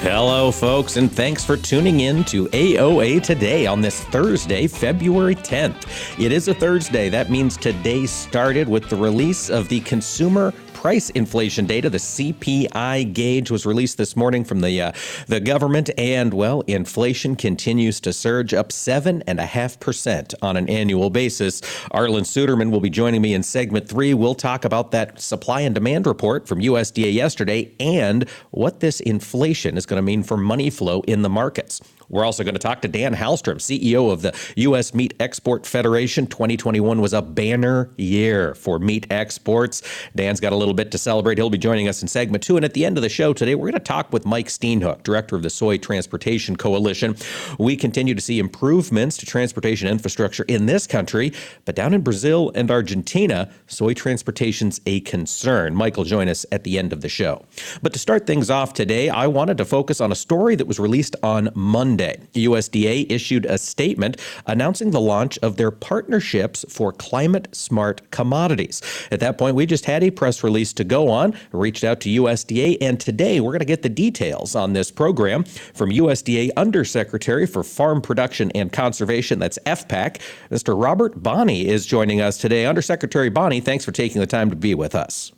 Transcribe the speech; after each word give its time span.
Hello, 0.00 0.52
folks, 0.52 0.98
and 0.98 1.10
thanks 1.10 1.42
for 1.42 1.56
tuning 1.56 2.00
in 2.00 2.22
to 2.24 2.46
AOA 2.48 3.22
today 3.22 3.66
on 3.66 3.80
this 3.80 4.04
Thursday, 4.04 4.66
February 4.66 5.34
10th. 5.34 6.20
It 6.22 6.32
is 6.32 6.48
a 6.48 6.54
Thursday. 6.54 7.08
That 7.08 7.30
means 7.30 7.56
today 7.56 8.04
started 8.04 8.68
with 8.68 8.90
the 8.90 8.96
release 8.96 9.48
of 9.48 9.68
the 9.68 9.80
Consumer 9.80 10.52
price 10.86 11.10
inflation 11.10 11.66
data. 11.66 11.90
The 11.90 11.98
CPI 11.98 13.12
gauge 13.12 13.50
was 13.50 13.66
released 13.66 13.98
this 13.98 14.14
morning 14.14 14.44
from 14.44 14.60
the 14.60 14.80
uh, 14.80 14.92
the 15.26 15.40
government, 15.40 15.90
and 15.98 16.32
well, 16.32 16.60
inflation 16.68 17.34
continues 17.34 17.98
to 18.02 18.12
surge, 18.12 18.54
up 18.54 18.70
seven 18.70 19.20
and 19.26 19.40
a 19.40 19.46
half 19.46 19.80
percent 19.80 20.32
on 20.42 20.56
an 20.56 20.68
annual 20.68 21.10
basis. 21.10 21.60
Arlan 21.90 22.22
Suderman 22.22 22.70
will 22.70 22.78
be 22.78 22.88
joining 22.88 23.20
me 23.20 23.34
in 23.34 23.42
segment 23.42 23.88
three. 23.88 24.14
We'll 24.14 24.36
talk 24.36 24.64
about 24.64 24.92
that 24.92 25.20
supply 25.20 25.62
and 25.62 25.74
demand 25.74 26.06
report 26.06 26.46
from 26.46 26.60
USDA 26.60 27.12
yesterday 27.12 27.74
and 27.80 28.28
what 28.52 28.78
this 28.78 29.00
inflation 29.00 29.76
is 29.76 29.86
going 29.86 29.98
to 29.98 30.06
mean 30.06 30.22
for 30.22 30.36
money 30.36 30.70
flow 30.70 31.00
in 31.08 31.22
the 31.22 31.28
markets. 31.28 31.80
We're 32.08 32.24
also 32.24 32.44
going 32.44 32.54
to 32.54 32.60
talk 32.60 32.82
to 32.82 32.88
Dan 32.88 33.14
Halstrom, 33.14 33.56
CEO 33.56 34.12
of 34.12 34.22
the 34.22 34.34
U.S. 34.56 34.94
Meat 34.94 35.14
Export 35.20 35.66
Federation. 35.66 36.26
2021 36.26 37.00
was 37.00 37.12
a 37.12 37.22
banner 37.22 37.90
year 37.96 38.54
for 38.54 38.78
meat 38.78 39.06
exports. 39.10 39.82
Dan's 40.14 40.40
got 40.40 40.52
a 40.52 40.56
little 40.56 40.74
bit 40.74 40.90
to 40.92 40.98
celebrate. 40.98 41.38
He'll 41.38 41.50
be 41.50 41.58
joining 41.58 41.88
us 41.88 42.02
in 42.02 42.08
segment 42.08 42.42
two. 42.42 42.56
And 42.56 42.64
at 42.64 42.74
the 42.74 42.84
end 42.84 42.96
of 42.96 43.02
the 43.02 43.08
show 43.08 43.32
today, 43.32 43.54
we're 43.54 43.70
going 43.70 43.74
to 43.74 43.80
talk 43.80 44.12
with 44.12 44.24
Mike 44.24 44.48
Steenhoek, 44.48 45.02
director 45.02 45.36
of 45.36 45.42
the 45.42 45.50
Soy 45.50 45.78
Transportation 45.78 46.56
Coalition. 46.56 47.16
We 47.58 47.76
continue 47.76 48.14
to 48.14 48.20
see 48.20 48.38
improvements 48.38 49.16
to 49.18 49.26
transportation 49.26 49.88
infrastructure 49.88 50.44
in 50.44 50.66
this 50.66 50.86
country, 50.86 51.32
but 51.64 51.74
down 51.74 51.94
in 51.94 52.02
Brazil 52.02 52.52
and 52.54 52.70
Argentina, 52.70 53.50
soy 53.66 53.94
transportation's 53.94 54.80
a 54.86 55.00
concern. 55.00 55.74
Mike 55.74 55.96
will 55.96 56.04
join 56.04 56.28
us 56.28 56.46
at 56.52 56.64
the 56.64 56.78
end 56.78 56.92
of 56.92 57.00
the 57.00 57.08
show. 57.08 57.44
But 57.82 57.92
to 57.92 57.98
start 57.98 58.26
things 58.26 58.50
off 58.50 58.72
today, 58.74 59.08
I 59.08 59.26
wanted 59.26 59.58
to 59.58 59.64
focus 59.64 60.00
on 60.00 60.12
a 60.12 60.14
story 60.14 60.54
that 60.54 60.66
was 60.66 60.78
released 60.78 61.16
on 61.22 61.50
Monday. 61.54 61.95
Monday. 61.96 62.20
USDA 62.34 63.10
issued 63.10 63.46
a 63.46 63.56
statement 63.56 64.20
announcing 64.46 64.90
the 64.90 65.00
launch 65.00 65.38
of 65.38 65.56
their 65.56 65.70
partnerships 65.70 66.62
for 66.68 66.92
climate 66.92 67.48
smart 67.56 68.10
commodities. 68.10 68.82
At 69.10 69.20
that 69.20 69.38
point, 69.38 69.56
we 69.56 69.64
just 69.64 69.86
had 69.86 70.04
a 70.04 70.10
press 70.10 70.44
release 70.44 70.74
to 70.74 70.84
go 70.84 71.08
on, 71.08 71.34
reached 71.52 71.84
out 71.84 72.00
to 72.00 72.10
USDA, 72.10 72.76
and 72.82 73.00
today 73.00 73.40
we're 73.40 73.52
going 73.52 73.60
to 73.60 73.64
get 73.64 73.80
the 73.80 73.88
details 73.88 74.54
on 74.54 74.74
this 74.74 74.90
program 74.90 75.44
from 75.44 75.88
USDA 75.88 76.50
Undersecretary 76.58 77.46
for 77.46 77.62
Farm 77.62 78.02
Production 78.02 78.50
and 78.54 78.70
Conservation, 78.70 79.38
that's 79.38 79.58
FPAC. 79.64 80.20
Mr. 80.50 80.78
Robert 80.78 81.22
Bonnie 81.22 81.66
is 81.66 81.86
joining 81.86 82.20
us 82.20 82.36
today. 82.36 82.66
Undersecretary 82.66 83.30
Bonnie, 83.30 83.60
thanks 83.60 83.86
for 83.86 83.92
taking 83.92 84.20
the 84.20 84.26
time 84.26 84.50
to 84.50 84.56
be 84.56 84.74
with 84.74 84.94
us. 84.94 85.32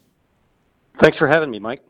Thanks 1.00 1.18
for 1.18 1.28
having 1.28 1.52
me, 1.52 1.60
Mike. 1.60 1.87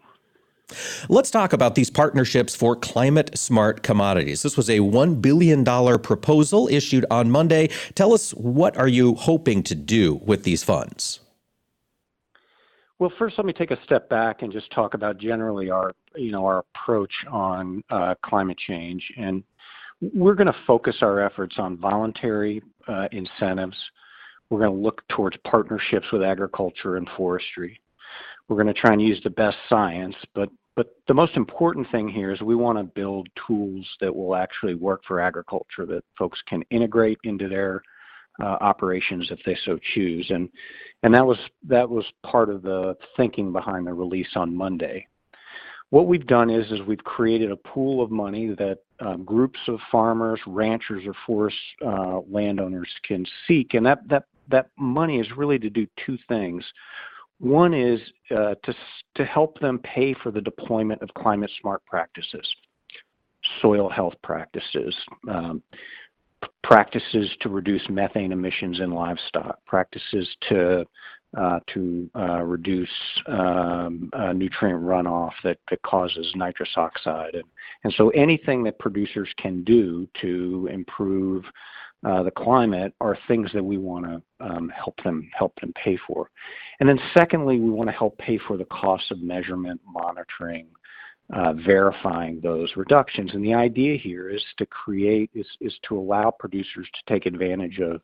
Let's 1.09 1.31
talk 1.31 1.53
about 1.53 1.75
these 1.75 1.91
partnerships 1.91 2.55
for 2.55 2.77
climate 2.77 3.37
smart 3.39 3.83
commodities. 3.83 4.43
This 4.43 4.57
was 4.57 4.69
a 4.69 4.79
$1 4.79 5.23
billion 5.23 5.65
proposal 5.65 6.69
issued 6.69 7.07
on 7.11 7.31
Monday. 7.31 7.71
Tell 7.95 8.13
us 8.13 8.33
what 8.33 8.77
are 8.77 8.89
you 8.89 9.15
hoping 9.15 9.63
to 9.65 9.75
do 9.75 10.17
with 10.25 10.45
these 10.45 10.63
funds? 10.63 11.21
Well, 12.99 13.13
first, 13.17 13.39
let 13.39 13.47
me 13.47 13.53
take 13.53 13.71
a 13.71 13.83
step 13.85 14.09
back 14.09 14.43
and 14.43 14.53
just 14.53 14.71
talk 14.73 14.95
about 14.95 15.19
generally 15.19 15.71
our, 15.71 15.93
you 16.17 16.33
know, 16.33 16.45
our 16.45 16.65
approach 16.75 17.13
on 17.31 17.83
uh, 17.91 18.17
climate 18.23 18.59
change. 18.59 19.13
And 19.17 19.45
we're 20.01 20.35
going 20.35 20.49
to 20.49 20.57
focus 20.67 20.97
our 21.01 21.21
efforts 21.21 21.57
on 21.59 21.77
voluntary 21.77 22.61
uh, 22.89 23.07
incentives. 23.13 23.77
We're 24.51 24.61
going 24.61 24.73
to 24.73 24.83
look 24.83 25.07
towards 25.09 25.37
partnerships 25.45 26.07
with 26.13 26.23
agriculture 26.23 26.97
and 26.97 27.09
forestry. 27.17 27.81
We're 28.49 28.57
going 28.57 28.75
to 28.75 28.81
try 28.81 28.93
and 28.93 29.03
use 29.03 29.21
the 29.23 29.31
best 29.31 29.59
science, 29.69 30.17
but 30.35 30.49
but 30.79 30.95
the 31.09 31.15
most 31.15 31.37
important 31.37 31.91
thing 31.91 32.09
here 32.09 32.31
is 32.31 32.41
we 32.41 32.55
want 32.55 32.79
to 32.79 32.85
build 32.85 33.29
tools 33.49 33.85
that 34.01 34.15
will 34.15 34.37
actually 34.37 34.77
work 34.77 35.01
for 35.09 35.19
agriculture 35.19 35.85
that 35.85 36.05
folks 36.17 36.41
can 36.47 36.63
integrate 36.71 37.19
into 37.25 37.49
their 37.49 37.83
uh, 38.41 38.59
operations 38.61 39.29
if 39.33 39.41
they 39.45 39.59
so 39.65 39.77
choose. 39.93 40.31
And 40.31 40.49
and 41.03 41.13
that 41.15 41.27
was 41.27 41.37
that 41.67 41.91
was 41.91 42.05
part 42.25 42.49
of 42.49 42.63
the 42.63 42.97
thinking 43.17 43.53
behind 43.53 43.89
the 43.89 43.93
release 43.93 44.29
on 44.37 44.55
Monday. 44.55 45.05
What 45.91 46.07
we've 46.07 46.29
done 46.29 46.49
is 46.49 46.71
is 46.71 46.81
we've 46.87 47.03
created 47.03 47.51
a 47.51 47.57
pool 47.57 48.01
of 48.01 48.13
money 48.13 48.55
that 48.55 48.79
um, 49.01 49.25
groups 49.25 49.59
of 49.67 49.81
farmers, 49.91 50.39
ranchers, 50.47 51.03
or 51.05 51.15
forest 51.27 51.57
uh, 51.85 52.21
landowners 52.31 52.89
can 53.03 53.27
seek, 53.49 53.75
and 53.75 53.85
that 53.85 54.07
that 54.09 54.27
that 54.47 54.71
money 54.79 55.19
is 55.19 55.27
really 55.37 55.59
to 55.59 55.71
do 55.71 55.89
two 56.07 56.17
things. 56.29 56.65
One 57.41 57.73
is 57.73 58.01
uh, 58.31 58.55
to, 58.65 58.75
to 59.15 59.25
help 59.25 59.59
them 59.61 59.79
pay 59.81 60.15
for 60.23 60.31
the 60.31 60.41
deployment 60.41 61.03
of 61.03 61.09
climate 61.15 61.51
smart 61.61 61.85
practices, 61.87 62.47
soil 63.63 63.89
health 63.89 64.15
practices, 64.23 64.95
um, 65.31 65.63
practices 66.63 67.31
to 67.41 67.49
reduce 67.49 67.89
methane 67.89 68.33
emissions 68.33 68.81
in 68.81 68.91
livestock, 68.91 69.59
practices 69.67 70.29
to 70.49 70.85
uh, 71.37 71.61
to 71.67 72.09
uh, 72.17 72.43
reduce 72.43 72.89
um, 73.27 74.09
uh, 74.15 74.33
nutrient 74.33 74.81
runoff 74.83 75.33
that, 75.45 75.59
that 75.69 75.83
causes 75.83 76.33
nitrous 76.35 76.71
oxide. 76.77 77.35
And, 77.35 77.45
and 77.85 77.93
so 77.99 78.09
anything 78.11 78.63
that 78.65 78.79
producers 78.79 79.29
can 79.37 79.63
do 79.63 80.09
to 80.23 80.71
improve 80.73 81.45
uh, 82.05 82.23
the 82.23 82.31
climate 82.31 82.95
are 83.01 83.19
things 83.27 83.51
that 83.53 83.65
we 83.65 83.77
want 83.77 84.05
to 84.05 84.23
um, 84.41 84.69
help 84.69 84.95
them 85.03 85.29
help 85.37 85.53
them 85.61 85.73
pay 85.83 85.99
for. 86.07 86.31
And 86.81 86.89
then 86.89 87.01
secondly, 87.13 87.59
we 87.59 87.71
want 87.71 87.89
to 87.89 87.97
help 87.97 88.17
pay 88.19 88.39
for 88.39 88.57
the 88.57 88.67
cost 88.67 89.11
of 89.11 89.21
measurement, 89.21 89.81
monitoring, 89.85 90.69
uh, 91.35 91.55
verifying 91.55 92.41
those 92.41 92.71
reductions. 92.77 93.33
And 93.35 93.45
the 93.45 93.55
idea 93.55 93.99
here 93.99 94.29
is 94.29 94.43
to 94.59 94.67
create 94.67 95.31
is, 95.35 95.47
is 95.61 95.77
to 95.89 95.99
allow 95.99 96.31
producers 96.31 96.89
to 96.95 97.13
take 97.13 97.27
advantage 97.27 97.81
of 97.81 98.01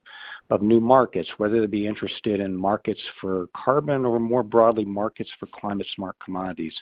of 0.51 0.61
new 0.61 0.81
markets, 0.81 1.29
whether 1.39 1.61
they 1.61 1.67
be 1.67 1.87
interested 1.87 2.41
in 2.41 2.55
markets 2.55 3.01
for 3.21 3.47
carbon 3.57 4.05
or 4.05 4.19
more 4.19 4.43
broadly 4.43 4.85
markets 4.85 5.31
for 5.39 5.47
climate 5.47 5.87
smart 5.95 6.17
commodities. 6.23 6.75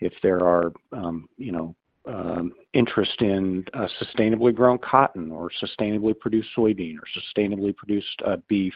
If 0.00 0.12
there 0.22 0.40
are 0.40 0.72
um, 0.92 1.28
you 1.38 1.52
know 1.52 1.76
um, 2.06 2.52
interest 2.72 3.20
in 3.20 3.64
uh, 3.74 3.86
sustainably 4.00 4.54
grown 4.54 4.78
cotton 4.78 5.30
or 5.30 5.50
sustainably 5.62 6.18
produced 6.18 6.48
soybean 6.56 6.96
or 6.96 7.04
sustainably 7.20 7.76
produced 7.76 8.20
uh, 8.26 8.36
beef, 8.48 8.74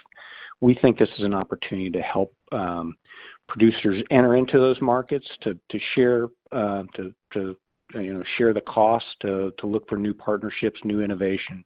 we 0.60 0.74
think 0.74 0.98
this 0.98 1.08
is 1.18 1.24
an 1.24 1.34
opportunity 1.34 1.90
to 1.90 2.02
help 2.02 2.34
um, 2.52 2.94
producers 3.48 4.02
enter 4.10 4.36
into 4.36 4.58
those 4.58 4.80
markets 4.80 5.26
to 5.42 5.58
to 5.68 5.78
share 5.94 6.28
uh, 6.52 6.82
to 6.94 7.14
to 7.32 7.56
you 7.94 8.14
know 8.14 8.22
share 8.36 8.52
the 8.52 8.60
cost 8.60 9.06
to 9.20 9.52
to 9.58 9.66
look 9.66 9.88
for 9.88 9.96
new 9.96 10.14
partnerships, 10.14 10.80
new 10.84 11.02
innovation, 11.02 11.64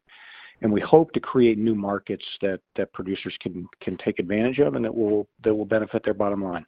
and 0.62 0.72
we 0.72 0.80
hope 0.80 1.12
to 1.12 1.20
create 1.20 1.58
new 1.58 1.74
markets 1.74 2.24
that 2.40 2.60
that 2.76 2.92
producers 2.92 3.36
can 3.40 3.66
can 3.80 3.96
take 3.98 4.18
advantage 4.18 4.58
of 4.58 4.74
and 4.74 4.84
that 4.84 4.94
will 4.94 5.28
that 5.44 5.54
will 5.54 5.66
benefit 5.66 6.04
their 6.04 6.14
bottom 6.14 6.42
line. 6.42 6.64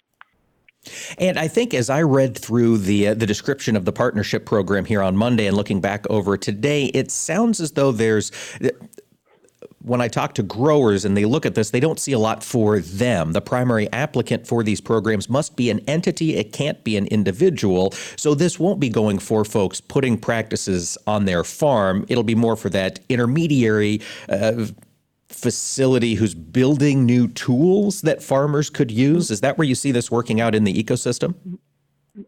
And 1.19 1.39
I 1.39 1.49
think 1.49 1.75
as 1.75 1.91
I 1.91 2.03
read 2.03 2.37
through 2.39 2.79
the 2.79 3.09
uh, 3.09 3.15
the 3.15 3.27
description 3.27 3.77
of 3.77 3.85
the 3.85 3.93
partnership 3.93 4.47
program 4.47 4.85
here 4.85 5.03
on 5.03 5.17
Monday 5.17 5.47
and 5.47 5.57
looking 5.57 5.81
back 5.81 6.09
over 6.09 6.37
today, 6.37 6.87
it 6.87 7.11
sounds 7.11 7.61
as 7.61 7.73
though 7.73 7.93
there's 7.93 8.33
when 9.83 10.01
I 10.01 10.09
talk 10.09 10.35
to 10.35 10.43
growers 10.43 11.05
and 11.05 11.17
they 11.17 11.25
look 11.25 11.47
at 11.47 11.55
this, 11.55 11.71
they 11.71 11.81
don't 11.81 11.99
see 11.99 12.13
a 12.13 12.19
lot 12.19 12.45
for 12.45 12.81
them. 12.81 13.33
The 13.33 13.41
primary 13.41 13.91
applicant 13.93 14.47
for 14.47 14.63
these 14.63 14.81
programs 14.81 15.29
must 15.29 15.57
be 15.57 15.71
an 15.71 15.81
entity, 15.89 16.37
it 16.37 16.53
can't 16.53 16.83
be 16.85 16.97
an 16.97 17.07
individual. 17.07 17.93
So 18.17 18.35
this 18.35 18.59
won't 18.59 18.81
be 18.81 18.89
going 18.89 19.19
for 19.19 19.45
folks 19.45 19.81
putting 19.81 20.19
practices 20.19 20.99
on 21.07 21.25
their 21.25 21.45
farm. 21.45 22.05
It'll 22.09 22.25
be 22.25 22.35
more 22.35 22.57
for 22.57 22.69
that 22.71 23.01
intermediary. 23.09 24.01
Uh, 24.29 24.67
facility 25.31 26.15
who's 26.15 26.35
building 26.35 27.07
new 27.07 27.29
tools 27.29 28.03
that 28.03 28.23
farmers 28.23 28.69
could 28.69 28.91
use? 28.91 29.31
Is 29.31 29.41
that 29.41 29.57
where 29.57 29.67
you 29.67 29.75
see 29.75 29.93
this 29.93 30.11
working 30.11 30.41
out 30.41 30.55
in 30.55 30.65
the 30.65 30.83
ecosystem? 30.83 31.35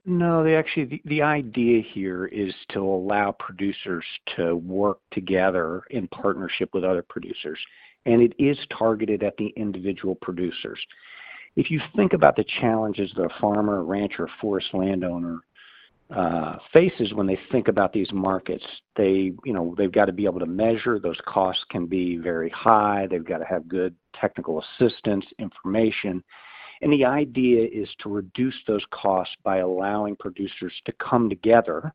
No, 0.07 0.45
they 0.45 0.57
actually 0.57 0.85
the, 0.85 1.03
the 1.05 1.23
idea 1.23 1.83
here 1.83 2.27
is 2.27 2.55
to 2.71 2.81
allow 2.81 3.33
producers 3.33 4.05
to 4.37 4.57
work 4.57 5.01
together 5.11 5.83
in 5.91 6.07
partnership 6.09 6.71
with 6.73 6.85
other 6.85 7.03
producers, 7.03 7.59
and 8.07 8.23
it 8.23 8.33
is 8.39 8.57
targeted 8.77 9.23
at 9.23 9.37
the 9.37 9.49
individual 9.57 10.15
producers. 10.15 10.79
If 11.57 11.71
you 11.71 11.81
think 11.95 12.13
about 12.13 12.37
the 12.37 12.45
challenges 12.45 13.13
that 13.17 13.25
a 13.25 13.41
farmer, 13.41 13.83
rancher, 13.83 14.29
forest 14.41 14.69
landowner 14.73 15.41
uh, 16.15 16.59
faces 16.73 17.15
when 17.15 17.27
they 17.27 17.39
think 17.51 17.69
about 17.69 17.93
these 17.93 18.13
markets. 18.13 18.65
They, 18.97 19.33
you 19.45 19.53
know, 19.53 19.75
they've 19.79 19.93
got 19.93 20.07
to 20.07 20.13
be 20.13 20.25
able 20.25 20.41
to 20.41 20.47
measure. 20.47 20.99
Those 20.99 21.21
costs 21.27 21.65
can 21.71 21.87
be 21.87 22.19
very 22.19 22.51
high. 22.51 23.07
They've 23.11 23.25
got 23.25 23.39
to 23.39 23.45
have 23.45 23.69
good 23.69 23.95
technical 24.15 24.63
assistance, 24.63 25.25
information. 25.39 26.23
And 26.83 26.93
the 26.93 27.05
idea 27.05 27.65
is 27.65 27.89
to 28.01 28.09
reduce 28.09 28.57
those 28.67 28.85
costs 28.91 29.35
by 29.43 29.59
allowing 29.59 30.17
producers 30.17 30.75
to 30.85 30.93
come 30.93 31.29
together 31.29 31.95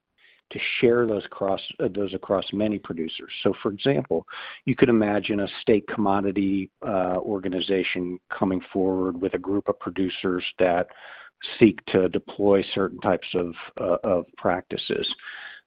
to 0.49 0.59
share 0.79 1.05
those 1.05 1.25
across 1.25 1.61
uh, 1.79 1.89
those 1.93 2.13
across 2.13 2.45
many 2.53 2.79
producers. 2.79 3.31
So, 3.43 3.53
for 3.61 3.69
example, 3.69 4.25
you 4.65 4.75
could 4.75 4.89
imagine 4.89 5.41
a 5.41 5.47
state 5.61 5.85
commodity 5.87 6.71
uh, 6.85 7.17
organization 7.17 8.19
coming 8.31 8.61
forward 8.71 9.19
with 9.19 9.33
a 9.33 9.39
group 9.39 9.67
of 9.67 9.79
producers 9.79 10.45
that 10.57 10.87
seek 11.59 11.83
to 11.87 12.09
deploy 12.09 12.63
certain 12.73 12.99
types 12.99 13.27
of, 13.33 13.53
uh, 13.79 13.97
of 14.03 14.25
practices. 14.37 15.07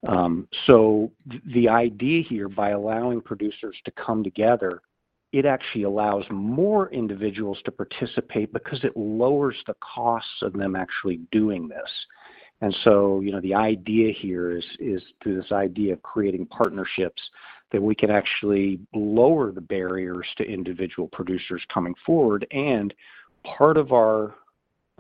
Um, 0.07 0.49
so 0.67 1.13
th- 1.31 1.43
the 1.55 1.69
idea 1.69 2.23
here, 2.23 2.49
by 2.49 2.71
allowing 2.71 3.21
producers 3.21 3.77
to 3.85 3.91
come 3.93 4.25
together, 4.25 4.81
it 5.33 5.47
actually 5.47 5.85
allows 5.85 6.25
more 6.31 6.91
individuals 6.91 7.59
to 7.65 7.71
participate 7.71 8.53
because 8.53 8.83
it 8.83 8.97
lowers 8.97 9.57
the 9.67 9.77
costs 9.81 10.43
of 10.43 10.55
them 10.55 10.75
actually 10.75 11.21
doing 11.31 11.69
this. 11.69 11.91
And 12.63 12.77
so, 12.85 13.21
you 13.21 13.33
know, 13.33 13.41
the 13.41 13.55
idea 13.55 14.13
here 14.13 14.51
is 14.51 14.65
is 14.79 15.03
through 15.23 15.41
this 15.41 15.53
idea 15.53 15.95
of 15.95 16.03
creating 16.03 16.47
partnerships 16.47 17.23
that 17.73 17.83
we 17.83 17.95
can 17.95 18.11
actually 18.11 18.81
lower 18.95 19.53
the 19.53 19.61
barriers 19.61 20.27
to 20.37 20.45
individual 20.45 21.09
producers 21.09 21.63
coming 21.73 21.95
forward. 22.05 22.47
And 22.51 22.93
part 23.45 23.77
of 23.77 23.93
our 23.93 24.35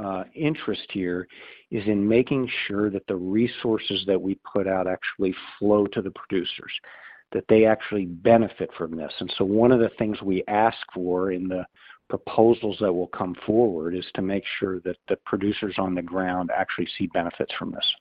uh, 0.02 0.25
interest 0.35 0.87
here 0.91 1.26
is 1.70 1.87
in 1.87 2.06
making 2.06 2.49
sure 2.67 2.91
that 2.91 3.06
the 3.06 3.17
resources 3.17 4.05
that 4.06 4.20
we 4.20 4.38
put 4.52 4.67
out 4.67 4.87
actually 4.87 5.35
flow 5.58 5.87
to 5.87 6.02
the 6.02 6.11
producers, 6.12 6.73
that 7.32 7.44
they 7.49 7.64
actually 7.64 8.06
benefit 8.06 8.70
from 8.76 8.97
this. 8.97 9.12
And 9.20 9.32
so 9.37 9.44
one 9.44 9.73
of 9.73 9.81
the 9.81 9.91
things 9.99 10.20
we 10.23 10.43
ask 10.49 10.79
for 10.94 11.32
in 11.32 11.49
the 11.49 11.64
proposals 12.08 12.76
that 12.81 12.93
will 12.93 13.08
come 13.08 13.37
forward 13.47 13.94
is 13.94 14.06
to 14.14 14.23
make 14.23 14.44
sure 14.58 14.81
that 14.81 14.97
the 15.08 15.17
producers 15.25 15.76
on 15.79 15.94
the 15.94 16.02
ground 16.02 16.50
actually 16.56 16.88
see 16.99 17.06
benefits 17.08 17.52
from 17.58 17.70
this. 17.70 17.94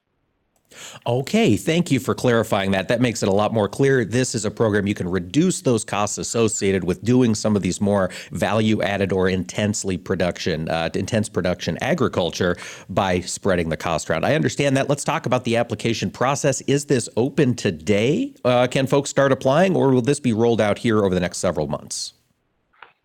Okay, 1.06 1.57
thank 1.57 1.92
you 1.92 2.00
for 2.00 2.13
clarifying 2.13 2.71
that. 2.71 2.88
That 2.88 3.01
makes 3.01 3.24
it 3.24 3.30
a 3.30 3.33
lot 3.33 3.54
more 3.54 3.68
clear. 3.68 4.06
This 4.06 4.36
is 4.36 4.45
a 4.45 4.51
program 4.51 4.88
you 4.88 4.94
can 4.94 5.10
reduce 5.10 5.62
those 5.62 5.83
costs 5.83 6.18
associated 6.18 6.83
with 6.83 7.04
doing 7.04 7.36
some 7.36 7.56
of 7.56 7.62
these 7.62 7.81
more 7.81 8.10
value 8.31 8.81
added 8.81 9.12
or 9.12 9.30
intensely 9.30 9.98
production, 9.98 10.69
uh, 10.69 10.89
intense 10.94 11.30
production 11.30 11.77
agriculture 11.81 12.56
by 12.89 13.19
spreading 13.21 13.69
the 13.69 13.77
cost 13.77 14.10
around. 14.10 14.25
I 14.25 14.36
understand 14.36 14.77
that. 14.77 14.89
Let's 14.89 15.04
talk 15.04 15.25
about 15.25 15.44
the 15.44 15.57
application 15.57 16.12
process. 16.12 16.62
Is 16.62 16.86
this 16.86 17.10
open 17.18 17.56
today? 17.56 18.33
Uh, 18.45 18.68
can 18.68 18.88
folks 18.88 19.10
start 19.10 19.31
applying, 19.31 19.75
or 19.75 19.92
will 19.92 20.01
this 20.01 20.19
be 20.19 20.33
rolled 20.33 20.62
out 20.62 20.77
here 20.77 21.04
over 21.04 21.13
the 21.13 21.22
next 21.22 21.39
several 21.39 21.68
months? 21.68 22.13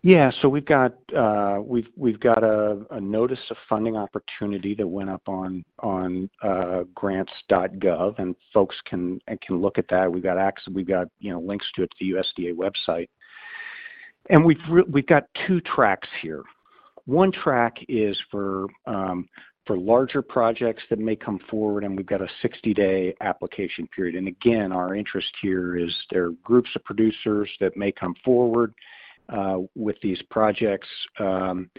Yeah, 0.05 0.29
so 0.39 0.49
we've 0.49 0.67
got 0.67 0.93
uh, 1.17 1.61
we've 1.65 1.87
we've 1.95 2.19
got 2.19 2.43
a, 2.43 3.01
notice 3.01 3.39
of 3.49 3.57
funding 3.67 3.97
opportunity 3.97 4.75
that 4.75 4.85
went 4.87 5.09
up 5.09 5.23
on 5.25 5.65
on 5.79 6.29
uh, 6.43 6.83
grants.gov, 6.93 8.19
and 8.19 8.35
folks 8.53 8.75
can 8.85 9.19
can 9.41 9.59
look 9.63 9.79
at 9.79 9.87
that. 9.89 10.11
We've 10.11 10.21
got 10.21 10.37
access, 10.37 10.71
we've 10.71 10.87
got 10.87 11.07
you 11.17 11.31
know 11.31 11.39
links 11.39 11.65
to 11.73 11.81
it 11.81 11.89
to 11.89 11.95
the 11.99 12.11
USDA 12.11 12.53
website, 12.53 13.09
and 14.29 14.45
we've 14.45 15.07
got 15.07 15.23
two 15.47 15.59
tracks 15.61 16.07
here. 16.21 16.43
One 17.05 17.31
track 17.31 17.77
is 17.89 18.15
for 18.29 18.67
um, 18.85 19.27
for 19.65 19.75
larger 19.75 20.21
projects 20.21 20.83
that 20.91 20.99
may 20.99 21.15
come 21.15 21.39
forward, 21.49 21.83
and 21.83 21.97
we've 21.97 22.05
got 22.05 22.21
a 22.21 22.29
60-day 22.43 23.15
application 23.21 23.87
period. 23.87 24.13
And 24.13 24.27
again, 24.27 24.71
our 24.71 24.93
interest 24.93 25.33
here 25.41 25.75
is 25.75 25.91
there 26.11 26.25
are 26.25 26.31
groups 26.43 26.69
of 26.75 26.83
producers 26.83 27.49
that 27.59 27.75
may 27.75 27.91
come 27.91 28.13
forward 28.23 28.75
with 29.75 29.95
these 30.01 30.21
projects. 30.29 30.87
Um, 31.19 31.69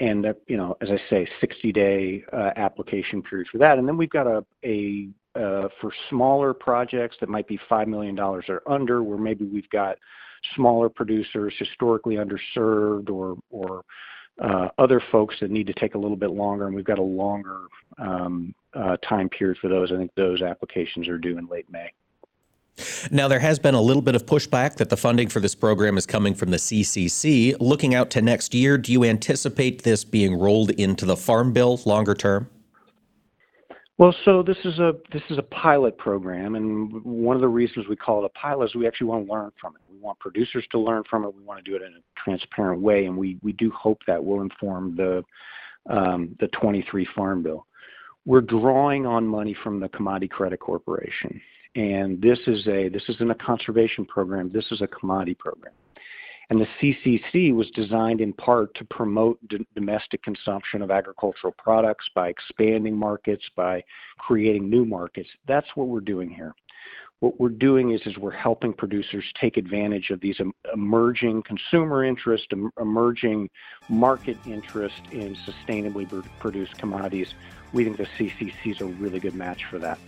and 0.00 0.26
you 0.48 0.56
know, 0.56 0.76
as 0.80 0.88
I 0.90 0.98
say, 1.08 1.28
60-day 1.40 2.24
uh, 2.32 2.50
application 2.56 3.22
period 3.22 3.48
for 3.52 3.58
that. 3.58 3.78
And 3.78 3.86
then 3.86 3.96
we've 3.96 4.10
got 4.10 4.26
a, 4.26 5.08
uh, 5.34 5.68
for 5.80 5.92
smaller 6.10 6.52
projects 6.52 7.16
that 7.20 7.28
might 7.28 7.46
be 7.46 7.58
$5 7.70 7.86
million 7.86 8.18
or 8.18 8.42
under, 8.66 9.02
where 9.02 9.18
maybe 9.18 9.44
we've 9.44 9.70
got 9.70 9.96
smaller 10.56 10.88
producers 10.88 11.54
historically 11.58 12.16
underserved 12.16 13.10
or 13.10 13.36
or 13.50 13.84
uh, 14.40 14.68
other 14.78 15.00
folks 15.12 15.36
that 15.40 15.50
need 15.50 15.66
to 15.66 15.74
take 15.74 15.94
a 15.94 15.98
little 15.98 16.16
bit 16.16 16.30
longer, 16.30 16.66
and 16.66 16.74
we've 16.74 16.84
got 16.84 16.98
a 16.98 17.02
longer 17.02 17.66
um, 17.98 18.54
uh, 18.74 18.96
time 19.08 19.28
period 19.28 19.58
for 19.60 19.68
those. 19.68 19.92
I 19.92 19.96
think 19.96 20.10
those 20.16 20.42
applications 20.42 21.06
are 21.06 21.18
due 21.18 21.38
in 21.38 21.46
late 21.46 21.70
May. 21.70 21.92
Now, 23.10 23.28
there 23.28 23.40
has 23.40 23.58
been 23.58 23.74
a 23.74 23.80
little 23.80 24.02
bit 24.02 24.14
of 24.14 24.24
pushback 24.24 24.76
that 24.76 24.88
the 24.88 24.96
funding 24.96 25.28
for 25.28 25.40
this 25.40 25.54
program 25.54 25.98
is 25.98 26.06
coming 26.06 26.34
from 26.34 26.50
the 26.50 26.56
CCC. 26.56 27.54
Looking 27.60 27.94
out 27.94 28.10
to 28.10 28.22
next 28.22 28.54
year, 28.54 28.78
do 28.78 28.92
you 28.92 29.04
anticipate 29.04 29.82
this 29.82 30.04
being 30.04 30.38
rolled 30.38 30.70
into 30.70 31.04
the 31.04 31.16
Farm 31.16 31.52
Bill 31.52 31.80
longer 31.84 32.14
term? 32.14 32.48
Well, 33.98 34.14
so 34.24 34.42
this 34.42 34.56
is 34.64 34.78
a 34.78 34.94
this 35.12 35.22
is 35.30 35.38
a 35.38 35.42
pilot 35.42 35.96
program, 35.98 36.54
and 36.54 37.04
one 37.04 37.36
of 37.36 37.42
the 37.42 37.48
reasons 37.48 37.86
we 37.88 37.94
call 37.94 38.24
it 38.24 38.26
a 38.26 38.30
pilot 38.30 38.70
is 38.70 38.74
we 38.74 38.86
actually 38.86 39.06
want 39.08 39.26
to 39.26 39.32
learn 39.32 39.52
from 39.60 39.74
it. 39.76 39.82
We 39.92 39.98
want 39.98 40.18
producers 40.18 40.66
to 40.72 40.78
learn 40.78 41.04
from 41.08 41.24
it. 41.24 41.34
We 41.34 41.42
want 41.42 41.62
to 41.64 41.70
do 41.70 41.76
it 41.76 41.82
in 41.82 41.92
a 41.92 42.20
transparent 42.20 42.80
way, 42.80 43.04
and 43.04 43.16
we 43.16 43.38
we 43.42 43.52
do 43.52 43.70
hope 43.70 44.00
that 44.06 44.24
will 44.24 44.40
inform 44.40 44.96
the 44.96 45.22
um, 45.88 46.34
the 46.40 46.48
23 46.48 47.06
Farm 47.14 47.42
Bill. 47.42 47.66
We're 48.24 48.40
drawing 48.40 49.04
on 49.04 49.26
money 49.26 49.54
from 49.62 49.78
the 49.78 49.88
Commodity 49.90 50.28
Credit 50.28 50.58
Corporation, 50.58 51.40
and 51.74 52.20
this 52.20 52.38
is 52.46 52.66
a 52.66 52.88
this 52.88 53.04
isn't 53.08 53.30
a 53.30 53.34
conservation 53.34 54.04
program. 54.04 54.50
This 54.52 54.70
is 54.70 54.82
a 54.82 54.86
commodity 54.86 55.34
program. 55.34 55.72
And 56.50 56.60
the 56.60 56.66
CCC 56.80 57.54
was 57.54 57.70
designed 57.70 58.20
in 58.20 58.34
part 58.34 58.74
to 58.74 58.84
promote 58.84 59.38
d- 59.48 59.66
domestic 59.74 60.22
consumption 60.22 60.82
of 60.82 60.90
agricultural 60.90 61.54
products 61.56 62.10
by 62.14 62.28
expanding 62.28 62.94
markets, 62.94 63.44
by 63.56 63.82
creating 64.18 64.68
new 64.68 64.84
markets. 64.84 65.30
That's 65.46 65.68
what 65.76 65.88
we're 65.88 66.00
doing 66.00 66.28
here. 66.28 66.54
What 67.20 67.38
we're 67.40 67.48
doing 67.48 67.92
is, 67.92 68.02
is 68.04 68.18
we're 68.18 68.32
helping 68.32 68.74
producers 68.74 69.24
take 69.40 69.56
advantage 69.56 70.10
of 70.10 70.20
these 70.20 70.40
emerging 70.74 71.44
consumer 71.44 72.04
interest, 72.04 72.52
emerging 72.78 73.48
market 73.88 74.36
interest 74.44 75.00
in 75.12 75.36
sustainably 75.36 76.06
produced 76.40 76.76
commodities. 76.76 77.32
We 77.72 77.84
think 77.84 77.96
the 77.96 78.08
CCC 78.18 78.72
is 78.72 78.80
a 78.80 78.86
really 78.86 79.20
good 79.20 79.36
match 79.36 79.64
for 79.66 79.78
that. 79.78 79.98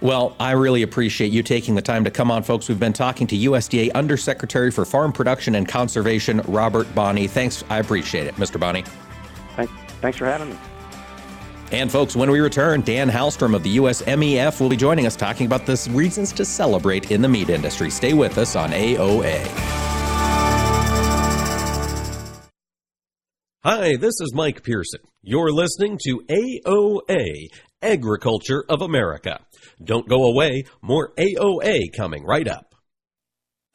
Well, 0.00 0.34
I 0.40 0.52
really 0.52 0.82
appreciate 0.82 1.32
you 1.32 1.42
taking 1.42 1.74
the 1.74 1.82
time 1.82 2.04
to 2.04 2.10
come 2.10 2.30
on, 2.30 2.42
folks. 2.42 2.68
We've 2.68 2.80
been 2.80 2.92
talking 2.92 3.26
to 3.28 3.36
USDA 3.36 3.92
Undersecretary 3.94 4.70
for 4.70 4.84
Farm 4.84 5.12
Production 5.12 5.54
and 5.54 5.68
Conservation, 5.68 6.40
Robert 6.46 6.92
Bonnie. 6.94 7.26
Thanks. 7.26 7.64
I 7.68 7.78
appreciate 7.78 8.26
it, 8.26 8.34
Mr. 8.36 8.58
Bonnie. 8.58 8.84
Thanks 10.00 10.16
for 10.16 10.24
having 10.24 10.50
me. 10.50 10.56
And 11.72 11.92
folks, 11.92 12.16
when 12.16 12.30
we 12.30 12.40
return, 12.40 12.80
Dan 12.80 13.08
Halstrom 13.08 13.54
of 13.54 13.62
the 13.62 13.76
USMEF 13.76 14.60
will 14.60 14.70
be 14.70 14.76
joining 14.76 15.06
us 15.06 15.14
talking 15.14 15.46
about 15.46 15.66
the 15.66 15.88
reasons 15.92 16.32
to 16.32 16.44
celebrate 16.44 17.12
in 17.12 17.22
the 17.22 17.28
meat 17.28 17.48
industry. 17.48 17.90
Stay 17.90 18.12
with 18.12 18.38
us 18.38 18.56
on 18.56 18.70
AOA. 18.70 19.46
Hi, 23.62 23.96
this 23.96 24.20
is 24.20 24.32
Mike 24.34 24.62
Pearson. 24.64 25.00
You're 25.22 25.52
listening 25.52 25.98
to 26.04 26.22
AOA, 26.30 27.48
Agriculture 27.82 28.64
of 28.68 28.80
America. 28.80 29.40
Don't 29.82 30.08
go 30.08 30.24
away, 30.24 30.64
more 30.82 31.12
AOA 31.16 31.92
coming 31.94 32.24
right 32.24 32.46
up. 32.46 32.70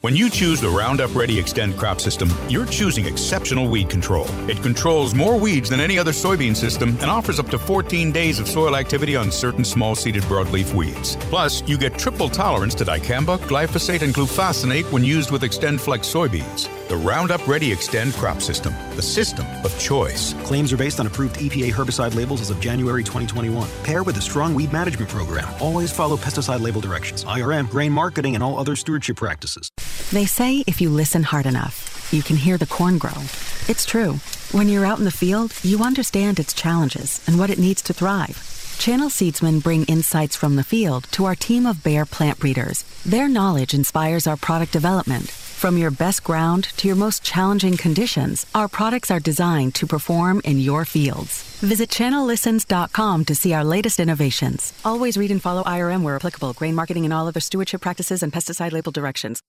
When 0.01 0.15
you 0.15 0.29
choose 0.29 0.62
the 0.62 0.69
Roundup 0.69 1.15
Ready 1.15 1.39
Extend 1.39 1.77
crop 1.77 2.00
system, 2.00 2.29
you're 2.47 2.67
choosing 2.67 3.05
exceptional 3.05 3.67
weed 3.67 3.89
control. 3.89 4.27
It 4.47 4.62
controls 4.62 5.15
more 5.15 5.39
weeds 5.39 5.69
than 5.69 5.79
any 5.79 5.97
other 5.97 6.12
soybean 6.12 6.55
system 6.55 6.89
and 7.01 7.09
offers 7.09 7.39
up 7.39 7.50
to 7.50 7.57
14 7.57 8.12
days 8.12 8.39
of 8.39 8.47
soil 8.47 8.75
activity 8.75 9.15
on 9.15 9.31
certain 9.31 9.65
small 9.65 9.95
seeded 9.95 10.21
broadleaf 10.24 10.75
weeds. 10.75 11.15
Plus, 11.31 11.67
you 11.67 11.75
get 11.77 11.97
triple 11.97 12.29
tolerance 12.29 12.75
to 12.75 12.85
dicamba, 12.85 13.39
glyphosate, 13.47 14.03
and 14.03 14.13
glufosinate 14.13 14.91
when 14.91 15.03
used 15.03 15.31
with 15.31 15.43
Extend 15.43 15.81
Flex 15.81 16.07
soybeans. 16.07 16.69
The 16.88 16.98
Roundup 16.98 17.48
Ready 17.48 17.72
Extend 17.72 18.13
crop 18.13 18.39
system, 18.39 18.72
the 18.96 19.01
system 19.01 19.44
of 19.63 19.77
choice. 19.80 20.34
Claims 20.44 20.72
are 20.72 20.77
based 20.77 21.00
on 21.00 21.08
approved 21.08 21.38
EPA 21.38 21.72
herbicide 21.72 22.13
labels 22.13 22.42
as 22.42 22.51
of 22.51 22.60
January 22.60 23.04
2021. 23.04 23.68
Pair 23.84 24.04
with 24.04 24.15
a 24.18 24.22
strong 24.22 24.54
weed 24.54 24.72
management 24.72 25.10
program. 25.10 25.51
Always 25.60 25.92
follow 25.92 26.15
pesticide 26.15 26.62
label 26.62 26.82
directions, 26.82 27.25
IRM, 27.25 27.72
grain 27.72 27.92
marketing, 27.92 28.36
and 28.36 28.44
all 28.44 28.60
other 28.60 28.75
stewardship 28.75 29.18
practices. 29.18 29.72
They 30.12 30.27
say 30.27 30.63
if 30.68 30.80
you 30.80 30.92
listen 30.92 31.24
hard 31.24 31.48
enough, 31.48 32.08
you 32.13 32.22
can 32.22 32.36
hear 32.36 32.60
the 32.60 32.68
corn 32.68 33.00
grow. 33.00 33.20
It's 33.68 33.88
true. 33.88 34.20
When 34.51 34.70
you're 34.70 34.86
out 34.86 35.00
in 35.00 35.06
the 35.06 35.12
field, 35.12 35.54
you 35.63 35.82
understand 35.82 36.38
its 36.38 36.54
challenges 36.54 37.20
and 37.25 37.39
what 37.39 37.50
it 37.50 37.58
needs 37.58 37.82
to 37.82 37.94
thrive. 37.94 38.38
Channel 38.77 39.10
Seedsmen 39.10 39.63
bring 39.63 39.86
insights 39.86 40.36
from 40.36 40.56
the 40.56 40.63
field 40.63 41.06
to 41.13 41.25
our 41.25 41.34
team 41.34 41.65
of 41.65 41.84
Bayer 41.84 42.06
plant 42.06 42.38
breeders. 42.38 42.84
Their 43.04 43.27
knowledge 43.27 43.74
inspires 43.74 44.27
our 44.27 44.38
product 44.38 44.72
development 44.72 45.32
From 45.55 45.77
your 45.77 45.89
best 45.89 46.25
ground 46.25 46.65
to 46.75 46.85
your 46.85 46.97
most 46.97 47.24
challenging 47.24 47.77
conditions, 47.77 48.45
our 48.53 48.67
products 48.67 49.09
are 49.09 49.21
designed 49.21 49.74
to 49.75 49.88
perform 49.88 50.41
in 50.43 50.59
your 50.59 50.83
fields. 50.83 51.43
Visit 51.59 51.89
channellistens.com 51.89 53.25
to 53.25 53.33
see 53.33 53.53
our 53.53 53.63
latest 53.63 54.00
innovations. 54.00 54.74
Always 54.83 55.17
read 55.17 55.31
and 55.31 55.41
follow 55.41 55.63
IRM 55.63 56.03
where 56.03 56.17
applicable, 56.17 56.53
grain 56.53 56.75
marketing 56.75 57.05
and 57.05 57.13
all 57.13 57.27
other 57.27 57.39
stewardship 57.39 57.81
practices 57.81 58.21
and 58.21 58.33
pesticide 58.33 58.74
label 58.74 58.91
directions. 58.91 59.41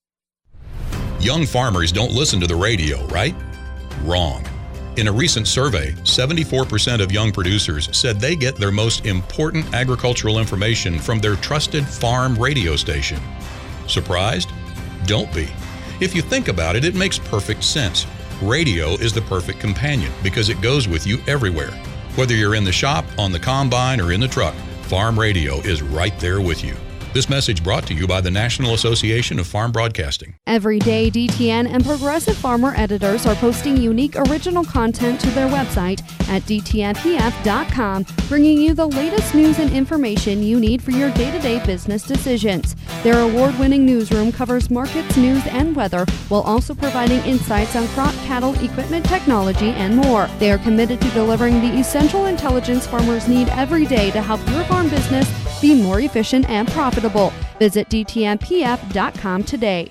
Young 1.19 1.45
farmers 1.45 1.91
don't 1.91 2.13
listen 2.13 2.39
to 2.41 2.47
the 2.47 2.57
radio, 2.57 3.05
right? 3.09 3.35
Wrong. 4.03 4.47
In 4.97 5.09
a 5.09 5.13
recent 5.13 5.49
survey, 5.49 5.91
74% 6.05 7.03
of 7.03 7.11
young 7.11 7.33
producers 7.33 7.91
said 7.95 8.21
they 8.21 8.37
get 8.37 8.55
their 8.55 8.73
most 8.73 9.07
important 9.07 9.75
agricultural 9.75 10.39
information 10.39 11.01
from 11.01 11.19
their 11.19 11.35
trusted 11.37 11.85
farm 11.85 12.37
radio 12.37 12.77
station. 12.77 13.21
Surprised? 13.89 14.51
Don't 15.05 15.31
be. 15.35 15.49
If 15.99 16.15
you 16.15 16.21
think 16.21 16.49
about 16.49 16.77
it, 16.77 16.85
it 16.85 16.95
makes 16.95 17.19
perfect 17.19 17.65
sense. 17.65 18.07
Radio 18.43 18.91
is 18.95 19.15
the 19.15 19.23
perfect 19.23 19.61
companion 19.61 20.13
because 20.23 20.51
it 20.51 20.61
goes 20.61 20.87
with 20.87 21.07
you 21.07 21.19
everywhere. 21.27 21.71
Whether 22.17 22.35
you're 22.35 22.55
in 22.55 22.65
the 22.65 22.73
shop, 22.73 23.07
on 23.19 23.33
the 23.33 23.41
combine, 23.41 24.01
or 24.01 24.13
in 24.13 24.21
the 24.21 24.29
truck, 24.29 24.55
farm 24.83 25.19
radio 25.19 25.57
is 25.61 25.83
right 25.83 26.19
there 26.21 26.41
with 26.41 26.63
you. 26.63 26.75
This 27.17 27.31
message 27.31 27.65
brought 27.65 27.87
to 27.87 27.95
you 27.95 28.07
by 28.07 28.21
the 28.21 28.31
National 28.31 28.75
Association 28.75 29.39
of 29.39 29.47
Farm 29.47 29.73
Broadcasting. 29.73 30.35
Every 30.47 30.79
day, 30.79 31.11
DTN 31.11 31.67
and 31.67 31.83
Progressive 31.83 32.37
Farmer 32.37 32.75
editors 32.77 33.25
are 33.25 33.35
posting 33.37 33.79
unique 33.79 34.17
original 34.29 34.63
content 34.63 35.19
to 35.23 35.31
their 35.31 35.49
website 35.49 36.03
at 36.29 36.43
DTNPF.com, 36.43 38.05
bringing 38.29 38.61
you 38.61 38.75
the 38.75 38.85
latest 38.85 39.35
news 39.35 39.59
and 39.59 39.73
information 39.73 40.43
you 40.43 40.61
need 40.61 40.83
for 40.83 40.91
your 40.91 41.11
day 41.13 41.31
to 41.31 41.39
day 41.39 41.65
business 41.65 42.03
decisions. 42.03 42.77
Their 43.03 43.21
award 43.21 43.59
winning 43.59 43.87
newsroom 43.87 44.31
covers 44.31 44.69
markets, 44.69 45.17
news, 45.17 45.47
and 45.47 45.75
weather 45.75 46.05
while 46.29 46.43
also 46.43 46.75
providing 46.75 47.21
insights 47.21 47.77
on 47.77 47.89
crop, 47.89 48.13
cattle, 48.27 48.53
equipment, 48.63 49.07
technology, 49.07 49.71
and 49.71 49.97
more. 49.97 50.29
They 50.39 50.53
are 50.53 50.59
committed 50.59 51.01
to 51.01 51.11
delivering 51.13 51.63
the 51.63 51.79
essential 51.81 52.27
intelligence 52.27 52.87
farmers 52.87 53.27
need 53.27 53.49
every 53.49 53.87
day 53.87 54.11
to 54.11 54.21
help 54.21 54.47
your 54.51 54.65
farm 54.65 54.91
business 54.91 55.27
be 55.63 55.75
more 55.83 56.01
efficient 56.01 56.47
and 56.51 56.69
profitable. 56.69 57.06
Visit 57.59 57.89
DTNPF.com 57.89 59.45
today. 59.45 59.91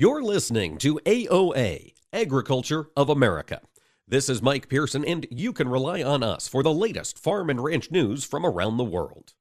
You're 0.00 0.22
listening 0.22 0.78
to 0.78 1.00
AOA, 1.06 1.92
Agriculture 2.12 2.88
of 2.96 3.08
America. 3.08 3.62
This 4.06 4.28
is 4.28 4.40
Mike 4.40 4.68
Pearson, 4.68 5.04
and 5.04 5.26
you 5.28 5.52
can 5.52 5.68
rely 5.68 6.04
on 6.04 6.22
us 6.22 6.46
for 6.46 6.62
the 6.62 6.72
latest 6.72 7.18
farm 7.18 7.50
and 7.50 7.64
ranch 7.64 7.90
news 7.90 8.22
from 8.22 8.46
around 8.46 8.76
the 8.76 8.84
world. 8.84 9.32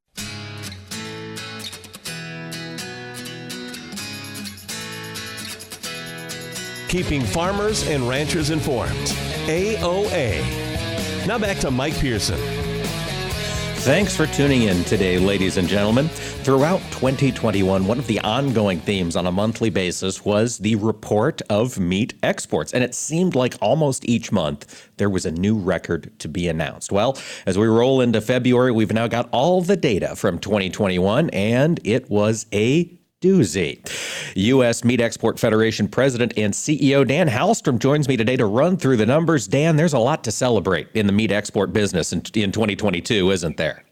Keeping 6.88 7.22
farmers 7.22 7.88
and 7.88 8.10
ranchers 8.10 8.50
informed. 8.50 8.98
AOA. 9.46 10.42
Now 11.28 11.38
back 11.38 11.60
to 11.60 11.70
Mike 11.70 12.00
Pearson. 12.00 12.67
Thanks 13.88 14.18
for 14.18 14.28
tuning 14.28 14.64
in 14.64 14.84
today, 14.84 15.18
ladies 15.18 15.56
and 15.56 15.66
gentlemen. 15.66 16.10
Throughout 16.10 16.82
2021, 16.92 17.88
one 17.88 17.98
of 17.98 18.06
the 18.06 18.20
ongoing 18.20 18.82
themes 18.82 19.16
on 19.16 19.26
a 19.26 19.32
monthly 19.32 19.70
basis 19.70 20.26
was 20.26 20.58
the 20.58 20.76
report 20.76 21.42
of 21.50 21.80
meat 21.80 22.14
exports. 22.22 22.74
And 22.74 22.84
it 22.84 22.94
seemed 22.94 23.34
like 23.34 23.56
almost 23.62 24.04
each 24.04 24.30
month 24.30 24.90
there 24.98 25.10
was 25.10 25.26
a 25.26 25.32
new 25.32 25.58
record 25.58 26.12
to 26.20 26.28
be 26.28 26.50
announced. 26.50 26.92
Well, 26.92 27.18
as 27.46 27.58
we 27.58 27.66
roll 27.66 28.02
into 28.02 28.20
February, 28.20 28.74
we've 28.74 28.92
now 28.92 29.08
got 29.08 29.30
all 29.32 29.62
the 29.62 29.78
data 29.78 30.18
from 30.18 30.38
2021, 30.38 31.30
and 31.30 31.80
it 31.86 32.10
was 32.10 32.46
a 32.52 32.97
doozy. 33.22 33.82
U.S. 34.36 34.84
Meat 34.84 35.02
Export 35.02 35.40
Federation 35.40 35.88
President 35.88 36.34
and 36.38 36.54
CEO 36.54 37.08
Dan 37.08 37.28
Halstrom 37.28 37.80
joins 37.80 38.08
me 38.08 38.16
today 38.16 38.38
to 38.38 38.46
run 38.46 38.78
through 38.78 38.98
the 38.98 39.08
numbers. 39.08 39.48
Dan, 39.48 39.76
there's 39.76 39.94
a 39.94 40.00
lot 40.00 40.24
to 40.26 40.32
celebrate 40.32 40.88
in 40.94 41.08
the 41.08 41.14
meat 41.14 41.32
export 41.32 41.74
business 41.74 42.14
in, 42.14 42.20
in 42.36 42.52
2022, 42.52 43.32
isn't 43.32 43.58
there? 43.58 43.84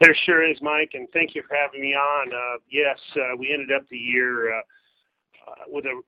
There 0.00 0.16
sure 0.26 0.48
is, 0.48 0.56
Mike, 0.60 0.90
and 0.94 1.06
thank 1.12 1.36
you 1.36 1.44
for 1.46 1.54
having 1.54 1.80
me 1.80 1.94
on. 1.94 2.32
Uh, 2.32 2.58
yes, 2.68 2.98
uh, 3.14 3.36
we 3.38 3.52
ended 3.52 3.70
up 3.70 3.88
the 3.88 3.96
year 3.96 4.52
uh, 4.52 4.58
uh 5.48 5.54
with 5.68 5.84
a 5.84 6.00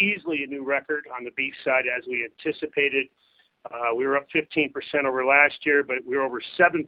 easily 0.00 0.44
a 0.44 0.46
new 0.46 0.64
record 0.64 1.04
on 1.14 1.24
the 1.24 1.30
beef 1.36 1.52
side 1.62 1.84
as 1.84 2.06
we 2.06 2.24
anticipated. 2.24 3.06
Uh, 3.70 3.94
we 3.94 4.06
were 4.06 4.16
up 4.16 4.26
15% 4.34 4.72
over 5.04 5.26
last 5.26 5.66
year, 5.66 5.82
but 5.82 5.98
we 6.06 6.16
were 6.16 6.22
over 6.22 6.40
7% 6.58 6.86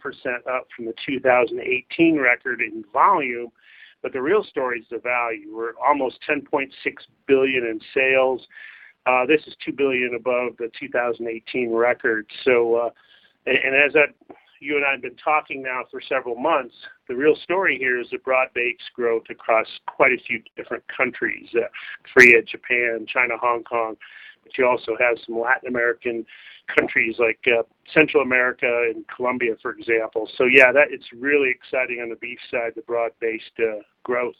up 0.48 0.66
from 0.74 0.86
the 0.86 0.94
2018 1.04 2.18
record 2.18 2.62
in 2.62 2.82
volume. 2.90 3.52
But 4.02 4.12
the 4.12 4.22
real 4.22 4.44
story 4.44 4.80
is 4.80 4.86
the 4.90 4.98
value. 4.98 5.54
We're 5.54 5.74
almost 5.84 6.18
10.6 6.28 6.70
billion 7.26 7.64
in 7.64 7.80
sales. 7.94 8.46
Uh, 9.06 9.26
this 9.26 9.40
is 9.46 9.54
2 9.64 9.72
billion 9.72 10.14
above 10.14 10.56
the 10.58 10.70
2018 10.78 11.72
record. 11.72 12.26
So, 12.44 12.76
uh, 12.76 12.90
and, 13.46 13.56
and 13.56 13.74
as 13.74 13.92
that 13.94 14.14
you 14.60 14.76
and 14.76 14.84
I 14.84 14.92
have 14.92 15.02
been 15.02 15.16
talking 15.16 15.62
now 15.62 15.82
for 15.90 16.00
several 16.00 16.36
months, 16.36 16.74
the 17.08 17.16
real 17.16 17.34
story 17.42 17.76
here 17.78 18.00
is 18.00 18.08
the 18.10 18.18
broad-based 18.18 18.92
growth 18.94 19.24
across 19.28 19.66
quite 19.88 20.12
a 20.12 20.22
few 20.26 20.40
different 20.56 20.84
countries: 20.94 21.48
uh, 21.56 21.66
Korea, 22.14 22.42
Japan, 22.42 23.06
China, 23.12 23.34
Hong 23.40 23.64
Kong. 23.64 23.96
You 24.58 24.66
also 24.66 24.96
have 25.00 25.18
some 25.24 25.38
Latin 25.38 25.68
American 25.68 26.26
countries 26.66 27.16
like 27.18 27.40
uh, 27.46 27.62
Central 27.92 28.22
America 28.22 28.90
and 28.94 29.04
Colombia, 29.08 29.54
for 29.60 29.72
example. 29.72 30.28
So 30.36 30.44
yeah, 30.44 30.72
that 30.72 30.88
it's 30.90 31.06
really 31.12 31.50
exciting 31.50 32.00
on 32.00 32.08
the 32.08 32.16
beef 32.16 32.38
side, 32.50 32.72
the 32.76 32.82
broad-based 32.82 33.58
uh, 33.58 33.82
growth. 34.04 34.36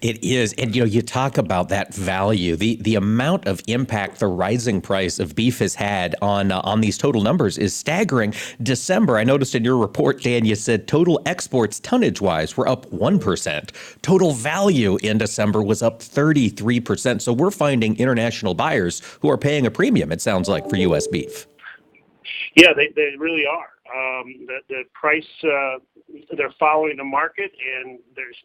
It 0.00 0.22
is. 0.24 0.52
And 0.54 0.74
you 0.74 0.82
know, 0.82 0.86
you 0.86 1.02
talk 1.02 1.38
about 1.38 1.68
that 1.70 1.94
value, 1.94 2.56
the 2.56 2.76
the 2.76 2.94
amount 2.94 3.46
of 3.46 3.60
impact 3.66 4.20
the 4.20 4.26
rising 4.26 4.80
price 4.80 5.18
of 5.18 5.34
beef 5.34 5.58
has 5.58 5.74
had 5.74 6.14
on 6.22 6.52
uh, 6.52 6.60
on 6.64 6.80
these 6.80 6.98
total 6.98 7.22
numbers 7.22 7.58
is 7.58 7.74
staggering. 7.74 8.34
December, 8.62 9.18
I 9.18 9.24
noticed 9.24 9.54
in 9.54 9.64
your 9.64 9.76
report, 9.76 10.22
Dan, 10.22 10.44
you 10.44 10.54
said 10.54 10.88
total 10.88 11.20
exports 11.26 11.80
tonnage 11.80 12.20
wise 12.20 12.56
were 12.56 12.68
up 12.68 12.86
1%. 12.90 13.70
Total 14.02 14.32
value 14.32 14.98
in 15.02 15.18
December 15.18 15.62
was 15.62 15.82
up 15.82 16.00
33%. 16.00 17.20
So 17.20 17.32
we're 17.32 17.50
finding 17.50 17.96
international 17.98 18.54
buyers 18.54 19.02
who 19.20 19.30
are 19.30 19.38
paying 19.38 19.66
a 19.66 19.70
premium, 19.70 20.12
it 20.12 20.20
sounds 20.20 20.48
like, 20.48 20.68
for 20.68 20.76
US 20.76 21.06
beef. 21.06 21.46
Yeah, 22.54 22.72
they, 22.74 22.88
they 22.94 23.14
really 23.18 23.44
are. 23.46 23.70
Um, 23.90 24.46
the, 24.46 24.58
the 24.68 24.82
price 24.94 25.24
uh, 25.44 25.78
they're 26.36 26.54
following 26.58 26.96
the 26.96 27.04
market, 27.04 27.52
and 27.76 27.98
there's 28.16 28.36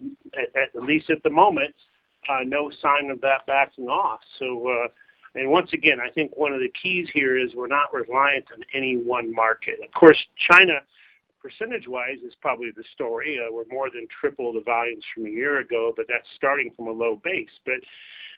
at, 0.55 0.75
at 0.75 0.83
least 0.83 1.09
at 1.09 1.23
the 1.23 1.29
moment 1.29 1.73
uh, 2.29 2.43
no 2.45 2.71
sign 2.81 3.09
of 3.09 3.21
that 3.21 3.45
backing 3.45 3.87
off. 3.87 4.19
So, 4.39 4.67
uh, 4.67 4.87
and 5.35 5.49
once 5.49 5.73
again, 5.73 5.99
I 5.99 6.09
think 6.09 6.35
one 6.35 6.53
of 6.53 6.59
the 6.59 6.71
keys 6.81 7.07
here 7.13 7.37
is 7.37 7.53
we're 7.55 7.67
not 7.67 7.93
reliant 7.93 8.45
on 8.53 8.63
any 8.73 8.97
one 8.97 9.33
market. 9.33 9.75
Of 9.83 9.91
course, 9.93 10.17
China, 10.49 10.73
percentage-wise, 11.41 12.19
is 12.25 12.33
probably 12.41 12.71
the 12.75 12.83
story. 12.93 13.39
Uh, 13.39 13.51
we're 13.51 13.65
more 13.69 13.89
than 13.89 14.07
triple 14.19 14.53
the 14.53 14.61
volumes 14.61 15.03
from 15.13 15.25
a 15.25 15.29
year 15.29 15.59
ago, 15.59 15.93
but 15.95 16.05
that's 16.07 16.27
starting 16.35 16.71
from 16.75 16.87
a 16.87 16.91
low 16.91 17.19
base. 17.23 17.49
But 17.65 17.81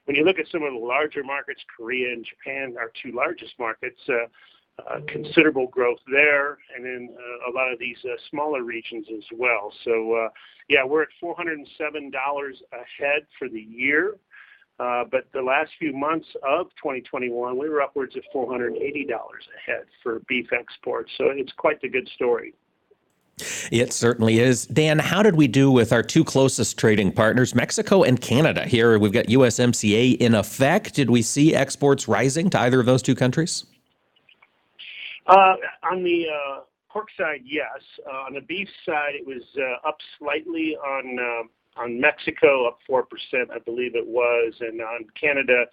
when 0.06 0.16
you 0.16 0.24
look 0.24 0.40
at 0.40 0.48
some 0.52 0.64
of 0.64 0.74
the 0.74 0.80
larger 0.80 1.24
markets, 1.24 1.62
Korea 1.76 2.14
and 2.14 2.26
Japan, 2.26 2.76
our 2.78 2.92
two 3.02 3.12
largest 3.12 3.54
markets. 3.60 4.02
Uh, 4.10 4.28
considerable 5.08 5.68
growth 5.68 6.00
there, 6.12 6.58
and 6.76 6.86
then 6.86 7.10
uh, 7.12 7.52
a 7.52 7.54
lot 7.54 7.72
of 7.72 7.80
these 7.80 7.98
uh, 8.06 8.16
smaller 8.30 8.64
regions 8.64 9.08
as 9.16 9.24
well. 9.34 9.74
So, 9.84 10.14
uh, 10.14 10.30
yeah, 10.70 10.84
we're 10.84 11.04
at 11.04 11.10
$407 11.22 11.66
ahead 12.72 13.26
for 13.38 13.50
the 13.50 13.62
year. 13.62 14.18
Uh, 14.80 15.04
but 15.10 15.26
the 15.34 15.42
last 15.42 15.72
few 15.80 15.92
months 15.92 16.28
of 16.48 16.68
2021, 16.76 17.58
we 17.58 17.68
were 17.68 17.82
upwards 17.82 18.16
of 18.16 18.24
$480 18.34 18.76
ahead 18.76 19.86
for 20.04 20.22
beef 20.28 20.48
exports. 20.54 21.12
So 21.18 21.26
it's 21.30 21.52
quite 21.54 21.82
the 21.82 21.90
good 21.90 22.08
story. 22.10 22.54
It 23.72 23.94
certainly 23.94 24.40
is. 24.40 24.66
Dan, 24.68 25.00
how 25.00 25.22
did 25.22 25.36
we 25.36 25.48
do 25.48 25.72
with 25.72 25.94
our 25.94 26.04
two 26.04 26.24
closest 26.24 26.78
trading 26.78 27.12
partners, 27.12 27.54
Mexico 27.54 28.04
and 28.04 28.20
Canada? 28.20 28.66
Here 28.66 28.98
we've 28.98 29.12
got 29.12 29.26
USMCA 29.26 30.18
in 30.18 30.36
effect. 30.36 30.94
Did 30.94 31.10
we 31.10 31.22
see 31.22 31.56
exports 31.56 32.08
rising 32.08 32.50
to 32.52 32.60
either 32.60 32.80
of 32.80 32.86
those 32.86 33.02
two 33.02 33.16
countries? 33.16 33.66
Uh, 35.28 35.56
on 35.84 36.04
the 36.04 36.26
uh, 36.28 36.60
pork 36.90 37.10
side, 37.18 37.42
yes. 37.44 37.68
Uh, 38.08 38.26
on 38.28 38.34
the 38.34 38.42
beef 38.42 38.68
side, 38.86 39.14
it 39.14 39.26
was 39.26 39.44
up 39.86 39.98
slightly 40.18 40.76
on 40.78 42.00
Mexico, 42.00 42.68
up 42.68 42.80
four 42.88 43.04
percent, 43.04 43.50
I 43.54 43.60
believe 43.60 43.96
it 43.96 44.08
was, 44.08 44.54
and 44.62 44.82
on 44.82 45.06
Canada, 45.20 45.66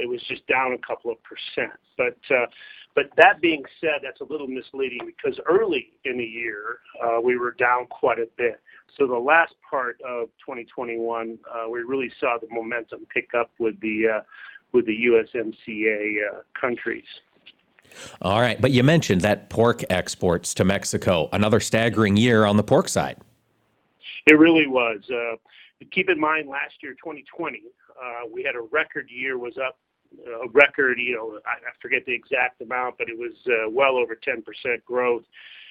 it 0.00 0.08
was 0.08 0.22
just 0.28 0.46
down 0.46 0.72
a 0.72 0.86
couple 0.86 1.10
of 1.10 1.18
percent. 1.22 1.72
But 1.96 3.10
that 3.16 3.40
being 3.42 3.62
said, 3.80 4.00
that's 4.02 4.20
a 4.20 4.24
little 4.24 4.46
misleading 4.46 5.00
because 5.04 5.38
early 5.46 5.92
in 6.04 6.16
the 6.16 6.24
year 6.24 6.78
we 7.22 7.36
were 7.36 7.52
down 7.52 7.86
quite 7.86 8.18
a 8.18 8.28
bit. 8.38 8.60
So 8.96 9.06
the 9.06 9.14
last 9.14 9.54
part 9.68 10.00
of 10.00 10.28
2021, 10.46 11.38
uh, 11.52 11.68
we 11.68 11.80
really 11.80 12.10
saw 12.20 12.38
the 12.40 12.46
momentum 12.50 13.00
pick 13.12 13.34
up 13.34 13.50
with 13.58 13.78
the 13.80 14.22
USMCA 14.74 16.16
countries. 16.58 17.04
All 18.22 18.40
right, 18.40 18.60
but 18.60 18.70
you 18.70 18.82
mentioned 18.82 19.22
that 19.22 19.50
pork 19.50 19.82
exports 19.90 20.54
to 20.54 20.64
Mexico, 20.64 21.28
another 21.32 21.60
staggering 21.60 22.16
year 22.16 22.44
on 22.44 22.56
the 22.56 22.62
pork 22.62 22.88
side. 22.88 23.18
It 24.26 24.38
really 24.38 24.66
was. 24.66 25.00
Uh, 25.10 25.36
keep 25.90 26.08
in 26.08 26.18
mind, 26.18 26.48
last 26.48 26.74
year, 26.82 26.92
2020, 26.92 27.62
uh, 27.90 28.28
we 28.32 28.42
had 28.42 28.54
a 28.54 28.60
record 28.60 29.08
year, 29.10 29.38
was 29.38 29.56
up 29.58 29.78
a 30.26 30.48
record, 30.52 30.98
you 30.98 31.14
know, 31.14 31.38
I, 31.46 31.56
I 31.68 31.72
forget 31.80 32.04
the 32.06 32.12
exact 32.12 32.60
amount, 32.60 32.96
but 32.98 33.08
it 33.08 33.18
was 33.18 33.34
uh, 33.46 33.68
well 33.70 33.96
over 33.96 34.16
10% 34.16 34.42
growth. 34.84 35.24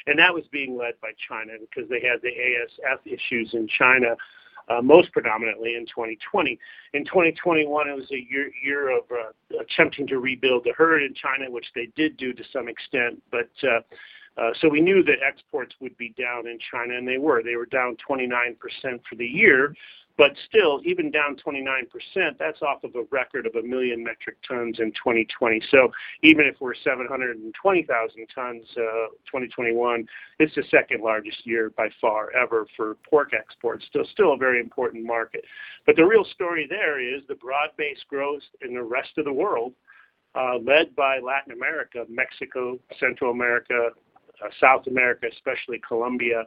And 0.07 0.19
that 0.19 0.33
was 0.33 0.43
being 0.51 0.77
led 0.77 0.93
by 1.01 1.11
China 1.27 1.53
because 1.59 1.89
they 1.89 2.01
had 2.01 2.21
the 2.21 2.29
ASF 2.29 2.99
issues 3.05 3.53
in 3.53 3.67
China 3.67 4.15
uh, 4.67 4.81
most 4.81 5.11
predominantly 5.11 5.75
in 5.75 5.85
2020. 5.85 6.57
In 6.93 7.05
2021, 7.05 7.89
it 7.89 7.95
was 7.95 8.11
a 8.11 8.25
year, 8.29 8.49
year 8.63 8.97
of 8.97 9.03
uh, 9.11 9.59
attempting 9.59 10.07
to 10.07 10.19
rebuild 10.19 10.63
the 10.63 10.73
herd 10.73 11.03
in 11.03 11.13
China, 11.13 11.49
which 11.49 11.67
they 11.75 11.87
did 11.95 12.17
do 12.17 12.33
to 12.33 12.43
some 12.51 12.67
extent. 12.67 13.21
But 13.31 13.49
uh, 13.63 13.81
so 14.61 14.69
we 14.69 14.81
knew 14.81 15.03
that 15.03 15.17
exports 15.25 15.75
would 15.79 15.95
be 15.97 16.13
down 16.17 16.47
in 16.47 16.57
China, 16.71 16.95
and 16.97 17.07
they 17.07 17.17
were. 17.17 17.41
They 17.43 17.55
were 17.55 17.65
down 17.65 17.97
29% 18.09 18.55
for 19.09 19.15
the 19.15 19.25
year. 19.25 19.73
But 20.17 20.31
still, 20.47 20.79
even 20.85 21.11
down 21.11 21.35
29%, 21.45 22.37
that's 22.39 22.61
off 22.61 22.83
of 22.85 22.95
a 22.95 23.03
record 23.11 23.45
of 23.45 23.55
a 23.55 23.61
million 23.61 24.01
metric 24.01 24.37
tons 24.47 24.79
in 24.79 24.91
2020. 24.91 25.61
So 25.69 25.91
even 26.23 26.45
if 26.45 26.55
we're 26.61 26.73
720,000 26.73 28.27
tons 28.33 28.63
uh, 28.77 29.11
2021, 29.27 30.07
it's 30.39 30.55
the 30.55 30.63
second 30.71 31.01
largest 31.03 31.45
year 31.45 31.71
by 31.75 31.89
far 31.99 32.31
ever 32.31 32.65
for 32.77 32.95
pork 33.09 33.31
exports. 33.33 33.85
Still, 33.89 34.05
still 34.13 34.33
a 34.33 34.37
very 34.37 34.61
important 34.61 35.05
market. 35.05 35.43
But 35.85 35.97
the 35.97 36.05
real 36.05 36.23
story 36.23 36.65
there 36.69 36.99
is 37.01 37.23
the 37.27 37.35
broad-based 37.35 38.07
growth 38.07 38.43
in 38.61 38.73
the 38.73 38.83
rest 38.83 39.17
of 39.17 39.25
the 39.25 39.33
world, 39.33 39.73
uh, 40.33 40.59
led 40.59 40.95
by 40.95 41.19
Latin 41.19 41.51
America, 41.51 42.05
Mexico, 42.07 42.79
Central 43.01 43.31
America, 43.31 43.87
uh, 43.87 43.89
South 44.59 44.87
America, 44.87 45.27
especially 45.31 45.79
Colombia 45.87 46.45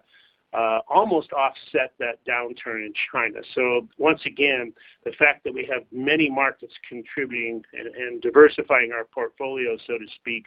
uh, 0.53 0.81
almost 0.89 1.33
offset 1.33 1.93
that 1.99 2.19
downturn 2.27 2.87
in 2.87 2.93
China. 3.13 3.41
So 3.55 3.87
once 3.99 4.23
again, 4.25 4.73
the 5.05 5.13
fact 5.13 5.45
that 5.45 5.53
we 5.53 5.69
have 5.73 5.85
many 5.93 6.31
markets 6.31 6.73
contributing 6.89 7.63
and 7.73 8.21
diversifying 8.23 8.93
our 8.93 9.05
portfolio, 9.05 9.77
so 9.87 9.99
to 9.99 10.07
speak, 10.15 10.47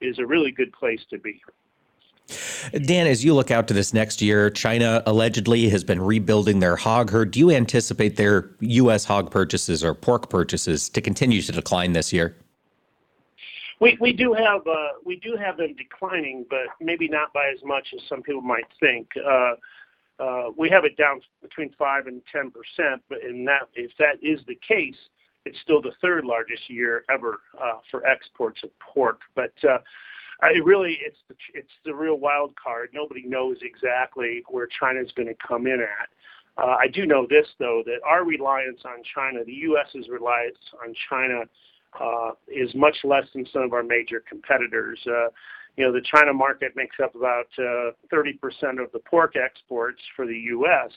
is 0.00 0.18
a 0.18 0.26
really 0.26 0.52
good 0.52 0.72
place 0.72 1.00
to 1.10 1.18
be. 1.18 1.40
Dan, 2.72 3.06
as 3.06 3.24
you 3.24 3.34
look 3.34 3.50
out 3.50 3.68
to 3.68 3.74
this 3.74 3.92
next 3.92 4.22
year, 4.22 4.48
China 4.48 5.02
allegedly 5.04 5.68
has 5.68 5.84
been 5.84 6.00
rebuilding 6.00 6.60
their 6.60 6.76
hog 6.76 7.10
herd. 7.10 7.32
Do 7.32 7.40
you 7.40 7.50
anticipate 7.50 8.16
their 8.16 8.50
U.S. 8.60 9.04
hog 9.04 9.30
purchases 9.30 9.84
or 9.84 9.92
pork 9.92 10.30
purchases 10.30 10.88
to 10.90 11.00
continue 11.00 11.42
to 11.42 11.52
decline 11.52 11.92
this 11.92 12.12
year? 12.12 12.36
We 13.82 13.98
we 14.00 14.12
do 14.12 14.32
have 14.32 14.64
uh, 14.64 15.00
we 15.04 15.16
do 15.16 15.36
have 15.36 15.56
them 15.56 15.74
declining, 15.74 16.46
but 16.48 16.66
maybe 16.80 17.08
not 17.08 17.32
by 17.32 17.48
as 17.52 17.58
much 17.64 17.88
as 17.92 18.00
some 18.08 18.22
people 18.22 18.40
might 18.40 18.66
think. 18.78 19.08
Uh, 19.16 19.54
uh, 20.22 20.50
we 20.56 20.70
have 20.70 20.84
it 20.84 20.96
down 20.96 21.20
between 21.42 21.74
five 21.76 22.06
and 22.06 22.22
ten 22.30 22.52
percent, 22.52 23.02
but 23.08 23.18
in 23.28 23.44
that 23.46 23.62
if 23.74 23.90
that 23.98 24.22
is 24.22 24.38
the 24.46 24.56
case, 24.66 24.94
it's 25.44 25.58
still 25.62 25.82
the 25.82 25.90
third 26.00 26.24
largest 26.24 26.70
year 26.70 27.04
ever 27.12 27.40
for 27.90 28.06
exports 28.06 28.60
of 28.62 28.70
pork. 28.78 29.22
But 29.34 29.52
really 30.62 31.00
it's 31.52 31.72
the 31.84 31.92
real 31.92 32.20
wild 32.20 32.54
card. 32.54 32.90
Nobody 32.94 33.24
knows 33.26 33.56
exactly 33.62 34.44
where 34.48 34.68
China's 34.78 35.10
to 35.16 35.34
come 35.44 35.66
in 35.66 35.80
at. 35.80 36.08
I 36.56 36.86
do 36.86 37.04
know 37.04 37.26
this 37.28 37.48
though 37.58 37.82
that 37.86 37.98
our 38.06 38.24
reliance 38.24 38.82
on 38.84 39.02
China, 39.12 39.44
the 39.44 39.66
U.S.'s 39.70 40.08
reliance 40.08 40.62
on 40.80 40.94
China 41.10 41.46
is 42.48 42.74
much 42.74 42.96
less 43.04 43.24
than 43.34 43.46
some 43.52 43.62
of 43.62 43.72
our 43.72 43.82
major 43.82 44.22
competitors. 44.28 44.98
Uh, 45.06 45.28
you 45.76 45.84
know, 45.84 45.92
the 45.92 46.02
China 46.02 46.32
market 46.32 46.72
makes 46.76 46.96
up 47.02 47.14
about 47.14 47.46
uh, 47.58 47.92
30% 48.12 48.82
of 48.82 48.92
the 48.92 48.98
pork 48.98 49.34
exports 49.36 50.00
for 50.14 50.26
the 50.26 50.36
U.S., 50.36 50.90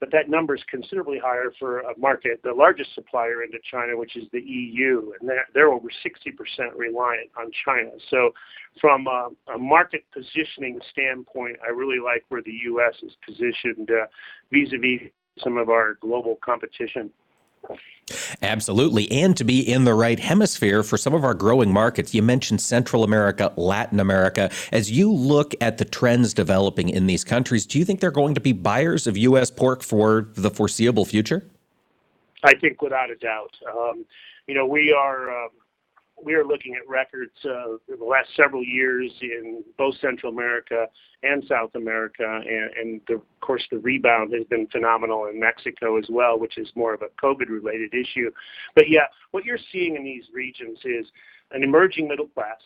but 0.00 0.10
that 0.12 0.28
number 0.28 0.54
is 0.54 0.62
considerably 0.68 1.18
higher 1.18 1.52
for 1.58 1.80
a 1.80 1.98
market, 1.98 2.40
the 2.42 2.52
largest 2.52 2.94
supplier 2.94 3.42
into 3.42 3.58
China, 3.70 3.96
which 3.96 4.16
is 4.16 4.24
the 4.32 4.40
EU, 4.40 5.12
and 5.18 5.30
they're, 5.54 5.72
over 5.72 5.88
60% 5.88 6.76
reliant 6.76 7.30
on 7.38 7.50
China. 7.64 7.90
So, 8.10 8.32
from 8.80 9.06
a, 9.06 9.30
market 9.56 10.04
positioning 10.12 10.78
standpoint, 10.90 11.56
I 11.66 11.70
really 11.70 12.00
like 12.04 12.24
where 12.28 12.42
the 12.42 12.52
U.S. 12.64 12.94
is 13.02 13.12
positioned 13.24 13.90
uh, 13.90 14.06
vis-a-vis 14.52 15.10
some 15.38 15.56
of 15.56 15.70
our 15.70 15.94
global 16.00 16.38
competition. 16.44 17.10
Absolutely. 18.42 19.10
And 19.10 19.36
to 19.36 19.44
be 19.44 19.60
in 19.60 19.84
the 19.84 19.94
right 19.94 20.18
hemisphere 20.18 20.82
for 20.82 20.98
some 20.98 21.14
of 21.14 21.24
our 21.24 21.34
growing 21.34 21.72
markets. 21.72 22.14
You 22.14 22.22
mentioned 22.22 22.60
Central 22.60 23.02
America, 23.02 23.52
Latin 23.56 23.98
America. 23.98 24.50
As 24.72 24.90
you 24.90 25.10
look 25.10 25.54
at 25.60 25.78
the 25.78 25.84
trends 25.84 26.34
developing 26.34 26.90
in 26.90 27.06
these 27.06 27.24
countries, 27.24 27.64
do 27.64 27.78
you 27.78 27.84
think 27.84 28.00
they're 28.00 28.10
going 28.10 28.34
to 28.34 28.40
be 28.40 28.52
buyers 28.52 29.06
of 29.06 29.16
U.S. 29.16 29.50
pork 29.50 29.82
for 29.82 30.28
the 30.34 30.50
foreseeable 30.50 31.04
future? 31.04 31.44
I 32.42 32.54
think 32.54 32.82
without 32.82 33.10
a 33.10 33.16
doubt. 33.16 33.56
Um, 33.66 34.04
you 34.46 34.54
know, 34.54 34.66
we 34.66 34.92
are. 34.92 35.44
Um, 35.44 35.50
we 36.24 36.34
are 36.34 36.44
looking 36.44 36.74
at 36.74 36.88
records 36.88 37.32
uh, 37.44 37.74
in 37.92 37.98
the 37.98 38.04
last 38.04 38.28
several 38.34 38.64
years 38.64 39.12
in 39.20 39.62
both 39.76 39.94
Central 40.00 40.32
America 40.32 40.86
and 41.22 41.44
South 41.48 41.74
America, 41.74 42.24
and, 42.24 42.70
and 42.80 43.00
the, 43.06 43.14
of 43.14 43.40
course 43.40 43.62
the 43.70 43.78
rebound 43.78 44.32
has 44.32 44.44
been 44.48 44.66
phenomenal 44.68 45.26
in 45.26 45.38
Mexico 45.38 45.98
as 45.98 46.06
well, 46.08 46.38
which 46.38 46.56
is 46.58 46.68
more 46.74 46.94
of 46.94 47.02
a 47.02 47.24
COVID-related 47.24 47.92
issue. 47.94 48.30
But 48.74 48.88
yeah, 48.88 49.06
what 49.32 49.44
you're 49.44 49.58
seeing 49.70 49.96
in 49.96 50.04
these 50.04 50.24
regions 50.32 50.78
is 50.84 51.06
an 51.50 51.62
emerging 51.62 52.08
middle 52.08 52.28
class, 52.28 52.60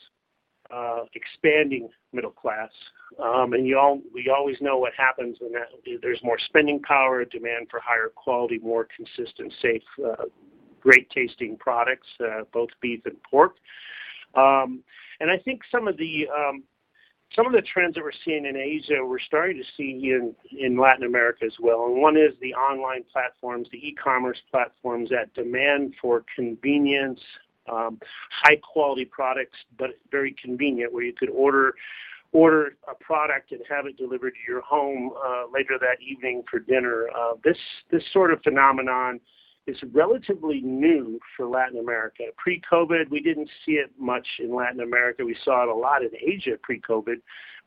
uh, 0.73 1.05
expanding 1.15 1.89
middle 2.13 2.31
class, 2.31 2.71
um, 3.23 3.55
and 3.55 3.67
you 3.67 3.79
all 3.79 4.01
we 4.15 4.33
always 4.35 4.57
know 4.61 4.79
what 4.79 4.93
happens 4.97 5.39
when 5.41 5.53
that, 5.53 5.69
there's 6.03 6.21
more 6.23 6.39
spending 6.39 6.81
power, 6.83 7.25
demand 7.25 7.69
for 7.71 7.81
higher 7.81 8.11
quality, 8.15 8.59
more 8.59 8.87
consistent, 8.97 9.53
safe 9.61 9.83
uh, 10.07 10.25
great 10.81 11.09
tasting 11.11 11.57
products, 11.57 12.07
uh, 12.21 12.43
both 12.53 12.71
beef 12.81 13.01
and 13.05 13.23
pork. 13.23 13.57
Um, 14.35 14.83
and 15.21 15.31
I 15.31 15.39
think 15.39 15.63
some 15.71 15.89
of 15.89 15.97
the 15.97 16.29
um, 16.29 16.63
some 17.35 17.47
of 17.47 17.53
the 17.53 17.63
trends 17.63 17.95
that 17.95 18.03
we're 18.03 18.11
seeing 18.25 18.47
in 18.47 18.57
Asia, 18.57 19.05
we're 19.05 19.19
starting 19.19 19.59
to 19.59 19.65
see 19.77 20.11
in, 20.11 20.35
in 20.59 20.79
Latin 20.79 21.05
America 21.05 21.45
as 21.45 21.53
well. 21.61 21.87
And 21.87 22.01
one 22.01 22.17
is 22.17 22.33
the 22.41 22.55
online 22.55 23.05
platforms, 23.13 23.69
the 23.71 23.79
e-commerce 23.79 24.39
platforms 24.51 25.11
that 25.11 25.35
demand 25.35 25.95
for 26.01 26.25
convenience, 26.35 27.21
um, 27.71 28.01
high 28.31 28.57
quality 28.57 29.05
products, 29.05 29.59
but 29.79 29.91
very 30.11 30.35
convenient, 30.43 30.93
where 30.93 31.05
you 31.05 31.13
could 31.13 31.31
order 31.31 31.75
order 32.33 32.77
a 32.91 32.95
product 32.95 33.53
and 33.53 33.61
have 33.69 33.87
it 33.87 33.97
delivered 33.97 34.33
to 34.33 34.53
your 34.53 34.61
home 34.61 35.11
uh, 35.27 35.45
later 35.53 35.79
that 35.81 35.97
evening 36.03 36.43
for 36.51 36.59
dinner. 36.59 37.09
Uh, 37.19 37.33
this 37.45 37.57
this 37.91 38.03
sort 38.13 38.33
of 38.33 38.43
phenomenon 38.43 39.21
is 39.69 39.77
relatively 39.93 40.61
new 40.61 41.21
for 41.37 41.47
Latin 41.47 41.79
America. 41.79 42.25
Pre 42.37 42.61
COVID, 42.71 43.11
we 43.11 43.21
didn't 43.21 43.51
see 43.65 43.73
it 43.73 43.91
much 43.99 44.27
in 44.39 44.55
Latin 44.55 44.81
America. 44.81 45.25
We 45.25 45.37
saw 45.45 45.63
it 45.63 45.69
a 45.69 45.75
lot 45.75 46.03
in 46.03 46.11
Asia 46.21 46.57
pre 46.63 46.81
COVID. 46.81 47.17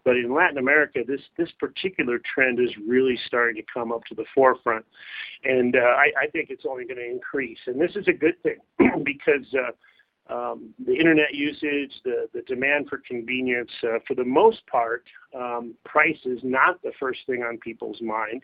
But 0.04 0.16
in 0.16 0.34
Latin 0.34 0.58
America, 0.58 1.02
this, 1.08 1.22
this 1.38 1.52
particular 1.60 2.20
trend 2.34 2.60
is 2.60 2.72
really 2.88 3.20
starting 3.28 3.56
to 3.56 3.64
come 3.72 3.92
up 3.92 4.04
to 4.06 4.16
the 4.16 4.26
forefront. 4.34 4.84
And 5.44 5.76
uh, 5.76 5.80
I, 5.80 6.28
think 6.32 6.50
it's 6.50 6.66
only 6.68 6.86
going 6.86 6.98
to 6.98 7.08
increase. 7.08 7.60
And 7.68 7.80
this 7.80 7.96
is 7.96 8.08
a 8.08 8.14
good 8.14 8.42
thing 8.42 8.58
because 9.04 9.46
uh, 9.54 10.34
um, 10.34 10.74
the 10.86 10.94
internet 10.94 11.34
usage, 11.34 11.92
the, 12.04 12.28
the 12.34 12.42
demand 12.48 12.88
for 12.90 13.02
convenience, 13.08 13.70
uh, 13.84 14.00
for 14.08 14.16
the 14.16 14.26
most 14.26 14.66
part, 14.66 15.04
um, 15.36 15.76
price 15.86 16.20
is 16.26 16.40
not 16.44 16.82
the 16.82 16.92
first 17.00 17.20
thing 17.28 17.44
on 17.44 17.58
people's 17.58 18.02
mind. 18.02 18.42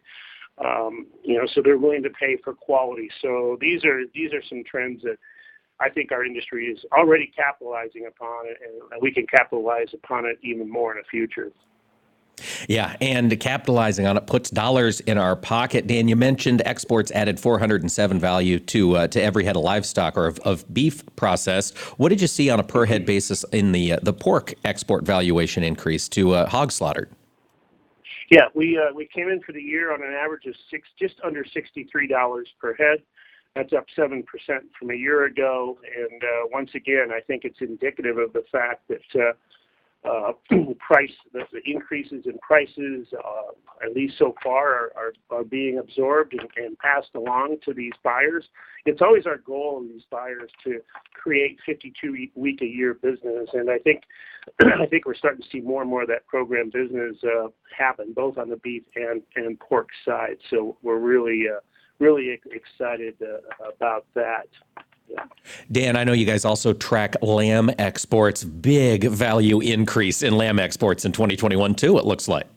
Um, 0.63 1.07
you 1.23 1.37
know, 1.37 1.47
so 1.53 1.61
they're 1.63 1.77
willing 1.77 2.03
to 2.03 2.09
pay 2.09 2.37
for 2.43 2.53
quality. 2.53 3.09
So 3.21 3.57
these 3.61 3.85
are 3.85 4.01
these 4.13 4.33
are 4.33 4.41
some 4.49 4.63
trends 4.63 5.03
that 5.03 5.17
I 5.79 5.89
think 5.89 6.11
our 6.11 6.25
industry 6.25 6.65
is 6.65 6.79
already 6.91 7.31
capitalizing 7.35 8.07
upon 8.07 8.47
it, 8.47 8.57
and 8.63 9.01
we 9.01 9.13
can 9.13 9.27
capitalize 9.27 9.89
upon 9.93 10.25
it 10.25 10.39
even 10.41 10.69
more 10.69 10.91
in 10.91 10.97
the 10.97 11.07
future. 11.09 11.51
Yeah, 12.67 12.95
and 13.01 13.39
capitalizing 13.39 14.05
on 14.05 14.15
it 14.15 14.27
puts 14.27 14.49
dollars 14.49 14.99
in 15.01 15.17
our 15.17 15.35
pocket. 15.35 15.87
Dan, 15.87 16.07
you 16.07 16.15
mentioned 16.15 16.61
exports 16.65 17.11
added 17.11 17.39
407 17.39 18.19
value 18.19 18.59
to 18.59 18.97
uh, 18.97 19.07
to 19.07 19.21
every 19.21 19.43
head 19.43 19.55
of 19.55 19.63
livestock 19.63 20.17
or 20.17 20.27
of, 20.27 20.39
of, 20.39 20.71
beef 20.73 21.03
processed. 21.15 21.77
What 21.97 22.09
did 22.09 22.21
you 22.21 22.27
see 22.27 22.49
on 22.49 22.59
a 22.59 22.63
per 22.63 22.85
head 22.85 23.05
basis 23.05 23.43
in 23.51 23.71
the 23.71 23.93
uh, 23.93 23.99
the 24.03 24.13
pork 24.13 24.53
export 24.65 25.03
valuation 25.03 25.63
increase 25.63 26.07
to 26.09 26.33
uh, 26.33 26.49
hog 26.49 26.71
slaughtered? 26.71 27.09
Yeah, 28.29 28.47
we 28.53 28.77
uh, 28.77 28.93
we 28.93 29.07
came 29.07 29.29
in 29.29 29.41
for 29.41 29.53
the 29.53 29.61
year 29.61 29.93
on 29.93 30.03
an 30.03 30.13
average 30.13 30.45
of 30.45 30.55
six, 30.69 30.87
just 30.99 31.15
under 31.23 31.45
sixty-three 31.45 32.07
dollars 32.07 32.47
per 32.59 32.73
head. 32.73 33.01
That's 33.55 33.73
up 33.73 33.85
seven 33.95 34.23
percent 34.23 34.65
from 34.77 34.91
a 34.91 34.95
year 34.95 35.25
ago, 35.25 35.77
and 35.83 36.23
uh, 36.23 36.47
once 36.51 36.71
again, 36.75 37.07
I 37.11 37.21
think 37.21 37.43
it's 37.45 37.61
indicative 37.61 38.17
of 38.17 38.33
the 38.33 38.43
fact 38.51 38.87
that 38.89 39.19
uh, 39.19 39.31
price, 40.79 41.11
the, 41.33 41.41
increases 41.65 42.25
in 42.25 42.37
prices, 42.39 43.07
uh, 43.13 43.85
at 43.85 43.95
least 43.95 44.15
so 44.17 44.33
far, 44.43 44.91
are, 44.95 45.43
being 45.43 45.79
absorbed 45.79 46.33
and, 46.33 46.77
passed 46.79 47.09
along 47.15 47.57
to 47.65 47.73
these 47.73 47.93
buyers. 48.03 48.45
It's 48.85 49.01
always 49.01 49.25
our 49.25 49.37
goal 49.37 49.79
in 49.81 49.89
these 49.89 50.03
buyers 50.09 50.51
to 50.63 50.79
create 51.13 51.57
52 51.65 52.29
week 52.35 52.61
a 52.61 52.65
year 52.65 52.93
business, 52.93 53.49
and 53.53 53.69
I 54.61 54.85
think 54.87 55.05
we're 55.05 55.15
starting 55.15 55.41
to 55.41 55.49
see 55.49 55.61
more 55.61 55.81
and 55.81 55.89
more 55.89 56.03
of 56.03 56.07
that 56.09 56.25
program 56.27 56.69
business 56.71 57.17
uh, 57.23 57.47
happen, 57.77 58.13
both 58.13 58.37
on 58.37 58.49
the 58.49 58.57
beef 58.57 58.83
and 58.95 59.59
pork 59.59 59.89
side. 60.05 60.37
So 60.49 60.77
we're 60.81 60.99
really 60.99 61.45
uh, 61.49 61.59
excited 62.51 63.15
uh, 63.21 63.69
about 63.75 64.05
that. 64.15 64.47
Dan, 65.71 65.95
I 65.95 66.03
know 66.03 66.13
you 66.13 66.25
guys 66.25 66.45
also 66.45 66.73
track 66.73 67.15
lamb 67.21 67.69
exports. 67.77 68.43
Big 68.43 69.05
value 69.09 69.59
increase 69.59 70.21
in 70.23 70.37
lamb 70.37 70.59
exports 70.59 71.05
in 71.05 71.11
2021 71.11 71.75
too. 71.75 71.97
It 71.97 72.05
looks 72.05 72.27
like. 72.27 72.47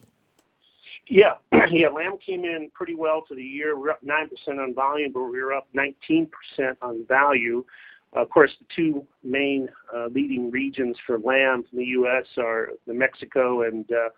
Yeah, 1.09 1.35
yeah. 1.71 1.89
Lamb 1.89 2.19
came 2.25 2.45
in 2.45 2.71
pretty 2.73 2.95
well 2.95 3.25
for 3.27 3.35
the 3.35 3.43
year. 3.43 3.79
We're 3.79 3.91
up 3.91 4.03
nine 4.03 4.29
percent 4.29 4.61
on 4.61 4.75
volume, 4.75 5.13
but 5.13 5.25
we 5.25 5.43
were 5.43 5.53
up 5.53 5.67
19 5.75 6.29
percent 6.29 6.79
on 6.83 7.05
value. 7.07 7.65
of 8.13 8.31
course, 8.31 8.53
the 8.61 8.67
two 8.75 9.07
main 9.25 9.69
uh, 9.95 10.07
leading 10.07 10.51
regions 10.51 10.97
for 11.07 11.19
lamb 11.19 11.65
in 11.73 11.79
the 11.79 11.85
U.S. 11.87 12.27
are 12.39 12.71
the 12.87 12.95
Mexico 12.95 13.63
and 13.63 13.91
uh, 13.91 14.11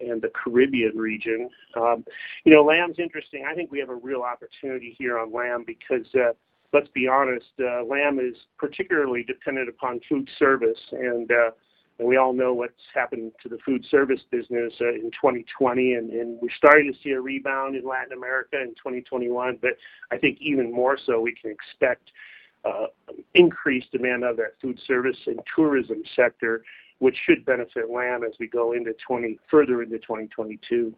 and 0.00 0.20
the 0.20 0.30
Caribbean 0.34 0.96
region. 0.96 1.48
Um, 1.76 2.04
you 2.44 2.52
know, 2.52 2.64
lamb's 2.64 2.98
interesting. 2.98 3.44
I 3.48 3.54
think 3.54 3.70
we 3.70 3.78
have 3.78 3.90
a 3.90 3.94
real 3.94 4.22
opportunity 4.22 4.96
here 4.98 5.18
on 5.18 5.32
lamb 5.32 5.64
because 5.64 6.06
uh, 6.14 6.32
let's 6.72 6.88
be 6.94 7.06
honest, 7.06 7.46
uh, 7.60 7.84
lamb 7.84 8.18
is 8.18 8.36
particularly 8.58 9.22
dependent 9.22 9.68
upon 9.68 10.00
food 10.08 10.28
service, 10.38 10.80
and 10.92 11.30
uh, 11.30 11.50
and 11.98 12.08
we 12.08 12.16
all 12.16 12.32
know 12.32 12.54
what's 12.54 12.72
happened 12.94 13.32
to 13.42 13.48
the 13.48 13.58
food 13.64 13.84
service 13.90 14.20
business 14.30 14.72
uh, 14.80 14.88
in 14.88 15.10
2020, 15.12 15.94
and, 15.94 16.10
and 16.10 16.38
we're 16.40 16.48
starting 16.56 16.92
to 16.92 16.98
see 17.02 17.10
a 17.10 17.20
rebound 17.20 17.76
in 17.76 17.86
Latin 17.86 18.12
America 18.16 18.60
in 18.60 18.70
2021. 18.70 19.58
But 19.60 19.72
I 20.10 20.16
think 20.16 20.38
even 20.40 20.72
more 20.72 20.98
so, 21.04 21.20
we 21.20 21.34
can 21.34 21.50
expect 21.50 22.10
uh, 22.64 22.86
increased 23.34 23.92
demand 23.92 24.24
of 24.24 24.36
that 24.38 24.54
food 24.60 24.80
service 24.86 25.18
and 25.26 25.38
tourism 25.54 26.02
sector, 26.16 26.64
which 26.98 27.16
should 27.26 27.44
benefit 27.44 27.90
lamb 27.90 28.24
as 28.24 28.32
we 28.40 28.46
go 28.46 28.72
into 28.72 28.94
20 29.06 29.38
further 29.50 29.82
into 29.82 29.98
2022. 29.98 30.94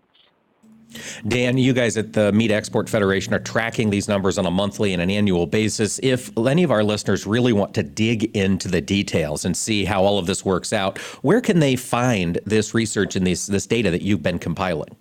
Dan, 1.27 1.59
you 1.59 1.73
guys 1.73 1.97
at 1.97 2.13
the 2.13 2.33
Meat 2.33 2.51
Export 2.51 2.89
Federation 2.89 3.35
are 3.35 3.41
tracking 3.41 3.91
these 3.91 4.09
numbers 4.09 4.39
on 4.39 4.47
a 4.47 4.51
monthly 4.51 4.93
and 4.93 5.03
an 5.03 5.11
annual 5.11 5.47
basis. 5.47 5.99
If 6.03 6.37
any 6.39 6.63
of 6.63 6.71
our 6.71 6.85
listeners 6.85 7.27
really 7.27 7.53
want 7.53 7.75
to 7.75 7.83
dig 7.83 8.37
into 8.37 8.69
the 8.69 8.81
details 8.81 9.45
and 9.45 9.57
see 9.57 9.85
how 9.85 10.05
all 10.05 10.19
of 10.19 10.27
this 10.27 10.45
works 10.45 10.73
out, 10.73 10.99
where 11.23 11.41
can 11.41 11.59
they 11.61 11.77
find 11.77 12.39
this 12.45 12.75
research 12.75 13.17
and 13.17 13.27
this, 13.27 13.47
this 13.47 13.67
data 13.67 13.91
that 13.91 14.03
you've 14.03 14.23
been 14.23 14.39
compiling? 14.39 14.97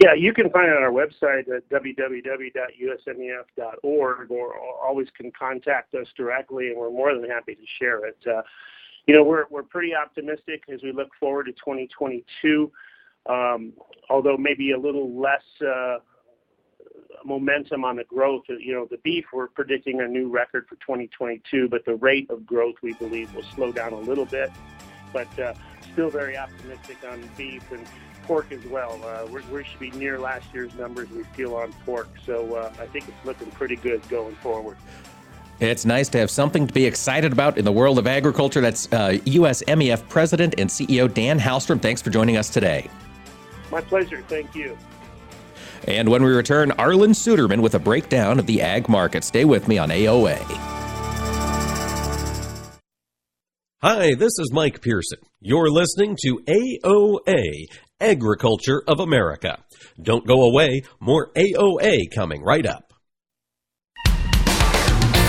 Yeah, 0.00 0.14
you 0.14 0.32
can 0.32 0.50
find 0.50 0.68
it 0.68 0.76
on 0.76 0.82
our 0.82 0.90
website 0.90 1.48
at 1.54 1.68
www.usmef.org 1.68 4.30
or 4.30 4.58
always 4.82 5.06
can 5.16 5.30
contact 5.30 5.94
us 5.94 6.08
directly 6.16 6.70
and 6.70 6.76
we're 6.76 6.90
more 6.90 7.14
than 7.14 7.30
happy 7.30 7.54
to 7.54 7.62
share 7.78 8.04
it. 8.06 8.18
Uh, 8.26 8.42
you 9.06 9.14
know, 9.14 9.22
we're, 9.22 9.44
we're 9.50 9.62
pretty 9.62 9.94
optimistic 9.94 10.64
as 10.72 10.82
we 10.82 10.90
look 10.90 11.10
forward 11.20 11.44
to 11.44 11.52
2022 11.52 12.64
um, 12.64 12.72
although 13.26 14.36
maybe 14.36 14.72
a 14.72 14.78
little 14.78 15.20
less 15.20 15.42
uh, 15.66 15.98
momentum 17.24 17.84
on 17.84 17.96
the 17.96 18.04
growth. 18.04 18.44
You 18.48 18.74
know, 18.74 18.86
the 18.90 18.98
beef, 18.98 19.24
we're 19.32 19.48
predicting 19.48 20.00
a 20.00 20.08
new 20.08 20.30
record 20.30 20.66
for 20.68 20.76
2022, 20.76 21.68
but 21.68 21.84
the 21.84 21.96
rate 21.96 22.30
of 22.30 22.46
growth, 22.46 22.76
we 22.82 22.92
believe, 22.94 23.34
will 23.34 23.42
slow 23.42 23.72
down 23.72 23.92
a 23.92 23.98
little 23.98 24.26
bit. 24.26 24.50
But 25.12 25.38
uh, 25.38 25.54
still 25.92 26.10
very 26.10 26.36
optimistic 26.36 26.98
on 27.08 27.28
beef 27.36 27.70
and 27.72 27.86
pork 28.24 28.52
as 28.52 28.64
well. 28.66 29.00
Uh, 29.04 29.26
we 29.50 29.64
should 29.64 29.78
be 29.78 29.90
near 29.92 30.18
last 30.18 30.46
year's 30.52 30.74
numbers 30.74 31.10
we 31.10 31.24
feel 31.34 31.54
on 31.54 31.72
pork. 31.84 32.08
So 32.24 32.54
uh, 32.54 32.72
I 32.80 32.86
think 32.86 33.08
it's 33.08 33.24
looking 33.24 33.50
pretty 33.52 33.76
good 33.76 34.06
going 34.08 34.34
forward. 34.36 34.76
It's 35.60 35.84
nice 35.84 36.08
to 36.10 36.18
have 36.18 36.30
something 36.30 36.66
to 36.66 36.74
be 36.74 36.84
excited 36.84 37.32
about 37.32 37.58
in 37.58 37.64
the 37.64 37.72
world 37.72 37.98
of 37.98 38.08
agriculture. 38.08 38.60
That's 38.60 38.92
uh, 38.92 39.18
USMEF 39.24 40.08
President 40.08 40.54
and 40.58 40.68
CEO 40.68 41.12
Dan 41.12 41.38
Halstrom. 41.38 41.80
Thanks 41.80 42.02
for 42.02 42.10
joining 42.10 42.36
us 42.36 42.50
today. 42.50 42.90
My 43.74 43.80
pleasure. 43.80 44.22
Thank 44.28 44.54
you. 44.54 44.78
And 45.88 46.08
when 46.08 46.22
we 46.22 46.30
return, 46.30 46.70
Arlan 46.78 47.10
Suderman 47.10 47.60
with 47.60 47.74
a 47.74 47.80
breakdown 47.80 48.38
of 48.38 48.46
the 48.46 48.62
ag 48.62 48.88
market. 48.88 49.24
Stay 49.24 49.44
with 49.44 49.66
me 49.66 49.78
on 49.78 49.88
AOA. 49.88 50.38
Hi, 53.82 54.14
this 54.14 54.38
is 54.38 54.52
Mike 54.52 54.80
Pearson. 54.80 55.18
You're 55.40 55.70
listening 55.70 56.16
to 56.22 56.38
AOA, 56.46 57.66
Agriculture 57.98 58.80
of 58.86 59.00
America. 59.00 59.58
Don't 60.00 60.24
go 60.24 60.42
away, 60.44 60.82
more 61.00 61.32
AOA 61.34 62.14
coming 62.14 62.44
right 62.44 62.64
up. 62.64 62.83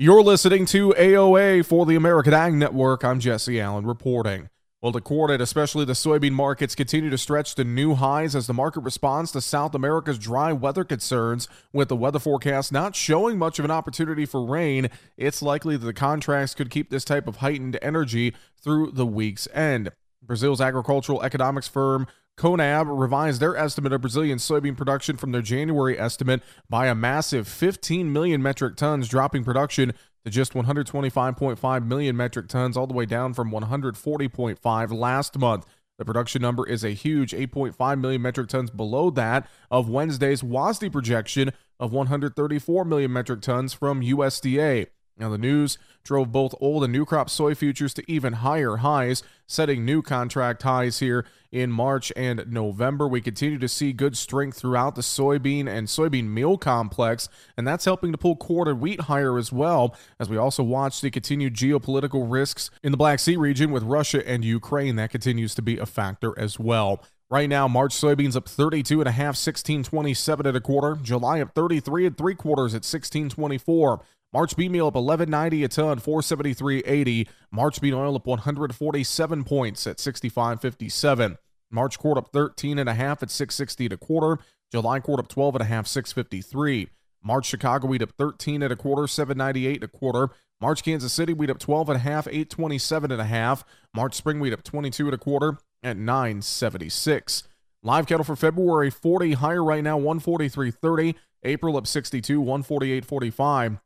You're 0.00 0.22
listening 0.22 0.64
to 0.66 0.94
AOA 0.96 1.66
for 1.66 1.84
the 1.84 1.96
American 1.96 2.32
Ag 2.32 2.54
Network. 2.54 3.02
I'm 3.02 3.18
Jesse 3.18 3.60
Allen 3.60 3.84
reporting. 3.84 4.48
Well, 4.80 4.92
the 4.92 5.00
corn 5.00 5.40
especially 5.40 5.84
the 5.86 5.94
soybean 5.94 6.34
markets 6.34 6.76
continue 6.76 7.10
to 7.10 7.18
stretch 7.18 7.56
to 7.56 7.64
new 7.64 7.96
highs 7.96 8.36
as 8.36 8.46
the 8.46 8.54
market 8.54 8.82
responds 8.82 9.32
to 9.32 9.40
South 9.40 9.74
America's 9.74 10.16
dry 10.16 10.52
weather 10.52 10.84
concerns. 10.84 11.48
With 11.72 11.88
the 11.88 11.96
weather 11.96 12.20
forecast 12.20 12.70
not 12.70 12.94
showing 12.94 13.38
much 13.38 13.58
of 13.58 13.64
an 13.64 13.72
opportunity 13.72 14.24
for 14.24 14.46
rain, 14.46 14.88
it's 15.16 15.42
likely 15.42 15.76
that 15.76 15.84
the 15.84 15.92
contracts 15.92 16.54
could 16.54 16.70
keep 16.70 16.90
this 16.90 17.04
type 17.04 17.26
of 17.26 17.38
heightened 17.38 17.76
energy 17.82 18.36
through 18.56 18.92
the 18.92 19.04
week's 19.04 19.48
end. 19.52 19.90
Brazil's 20.22 20.60
agricultural 20.60 21.24
economics 21.24 21.66
firm 21.66 22.06
CONAB 22.38 22.86
revised 22.88 23.40
their 23.40 23.56
estimate 23.56 23.92
of 23.92 24.00
Brazilian 24.00 24.38
soybean 24.38 24.76
production 24.76 25.16
from 25.16 25.32
their 25.32 25.42
January 25.42 25.98
estimate 25.98 26.40
by 26.70 26.86
a 26.86 26.94
massive 26.94 27.48
15 27.48 28.12
million 28.12 28.40
metric 28.40 28.76
tons, 28.76 29.08
dropping 29.08 29.42
production 29.42 29.92
to 30.24 30.30
just 30.30 30.52
125.5 30.52 31.86
million 31.86 32.16
metric 32.16 32.46
tons, 32.46 32.76
all 32.76 32.86
the 32.86 32.94
way 32.94 33.06
down 33.06 33.34
from 33.34 33.50
140.5 33.50 34.92
last 34.92 35.36
month. 35.36 35.66
The 35.98 36.04
production 36.04 36.40
number 36.40 36.64
is 36.64 36.84
a 36.84 36.90
huge 36.90 37.32
8.5 37.32 38.00
million 38.00 38.22
metric 38.22 38.48
tons 38.48 38.70
below 38.70 39.10
that 39.10 39.48
of 39.68 39.88
Wednesday's 39.88 40.42
WASDE 40.42 40.92
projection 40.92 41.50
of 41.80 41.92
134 41.92 42.84
million 42.84 43.12
metric 43.12 43.40
tons 43.40 43.72
from 43.72 44.00
USDA. 44.00 44.86
Now, 45.18 45.28
the 45.28 45.38
news 45.38 45.78
drove 46.04 46.32
both 46.32 46.54
old 46.60 46.84
and 46.84 46.92
new 46.92 47.04
crop 47.04 47.28
soy 47.28 47.54
futures 47.54 47.92
to 47.94 48.10
even 48.10 48.34
higher 48.34 48.76
highs, 48.76 49.22
setting 49.46 49.84
new 49.84 50.00
contract 50.00 50.62
highs 50.62 51.00
here 51.00 51.26
in 51.50 51.72
March 51.72 52.12
and 52.16 52.44
November. 52.48 53.08
We 53.08 53.20
continue 53.20 53.58
to 53.58 53.68
see 53.68 53.92
good 53.92 54.16
strength 54.16 54.58
throughout 54.58 54.94
the 54.94 55.02
soybean 55.02 55.68
and 55.68 55.88
soybean 55.88 56.28
meal 56.28 56.56
complex, 56.56 57.28
and 57.56 57.66
that's 57.66 57.84
helping 57.84 58.12
to 58.12 58.18
pull 58.18 58.38
and 58.68 58.80
wheat 58.80 59.02
higher 59.02 59.38
as 59.38 59.52
well, 59.52 59.96
as 60.20 60.28
we 60.28 60.36
also 60.36 60.62
watch 60.62 61.00
the 61.00 61.10
continued 61.10 61.54
geopolitical 61.54 62.30
risks 62.30 62.70
in 62.82 62.92
the 62.92 62.98
Black 62.98 63.18
Sea 63.18 63.36
region 63.36 63.70
with 63.70 63.82
Russia 63.82 64.26
and 64.26 64.44
Ukraine. 64.44 64.96
That 64.96 65.10
continues 65.10 65.54
to 65.56 65.62
be 65.62 65.78
a 65.78 65.86
factor 65.86 66.38
as 66.38 66.58
well. 66.58 67.02
Right 67.30 67.48
now, 67.48 67.68
March 67.68 67.94
soybeans 67.94 68.36
up 68.36 68.48
32 68.48 69.02
and 69.02 69.08
a 69.08 69.12
half, 69.12 69.36
1627 69.36 70.46
at 70.46 70.56
a 70.56 70.60
quarter. 70.62 70.96
July 71.02 71.42
up 71.42 71.54
33 71.54 72.06
and 72.06 72.16
three 72.16 72.34
quarters 72.34 72.72
at 72.72 72.88
1624. 72.88 74.02
March 74.32 74.56
bean 74.56 74.72
meal 74.72 74.88
up 74.88 74.94
11.90 74.94 75.64
a 75.64 75.68
ton, 75.68 75.98
473.80. 75.98 77.28
March 77.50 77.80
bean 77.80 77.94
oil 77.94 78.14
up 78.16 78.26
147 78.26 79.44
points 79.44 79.86
at 79.86 79.96
65.57. 79.96 81.38
March 81.70 81.98
quart 81.98 82.18
up 82.18 82.28
13 82.32 82.78
and 82.78 82.88
a 82.88 82.94
half 82.94 83.22
at 83.22 83.30
660 83.30 83.86
and 83.86 83.92
a 83.92 83.96
quarter. 83.96 84.42
July 84.70 85.00
quart 85.00 85.20
up 85.20 85.28
12 85.28 85.56
and 85.56 85.62
a 85.62 85.66
half, 85.66 85.86
653. 85.86 86.88
March 87.22 87.46
Chicago 87.46 87.88
wheat 87.88 88.02
up 88.02 88.12
13 88.18 88.62
and 88.62 88.72
a 88.72 88.76
quarter, 88.76 89.06
798 89.06 89.76
and 89.76 89.84
a 89.84 89.88
quarter. 89.88 90.28
March 90.60 90.82
Kansas 90.82 91.12
City 91.12 91.32
wheat 91.32 91.50
up 91.50 91.58
12 91.58 91.88
and 91.88 91.96
a 91.96 92.00
half, 92.00 92.26
827 92.26 93.10
and 93.10 93.20
a 93.20 93.24
half. 93.24 93.64
March 93.94 94.14
spring 94.14 94.40
wheat 94.40 94.52
up 94.52 94.62
22 94.62 95.06
and 95.06 95.14
a 95.14 95.18
quarter 95.18 95.56
at 95.82 95.96
976. 95.96 97.44
Live 97.82 98.06
cattle 98.06 98.24
for 98.24 98.36
February 98.36 98.90
40 98.90 99.32
higher 99.34 99.64
right 99.64 99.84
now, 99.84 99.98
143.30. 99.98 101.14
April 101.44 101.76
up 101.76 101.86
62, 101.86 102.42
148.45. 102.42 103.80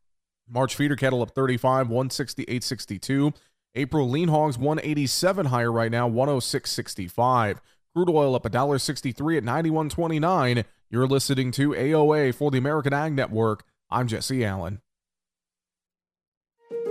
March 0.48 0.74
feeder 0.74 0.96
cattle 0.96 1.22
up 1.22 1.34
35, 1.34 1.88
168.62. 1.88 3.34
April 3.74 4.08
lean 4.08 4.28
hogs 4.28 4.58
187 4.58 5.46
higher 5.46 5.72
right 5.72 5.90
now, 5.90 6.08
106.65. 6.08 7.58
Crude 7.94 8.10
oil 8.10 8.34
up 8.34 8.44
$1.63 8.44 9.38
at 9.38 9.44
91.29. 9.44 10.64
You're 10.90 11.06
listening 11.06 11.50
to 11.52 11.70
AOA 11.70 12.34
for 12.34 12.50
the 12.50 12.58
American 12.58 12.92
Ag 12.92 13.14
Network. 13.14 13.64
I'm 13.90 14.08
Jesse 14.08 14.44
Allen. 14.44 14.80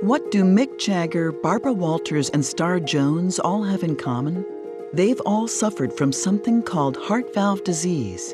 What 0.01 0.31
do 0.31 0.43
Mick 0.43 0.79
Jagger, 0.79 1.31
Barbara 1.31 1.73
Walters, 1.73 2.29
and 2.29 2.43
Star 2.43 2.79
Jones 2.79 3.37
all 3.37 3.63
have 3.63 3.83
in 3.83 3.95
common? 3.95 4.43
They've 4.93 5.21
all 5.21 5.47
suffered 5.47 5.93
from 5.93 6.11
something 6.11 6.63
called 6.63 6.97
heart 6.97 7.33
valve 7.35 7.63
disease. 7.63 8.33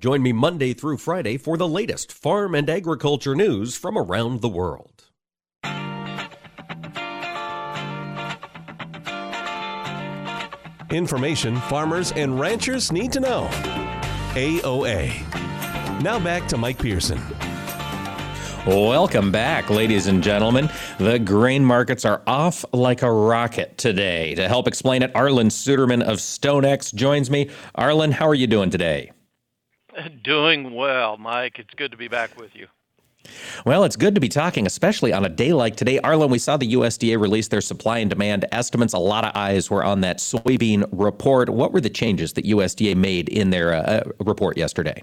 Join 0.00 0.22
me 0.22 0.32
Monday 0.32 0.72
through 0.72 0.96
Friday 0.96 1.36
for 1.36 1.58
the 1.58 1.68
latest 1.68 2.10
farm 2.10 2.54
and 2.54 2.70
agriculture 2.70 3.34
news 3.34 3.76
from 3.76 3.98
around 3.98 4.40
the 4.40 4.48
world. 4.48 5.04
Information 10.90 11.56
farmers 11.56 12.12
and 12.12 12.40
ranchers 12.40 12.90
need 12.90 13.12
to 13.12 13.20
know. 13.20 13.46
AOA. 14.32 15.12
Now 16.00 16.18
back 16.18 16.48
to 16.48 16.56
Mike 16.56 16.78
Pearson. 16.78 17.20
Welcome 18.66 19.30
back, 19.30 19.68
ladies 19.68 20.06
and 20.06 20.22
gentlemen. 20.22 20.70
The 20.96 21.18
grain 21.18 21.62
markets 21.62 22.06
are 22.06 22.22
off 22.26 22.64
like 22.72 23.02
a 23.02 23.12
rocket 23.12 23.76
today. 23.76 24.34
To 24.36 24.48
help 24.48 24.66
explain 24.66 25.02
it, 25.02 25.12
Arlan 25.12 25.50
Suderman 25.50 26.02
of 26.02 26.20
StoneX 26.20 26.94
joins 26.94 27.30
me. 27.30 27.50
Arlan, 27.76 28.12
how 28.12 28.26
are 28.26 28.34
you 28.34 28.46
doing 28.46 28.70
today? 28.70 29.12
Doing 30.24 30.74
well, 30.74 31.16
Mike. 31.16 31.58
It's 31.58 31.74
good 31.74 31.90
to 31.90 31.96
be 31.96 32.08
back 32.08 32.38
with 32.38 32.54
you. 32.54 32.66
Well, 33.66 33.84
it's 33.84 33.96
good 33.96 34.14
to 34.14 34.20
be 34.20 34.28
talking, 34.28 34.66
especially 34.66 35.12
on 35.12 35.24
a 35.24 35.28
day 35.28 35.52
like 35.52 35.76
today. 35.76 35.98
Arlan, 36.02 36.30
we 36.30 36.38
saw 36.38 36.56
the 36.56 36.72
USDA 36.72 37.20
release 37.20 37.48
their 37.48 37.60
supply 37.60 37.98
and 37.98 38.08
demand 38.08 38.46
estimates. 38.50 38.94
A 38.94 38.98
lot 38.98 39.24
of 39.24 39.32
eyes 39.34 39.70
were 39.70 39.84
on 39.84 40.00
that 40.00 40.18
soybean 40.18 40.88
report. 40.90 41.50
What 41.50 41.72
were 41.72 41.82
the 41.82 41.90
changes 41.90 42.32
that 42.34 42.46
USDA 42.46 42.96
made 42.96 43.28
in 43.28 43.50
their 43.50 43.74
uh, 43.74 44.04
report 44.20 44.56
yesterday? 44.56 45.02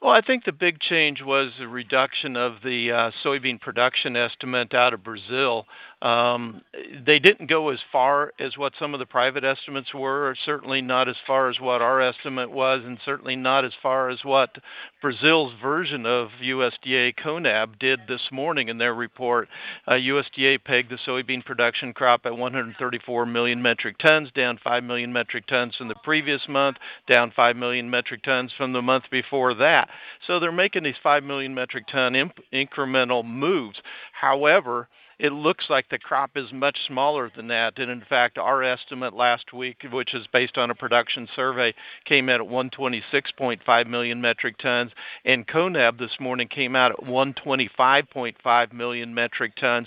Well, 0.00 0.12
I 0.12 0.20
think 0.20 0.44
the 0.44 0.52
big 0.52 0.80
change 0.80 1.22
was 1.22 1.52
the 1.60 1.68
reduction 1.68 2.36
of 2.36 2.54
the 2.64 2.90
uh, 2.90 3.10
soybean 3.24 3.60
production 3.60 4.16
estimate 4.16 4.74
out 4.74 4.92
of 4.92 5.04
Brazil. 5.04 5.66
Um, 6.02 6.62
they 7.06 7.20
didn't 7.20 7.48
go 7.48 7.68
as 7.68 7.78
far 7.92 8.32
as 8.40 8.58
what 8.58 8.72
some 8.76 8.92
of 8.92 8.98
the 8.98 9.06
private 9.06 9.44
estimates 9.44 9.94
were, 9.94 10.34
certainly 10.44 10.82
not 10.82 11.08
as 11.08 11.14
far 11.28 11.48
as 11.48 11.60
what 11.60 11.80
our 11.80 12.00
estimate 12.00 12.50
was, 12.50 12.82
and 12.84 12.98
certainly 13.04 13.36
not 13.36 13.64
as 13.64 13.72
far 13.80 14.08
as 14.08 14.18
what 14.24 14.58
Brazil's 15.00 15.52
version 15.62 16.04
of 16.04 16.30
USDA 16.42 17.14
CONAB 17.14 17.78
did 17.78 18.00
this 18.08 18.32
morning 18.32 18.68
in 18.68 18.78
their 18.78 18.94
report. 18.94 19.48
Uh, 19.86 19.92
USDA 19.92 20.64
pegged 20.64 20.90
the 20.90 20.98
soybean 21.06 21.44
production 21.44 21.92
crop 21.92 22.26
at 22.26 22.36
134 22.36 23.24
million 23.24 23.62
metric 23.62 23.96
tons, 23.98 24.28
down 24.34 24.58
5 24.64 24.82
million 24.82 25.12
metric 25.12 25.46
tons 25.46 25.76
from 25.76 25.86
the 25.86 25.94
previous 26.02 26.42
month, 26.48 26.78
down 27.08 27.30
5 27.30 27.54
million 27.54 27.88
metric 27.88 28.24
tons 28.24 28.52
from 28.56 28.72
the 28.72 28.82
month 28.82 29.04
before 29.12 29.54
that. 29.54 29.88
So 30.26 30.40
they're 30.40 30.50
making 30.50 30.82
these 30.82 30.96
5 31.00 31.22
million 31.22 31.54
metric 31.54 31.86
ton 31.86 32.32
incremental 32.52 33.24
moves. 33.24 33.80
However, 34.12 34.88
it 35.22 35.32
looks 35.32 35.66
like 35.70 35.88
the 35.88 36.00
crop 36.00 36.32
is 36.34 36.52
much 36.52 36.76
smaller 36.88 37.30
than 37.34 37.46
that. 37.46 37.78
And 37.78 37.88
in 37.92 38.02
fact, 38.08 38.38
our 38.38 38.60
estimate 38.64 39.14
last 39.14 39.52
week, 39.52 39.84
which 39.92 40.14
is 40.14 40.26
based 40.32 40.58
on 40.58 40.68
a 40.68 40.74
production 40.74 41.28
survey, 41.36 41.72
came 42.04 42.28
out 42.28 42.40
at 42.40 42.48
126.5 42.48 43.86
million 43.86 44.20
metric 44.20 44.58
tons. 44.58 44.90
And 45.24 45.46
CONAB 45.46 45.96
this 45.96 46.16
morning 46.18 46.48
came 46.48 46.74
out 46.74 46.90
at 46.90 47.06
125.5 47.06 48.72
million 48.72 49.14
metric 49.14 49.52
tons. 49.54 49.86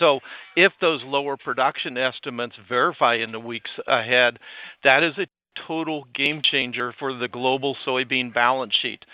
So, 0.00 0.18
if 0.56 0.72
those 0.80 1.02
lower 1.04 1.36
production 1.36 1.96
estimates 1.96 2.56
verify 2.68 3.14
in 3.14 3.30
the 3.30 3.40
weeks 3.40 3.70
ahead, 3.86 4.40
that 4.82 5.04
is 5.04 5.16
a 5.16 5.28
total 5.66 6.06
game 6.14 6.42
changer 6.42 6.92
for 6.98 7.12
the 7.14 7.28
global 7.28 7.76
soybean 7.86 8.34
balance 8.34 8.74
sheet. 8.74 9.04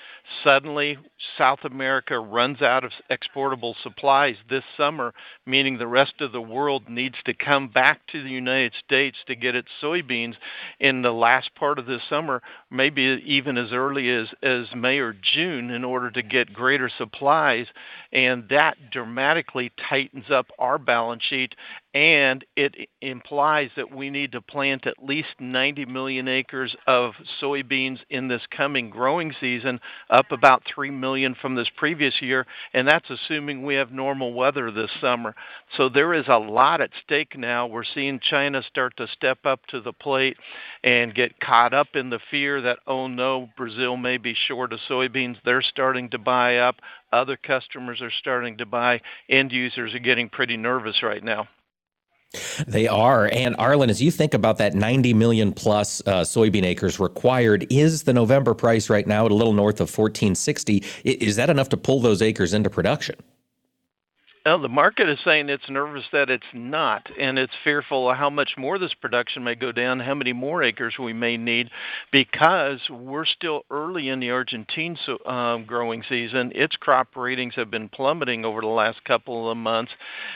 Suddenly, 0.43 0.99
South 1.39 1.61
America 1.65 2.19
runs 2.19 2.61
out 2.61 2.85
of 2.85 2.93
exportable 3.11 3.77
supplies 3.83 4.37
this 4.51 4.65
summer, 4.77 5.15
meaning 5.47 5.79
the 5.79 5.87
rest 5.87 6.15
of 6.21 6.33
the 6.33 6.41
world 6.41 6.89
needs 6.89 7.17
to 7.27 7.35
come 7.35 7.69
back 7.69 8.01
to 8.09 8.23
the 8.23 8.31
United 8.31 8.73
States 8.85 9.17
to 9.29 9.37
get 9.37 9.55
its 9.55 9.69
soybeans 9.81 10.35
in 10.81 11.03
the 11.03 11.13
last 11.13 11.55
part 11.55 11.79
of 11.79 11.87
this 11.87 12.03
summer, 12.09 12.43
maybe 12.71 13.23
even 13.25 13.57
as 13.57 13.73
early 13.73 14.11
as, 14.11 14.29
as 14.43 14.67
May 14.75 14.99
or 14.99 15.15
June, 15.15 15.71
in 15.71 15.85
order 15.85 16.11
to 16.11 16.23
get 16.23 16.53
greater 16.53 16.91
supplies. 16.99 17.67
And 18.13 18.49
that 18.51 18.77
dramatically 18.91 19.73
tightens 19.89 20.31
up 20.31 20.47
our 20.59 20.79
balance 20.79 21.23
sheet 21.23 21.55
and 21.97 22.45
it 22.57 22.75
implies 23.01 23.71
that 23.75 23.91
we 23.91 24.11
need 24.11 24.33
to 24.33 24.43
plant 24.43 24.87
at 24.87 25.03
least 25.03 25.31
90 25.41 25.87
million 25.87 26.29
acres 26.29 26.77
of 26.87 27.15
soybeans 27.41 28.01
in 28.11 28.29
this 28.29 28.43
coming 28.55 28.91
growing 28.91 29.33
season 29.41 29.81
up 30.17 30.33
about 30.33 30.63
3 30.75 30.91
million 30.91 31.37
from 31.41 31.55
this 31.55 31.69
previous 31.77 32.21
year, 32.21 32.47
and 32.73 32.89
that's 32.89 33.09
assuming 33.11 33.65
we 33.65 33.75
have 33.75 33.93
normal 33.93 34.33
weather 34.33 34.71
this 34.71 34.91
summer. 35.01 35.35
So 35.77 35.89
there 35.89 36.15
is 36.15 36.27
a 36.29 36.39
lot 36.39 36.81
at 36.81 36.91
stake 37.05 37.39
now. 37.39 37.67
We're 37.67 37.85
seeing 37.85 38.19
China 38.19 38.63
start 38.63 38.97
to 38.97 39.07
step 39.09 39.39
up 39.45 39.65
to 39.67 39.81
the 39.81 39.93
plate 39.93 40.37
and 40.83 41.15
get 41.15 41.39
caught 41.39 41.75
up 41.75 41.89
in 41.95 42.11
the 42.11 42.21
fear 42.31 42.63
that, 42.63 42.79
oh 42.87 43.07
no, 43.07 43.49
Brazil 43.57 43.97
may 43.97 44.17
be 44.17 44.35
short 44.35 44.73
of 44.73 44.81
soybeans. 44.89 45.37
They're 45.45 45.63
starting 45.63 46.11
to 46.11 46.19
buy 46.19 46.59
up. 46.59 46.77
Other 47.13 47.37
customers 47.37 48.01
are 48.01 48.11
starting 48.11 48.57
to 48.59 48.67
buy. 48.67 49.01
End 49.29 49.53
users 49.53 49.95
are 49.95 50.01
getting 50.01 50.29
pretty 50.29 50.57
nervous 50.57 51.03
right 51.03 51.23
now. 51.23 51.49
They 52.67 52.89
are. 52.89 53.27
And 53.33 53.57
Arlan, 53.57 53.89
as 53.89 54.03
you 54.03 54.11
think 54.11 54.35
about 54.35 54.59
that 54.59 54.75
90 54.75 55.15
million 55.15 55.53
plus 55.53 56.03
uh, 56.07 56.23
soybean 56.23 56.65
acres 56.65 56.99
required, 56.99 57.67
is 57.71 58.03
the 58.03 58.13
November 58.13 58.55
price 58.55 58.91
right 58.91 59.07
now 59.07 59.27
at 59.27 59.31
a 59.31 59.35
little 59.35 59.53
north 59.53 59.77
of 59.77 59.89
1460? 59.89 60.85
Is 61.05 61.37
that 61.37 61.51
enough 61.51 61.69
to 61.71 61.77
pull 61.77 62.01
those 62.01 62.23
acres 62.23 62.53
into 62.53 62.71
production? 62.71 63.17
Well, 64.47 64.61
the 64.61 64.69
market 64.69 65.09
is 65.09 65.19
saying 65.25 65.49
it's 65.49 65.69
nervous 65.69 66.05
that 66.13 66.31
it's 66.31 66.47
not, 66.55 67.11
and 67.19 67.37
it's 67.37 67.53
fearful 67.65 68.09
of 68.09 68.17
how 68.17 68.31
much 68.31 68.53
more 68.57 68.79
this 68.79 68.95
production 68.95 69.43
may 69.43 69.57
go 69.57 69.73
down, 69.73 69.99
how 69.99 70.15
many 70.15 70.33
more 70.33 70.63
acres 70.63 70.95
we 71.01 71.13
may 71.13 71.37
need, 71.37 71.69
because 72.13 72.79
we're 72.89 73.25
still 73.25 73.65
early 73.73 74.09
in 74.09 74.21
the 74.21 74.31
Argentine 74.31 74.97
um, 75.27 75.65
growing 75.65 76.05
season. 76.09 76.53
Its 76.55 76.77
crop 76.77 77.17
ratings 77.17 77.57
have 77.57 77.73
been 77.73 77.89
plummeting 77.89 78.45
over 78.45 78.61
the 78.61 78.69
last 78.69 79.03
couple 79.03 79.51
of 79.51 79.57
months, 79.57 79.91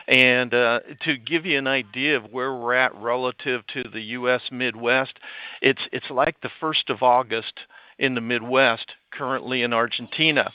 and 0.09 0.53
uh, 0.55 0.81
to 1.05 1.17
give 1.17 1.47
you 1.47 1.57
an 1.57 1.69
idea 1.69 2.17
of 2.17 2.33
where 2.33 2.53
we're 2.53 2.75
at 2.75 2.93
relative 2.97 3.65
to 3.69 3.85
the 3.85 4.03
U.S. 4.03 4.43
Midwest, 4.51 5.21
it's 5.63 5.83
it's 5.93 6.11
like 6.11 6.41
the 6.41 6.51
first 6.59 6.91
of 6.91 7.05
August 7.05 7.61
in 7.97 8.17
the 8.17 8.21
Midwest 8.21 8.87
currently 9.13 9.63
in 9.63 9.73
Argentina. 9.73 10.51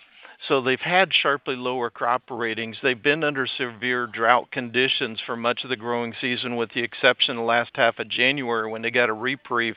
So 0.48 0.62
they've 0.62 0.80
had 0.80 1.14
sharply 1.14 1.56
lower 1.56 1.90
crop 1.90 2.24
ratings. 2.30 2.78
They've 2.82 3.02
been 3.02 3.24
under 3.24 3.48
severe 3.48 4.08
drought 4.08 4.52
conditions 4.52 5.20
for 5.26 5.36
much 5.36 5.64
of 5.64 5.70
the 5.70 5.76
growing 5.76 6.14
season, 6.20 6.56
with 6.56 6.72
the 6.74 6.84
exception 6.84 7.32
of 7.32 7.38
the 7.38 7.44
last 7.44 7.72
half 7.76 8.00
of 8.00 8.10
January 8.10 8.70
when 8.70 8.82
they 8.82 8.92
got 8.92 9.10
a 9.10 9.14
reprieve. 9.14 9.76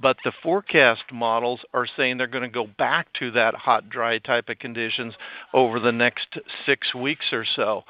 But 0.00 0.16
the 0.24 0.32
forecast 0.42 1.04
models 1.12 1.60
are 1.74 1.86
saying 1.96 2.18
they're 2.18 2.26
going 2.26 2.42
to 2.42 2.48
go 2.48 2.66
back 2.66 3.12
to 3.18 3.30
that 3.32 3.54
hot, 3.54 3.88
dry 3.90 4.18
type 4.18 4.48
of 4.48 4.58
conditions 4.58 5.14
over 5.52 5.80
the 5.80 5.92
next 5.92 6.38
six 6.64 6.94
weeks 6.94 7.32
or 7.32 7.44
so. 7.44 7.84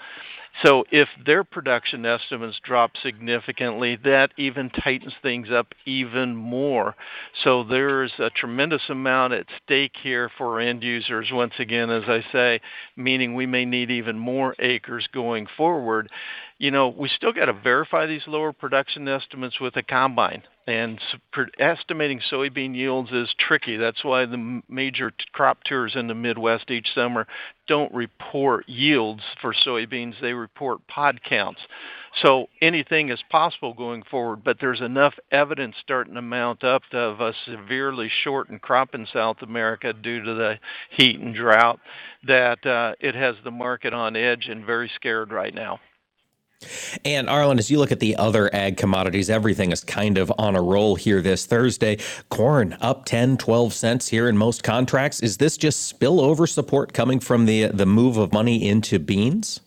So 0.65 0.85
if 0.91 1.09
their 1.25 1.45
production 1.45 2.07
estimates 2.07 2.59
drop 2.63 2.93
significantly, 3.03 3.97
that 4.05 4.33
even 4.39 4.71
tightens 4.71 5.13
things 5.23 5.49
up 5.51 5.75
even 5.85 6.35
more. 6.35 6.95
So 7.45 7.63
there's 7.63 8.13
a 8.19 8.31
tremendous 8.31 8.83
amount 8.89 9.35
at 9.35 9.47
stake 9.63 9.97
here 10.03 10.31
for 10.39 10.61
end 10.61 10.83
users, 10.83 11.29
once 11.31 11.55
again, 11.59 11.91
as 11.91 12.05
I 12.09 12.25
say, 12.33 12.61
meaning 12.97 13.35
we 13.35 13.47
may 13.47 13.65
need 13.65 13.91
even 13.91 14.19
more 14.19 14.55
acres 14.59 15.07
going 15.13 15.47
forward 15.57 16.11
you 16.59 16.71
know, 16.71 16.89
we 16.89 17.09
still 17.09 17.33
got 17.33 17.47
to 17.47 17.53
verify 17.53 18.07
these 18.07 18.27
lower 18.27 18.53
production 18.53 19.07
estimates 19.09 19.61
with 19.61 19.77
a 19.77 19.83
combine. 19.83 20.43
And 20.67 20.99
estimating 21.61 22.21
soybean 22.33 22.75
yields 22.75 23.13
is 23.13 23.33
tricky. 23.39 23.77
That's 23.77 24.03
why 24.03 24.27
the 24.27 24.63
major 24.69 25.13
crop 25.33 25.63
tours 25.63 25.93
in 25.95 26.09
the 26.09 26.15
Midwest 26.15 26.73
each 26.73 26.89
summer 26.93 27.29
don't 27.69 27.95
report 27.95 28.69
yields 28.69 29.23
for 29.41 29.55
soybeans, 29.55 30.21
they 30.21 30.33
report 30.33 30.85
pod 30.89 31.21
counts. 31.23 31.61
So 32.23 32.49
anything 32.61 33.11
is 33.11 33.23
possible 33.31 33.75
going 33.75 34.03
forward, 34.11 34.43
but 34.43 34.57
there's 34.61 34.81
enough 34.81 35.15
evidence 35.31 35.77
starting 35.81 36.15
to 36.15 36.23
mount 36.23 36.65
up 36.65 36.83
of 36.93 37.21
a 37.21 37.35
severely 37.45 38.11
shortened 38.25 38.63
crop 38.63 38.95
in 38.95 39.07
South 39.13 39.43
America 39.43 39.93
due 39.93 40.25
to 40.25 40.35
the 40.35 40.59
heat 40.91 41.21
and 41.21 41.35
drought 41.35 41.79
that 42.27 42.65
uh, 42.67 42.95
it 42.99 43.15
has 43.15 43.37
the 43.45 43.51
market 43.51 43.93
on 43.93 44.17
edge 44.17 44.49
and 44.49 44.65
very 44.65 44.91
scared 44.97 45.31
right 45.31 45.55
now. 45.55 45.79
And 47.05 47.29
Arlan, 47.29 47.59
as 47.59 47.71
you 47.71 47.79
look 47.79 47.93
at 47.93 48.01
the 48.01 48.17
other 48.17 48.53
ag 48.55 48.77
commodities, 48.77 49.29
everything 49.29 49.73
is 49.73 49.85
kind 49.85 50.19
of 50.19 50.33
on 50.39 50.57
a 50.57 50.63
roll 50.63 50.97
here 50.97 51.21
this 51.21 51.47
Thursday. 51.47 51.99
Corn 52.31 52.77
up 52.81 53.05
10, 53.05 53.37
12 53.37 53.73
cents 53.73 54.09
here 54.09 54.29
in 54.29 54.37
most 54.37 54.63
contracts. 54.63 55.21
Is 55.21 55.37
this 55.37 55.57
just 55.57 55.99
spillover 55.99 56.49
support 56.49 56.93
coming 56.93 57.21
from 57.21 57.47
the 57.47 57.67
the 57.67 57.87
move 57.87 58.17
of 58.17 58.33
money 58.33 58.67
into 58.67 58.99
beans? 58.99 59.61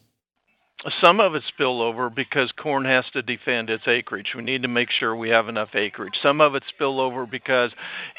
Some 1.02 1.20
of 1.20 1.36
it 1.36 1.44
spill 1.50 1.82
over 1.82 2.10
because 2.10 2.54
corn 2.54 2.86
has 2.86 3.04
to 3.12 3.22
defend 3.22 3.70
its 3.70 3.86
acreage. 3.86 4.34
We 4.34 4.44
need 4.44 4.62
to 4.62 4.70
make 4.70 4.90
sure 4.90 5.14
we 5.14 5.30
have 5.30 5.50
enough 5.50 5.76
acreage. 5.76 6.18
Some 6.24 6.40
of 6.40 6.56
it 6.56 6.64
spill 6.70 7.02
over 7.02 7.26
because, 7.26 7.72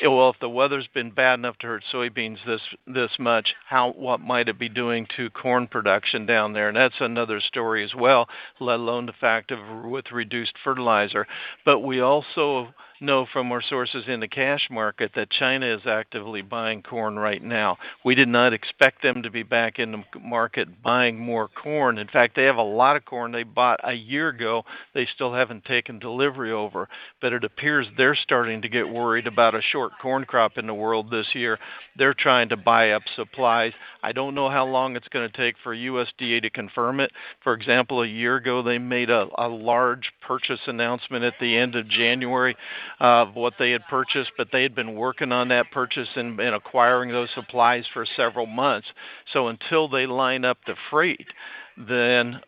well, 0.03 0.29
if 0.29 0.38
the 0.40 0.49
weather's 0.51 0.87
been 0.88 1.11
bad 1.11 1.38
enough 1.38 1.57
to 1.59 1.66
hurt 1.68 1.85
soybeans 1.90 2.37
this 2.44 2.61
this 2.87 3.12
much, 3.18 3.55
how 3.66 3.92
what 3.92 4.20
might 4.20 4.51
it 4.51 4.59
be 4.59 4.68
doing 4.68 5.07
to 5.16 5.31
corn 5.31 5.68
production 5.68 6.27
down 6.27 6.53
there? 6.53 6.68
And 6.68 6.77
that's 6.77 7.01
another 7.01 7.40
story 7.40 7.83
as 7.83 7.94
well. 7.94 8.29
Let 8.59 8.81
alone 8.81 9.07
the 9.07 9.14
fact 9.14 9.51
of 9.53 9.85
with 9.85 10.12
reduced 10.12 10.59
fertilizer. 10.62 11.27
But 11.64 11.81
we 11.81 12.01
also 12.01 12.75
know 13.00 13.26
from 13.32 13.50
our 13.52 13.62
sources 13.62 14.04
in 14.06 14.20
the 14.20 14.28
cash 14.28 14.68
market 14.70 15.12
that 15.14 15.30
China 15.30 15.66
is 15.66 15.82
actively 15.86 16.42
buying 16.42 16.82
corn 16.82 17.18
right 17.18 17.42
now. 17.42 17.78
We 18.04 18.14
did 18.14 18.28
not 18.28 18.52
expect 18.52 19.02
them 19.02 19.22
to 19.22 19.30
be 19.30 19.42
back 19.42 19.78
in 19.78 19.92
the 19.92 20.04
market 20.20 20.82
buying 20.82 21.18
more 21.18 21.48
corn. 21.48 21.98
In 21.98 22.08
fact, 22.08 22.36
they 22.36 22.44
have 22.44 22.56
a 22.56 22.62
lot 22.62 22.96
of 22.96 23.04
corn 23.04 23.32
they 23.32 23.42
bought 23.42 23.80
a 23.84 23.92
year 23.92 24.28
ago. 24.28 24.64
They 24.94 25.06
still 25.06 25.32
haven't 25.32 25.64
taken 25.64 25.98
delivery 25.98 26.52
over, 26.52 26.88
but 27.20 27.32
it 27.32 27.44
appears 27.44 27.86
they're 27.96 28.14
starting 28.14 28.62
to 28.62 28.68
get 28.68 28.88
worried 28.88 29.26
about 29.26 29.54
a 29.54 29.62
short 29.62 29.92
corn 30.00 30.24
crop 30.24 30.58
in 30.58 30.66
the 30.66 30.74
world 30.74 31.10
this 31.10 31.28
year. 31.34 31.58
They're 31.96 32.14
trying 32.14 32.48
to 32.50 32.56
buy 32.56 32.90
up 32.92 33.02
supplies. 33.16 33.72
I 34.02 34.12
don't 34.12 34.34
know 34.34 34.48
how 34.48 34.66
long 34.66 34.96
it's 34.96 35.08
going 35.08 35.28
to 35.28 35.36
take 35.36 35.56
for 35.62 35.74
USDA 35.74 36.42
to 36.42 36.50
confirm 36.50 37.00
it. 37.00 37.10
For 37.42 37.54
example, 37.54 38.02
a 38.02 38.06
year 38.06 38.36
ago 38.36 38.62
they 38.62 38.78
made 38.78 39.10
a, 39.10 39.28
a 39.38 39.48
large 39.48 40.12
purchase 40.26 40.60
announcement 40.66 41.24
at 41.24 41.34
the 41.40 41.56
end 41.56 41.74
of 41.74 41.88
January 41.88 42.56
of 42.98 43.35
what 43.35 43.55
they 43.59 43.70
had 43.70 43.83
purchased, 43.88 44.33
but 44.37 44.48
they 44.53 44.62
had 44.62 44.74
been 44.74 44.94
working 44.94 45.33
on 45.33 45.48
that 45.48 45.70
purchase 45.70 46.09
and, 46.16 46.38
and 46.40 46.55
acquiring 46.55 47.11
those 47.11 47.29
supplies 47.35 47.85
for 47.92 48.05
several 48.16 48.46
months. 48.46 48.88
So 49.33 49.48
until 49.48 49.88
they 49.88 50.07
line 50.07 50.44
up 50.44 50.59
the 50.66 50.76
freight, 50.90 51.29
then 51.76 52.40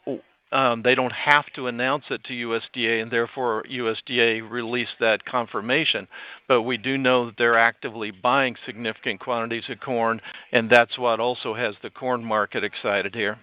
um, 0.53 0.83
they 0.83 0.95
don't 0.95 1.13
have 1.13 1.47
to 1.55 1.67
announce 1.67 2.05
it 2.11 2.23
to 2.25 2.33
USDA, 2.35 3.03
and 3.03 3.11
therefore 3.11 3.65
USDA 3.71 4.49
released 4.49 4.97
that 5.01 5.25
confirmation. 5.25 6.07
But 6.47 6.63
we 6.63 6.77
do 6.77 6.99
know 6.99 7.27
that 7.27 7.37
they're 7.39 7.59
actively 7.59 8.11
buying 8.11 8.57
significant 8.67 9.21
quantities 9.21 9.65
of 9.71 9.81
corn, 9.81 10.21
and 10.53 10.69
that's 10.69 10.99
what 10.99 11.21
also 11.21 11.55
has 11.55 11.75
the 11.83 11.91
corn 11.91 12.23
market 12.23 12.65
excited 12.65 13.15
here. 13.15 13.39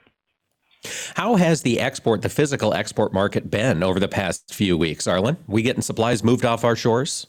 How 1.16 1.36
has 1.36 1.62
the 1.62 1.80
export, 1.80 2.22
the 2.22 2.30
physical 2.30 2.74
export 2.74 3.14
market 3.14 3.50
been 3.50 3.84
over 3.84 4.00
the 4.00 4.08
past 4.08 4.54
few 4.54 4.78
weeks, 4.78 5.06
Arlan? 5.06 5.38
We 5.48 5.62
getting 5.62 5.82
supplies 5.82 6.24
moved 6.24 6.46
off 6.46 6.64
our 6.64 6.76
shores? 6.76 7.28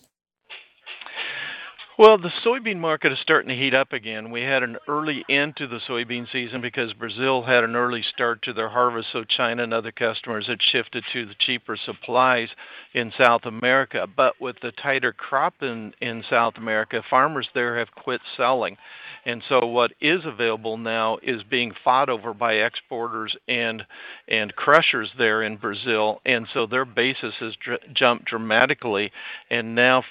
Well, 2.01 2.17
the 2.17 2.33
soybean 2.43 2.79
market 2.79 3.13
is 3.13 3.19
starting 3.19 3.51
to 3.51 3.55
heat 3.55 3.75
up 3.75 3.93
again. 3.93 4.31
We 4.31 4.41
had 4.41 4.63
an 4.63 4.79
early 4.89 5.23
end 5.29 5.57
to 5.57 5.67
the 5.67 5.81
soybean 5.87 6.33
season 6.33 6.63
because 6.63 6.95
Brazil 6.95 7.43
had 7.43 7.63
an 7.63 7.77
early 7.77 8.03
start 8.15 8.41
to 8.45 8.55
their 8.55 8.71
harvest, 8.71 9.09
so 9.13 9.23
China 9.25 9.65
and 9.65 9.75
other 9.75 9.93
customers 9.93 10.47
had 10.47 10.63
shifted 10.63 11.05
to 11.13 11.27
the 11.27 11.35
cheaper 11.39 11.77
supplies 11.77 12.49
in 12.95 13.13
South 13.19 13.45
America. 13.45 14.07
But 14.17 14.41
with 14.41 14.57
the 14.63 14.73
tighter 14.73 15.13
crop 15.13 15.57
in, 15.61 15.93
in 16.01 16.25
South 16.31 16.55
America, 16.57 17.03
farmers 17.11 17.51
there 17.53 17.77
have 17.77 17.95
quit 17.95 18.23
selling. 18.35 18.79
And 19.27 19.43
so 19.49 19.67
what 19.67 19.93
is 20.01 20.25
available 20.25 20.77
now 20.77 21.19
is 21.23 21.43
being 21.43 21.73
fought 21.85 22.09
over 22.09 22.33
by 22.33 22.55
exporters 22.55 23.37
and 23.49 23.85
and 24.29 24.55
crushers 24.55 25.11
there 25.19 25.43
in 25.43 25.57
Brazil. 25.57 26.21
And 26.25 26.47
so 26.53 26.67
their 26.67 26.85
basis 26.85 27.35
has 27.41 27.55
dr- 27.57 27.93
jumped 27.93 28.27
dramatically. 28.27 29.13
And 29.51 29.75
now 29.75 30.05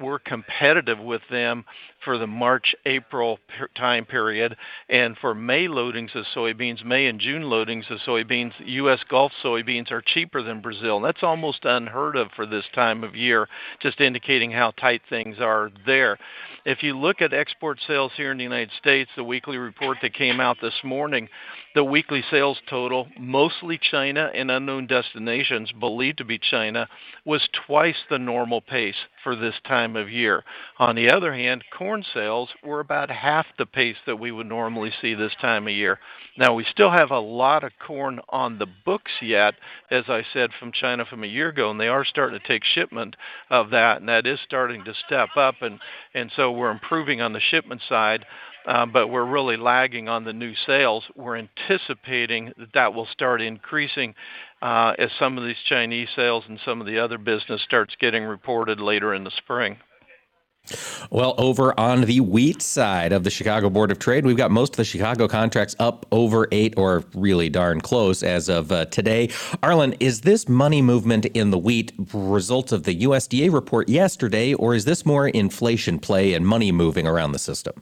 we're 0.00 0.18
competitive 0.18 0.98
with 0.98 1.22
them 1.30 1.64
for 2.06 2.16
the 2.18 2.26
March 2.26 2.74
April 2.86 3.40
time 3.74 4.06
period, 4.06 4.56
and 4.88 5.18
for 5.18 5.34
May 5.34 5.66
loadings 5.66 6.14
of 6.14 6.24
soybeans, 6.34 6.84
May 6.84 7.06
and 7.06 7.18
June 7.18 7.42
loadings 7.42 7.90
of 7.90 7.98
soybeans, 8.06 8.52
U.S. 8.64 9.00
Gulf 9.10 9.32
soybeans 9.42 9.90
are 9.90 10.00
cheaper 10.00 10.40
than 10.40 10.62
Brazil. 10.62 11.00
That's 11.00 11.24
almost 11.24 11.64
unheard 11.64 12.14
of 12.14 12.28
for 12.36 12.46
this 12.46 12.64
time 12.76 13.02
of 13.02 13.16
year, 13.16 13.48
just 13.82 14.00
indicating 14.00 14.52
how 14.52 14.70
tight 14.70 15.02
things 15.10 15.38
are 15.40 15.70
there. 15.84 16.16
If 16.64 16.82
you 16.82 16.98
look 16.98 17.20
at 17.22 17.32
export 17.32 17.78
sales 17.86 18.12
here 18.16 18.32
in 18.32 18.38
the 18.38 18.44
United 18.44 18.70
States, 18.78 19.10
the 19.16 19.24
weekly 19.24 19.56
report 19.56 19.98
that 20.02 20.14
came 20.14 20.40
out 20.40 20.56
this 20.60 20.74
morning, 20.82 21.28
the 21.76 21.84
weekly 21.84 22.24
sales 22.30 22.58
total, 22.68 23.06
mostly 23.20 23.78
China 23.78 24.30
and 24.34 24.50
unknown 24.50 24.86
destinations, 24.86 25.70
believed 25.72 26.18
to 26.18 26.24
be 26.24 26.38
China, 26.38 26.88
was 27.24 27.48
twice 27.66 27.98
the 28.10 28.18
normal 28.18 28.60
pace 28.60 28.96
for 29.22 29.36
this 29.36 29.54
time 29.64 29.94
of 29.94 30.10
year. 30.10 30.42
On 30.78 30.96
the 30.96 31.10
other 31.10 31.34
hand, 31.34 31.62
corn 31.76 31.95
sales 32.14 32.50
were 32.64 32.80
about 32.80 33.10
half 33.10 33.46
the 33.58 33.66
pace 33.66 33.96
that 34.06 34.18
we 34.18 34.32
would 34.32 34.46
normally 34.46 34.92
see 35.00 35.14
this 35.14 35.34
time 35.40 35.66
of 35.66 35.72
year. 35.72 35.98
Now, 36.36 36.54
we 36.54 36.64
still 36.64 36.90
have 36.90 37.10
a 37.10 37.18
lot 37.18 37.64
of 37.64 37.72
corn 37.78 38.20
on 38.28 38.58
the 38.58 38.66
books 38.84 39.12
yet, 39.22 39.54
as 39.90 40.04
I 40.08 40.22
said, 40.32 40.50
from 40.58 40.72
China 40.72 41.04
from 41.04 41.24
a 41.24 41.28
year 41.28 41.48
ago, 41.48 41.70
and 41.70 41.80
they 41.80 41.88
are 41.88 42.04
starting 42.04 42.38
to 42.38 42.46
take 42.46 42.64
shipment 42.64 43.16
of 43.50 43.70
that, 43.70 43.98
and 43.98 44.08
that 44.08 44.26
is 44.26 44.38
starting 44.44 44.84
to 44.84 44.94
step 45.06 45.30
up, 45.36 45.56
and, 45.62 45.78
and 46.14 46.30
so 46.36 46.52
we're 46.52 46.70
improving 46.70 47.20
on 47.20 47.32
the 47.32 47.40
shipment 47.40 47.82
side. 47.88 48.26
uh, 48.66 48.84
but 48.84 49.08
we're 49.08 49.24
really 49.24 49.56
lagging 49.56 50.08
on 50.08 50.24
the 50.24 50.32
new 50.32 50.52
sales. 50.66 51.04
We're 51.14 51.36
anticipating 51.36 52.52
that 52.58 52.72
that 52.74 52.94
will 52.94 53.06
start 53.06 53.40
increasing 53.40 54.14
uh, 54.60 54.94
as 54.98 55.10
some 55.18 55.38
of 55.38 55.44
these 55.44 55.56
Chinese 55.68 56.08
sales 56.16 56.44
and 56.48 56.58
some 56.64 56.80
of 56.80 56.86
the 56.86 56.98
other 56.98 57.18
business 57.18 57.62
starts 57.62 57.94
getting 58.00 58.24
reported 58.24 58.80
later 58.80 59.14
in 59.14 59.24
the 59.24 59.30
spring. 59.30 59.76
Well, 61.10 61.34
over 61.38 61.78
on 61.78 62.02
the 62.02 62.20
wheat 62.20 62.62
side 62.62 63.12
of 63.12 63.24
the 63.24 63.30
Chicago 63.30 63.70
Board 63.70 63.90
of 63.90 63.98
Trade, 63.98 64.26
we've 64.26 64.36
got 64.36 64.50
most 64.50 64.72
of 64.72 64.76
the 64.76 64.84
Chicago 64.84 65.28
contracts 65.28 65.76
up 65.78 66.06
over 66.12 66.48
eight 66.52 66.74
or 66.76 67.04
really 67.14 67.48
darn 67.48 67.80
close 67.80 68.22
as 68.22 68.48
of 68.48 68.72
uh, 68.72 68.86
today. 68.86 69.28
Arlan, 69.62 69.96
is 70.00 70.22
this 70.22 70.48
money 70.48 70.82
movement 70.82 71.26
in 71.26 71.50
the 71.50 71.58
wheat 71.58 71.92
result 72.12 72.72
of 72.72 72.84
the 72.84 73.02
USDA 73.02 73.52
report 73.52 73.88
yesterday, 73.88 74.54
or 74.54 74.74
is 74.74 74.84
this 74.84 75.06
more 75.06 75.28
inflation 75.28 75.98
play 75.98 76.34
and 76.34 76.46
money 76.46 76.72
moving 76.72 77.06
around 77.06 77.32
the 77.32 77.38
system? 77.38 77.74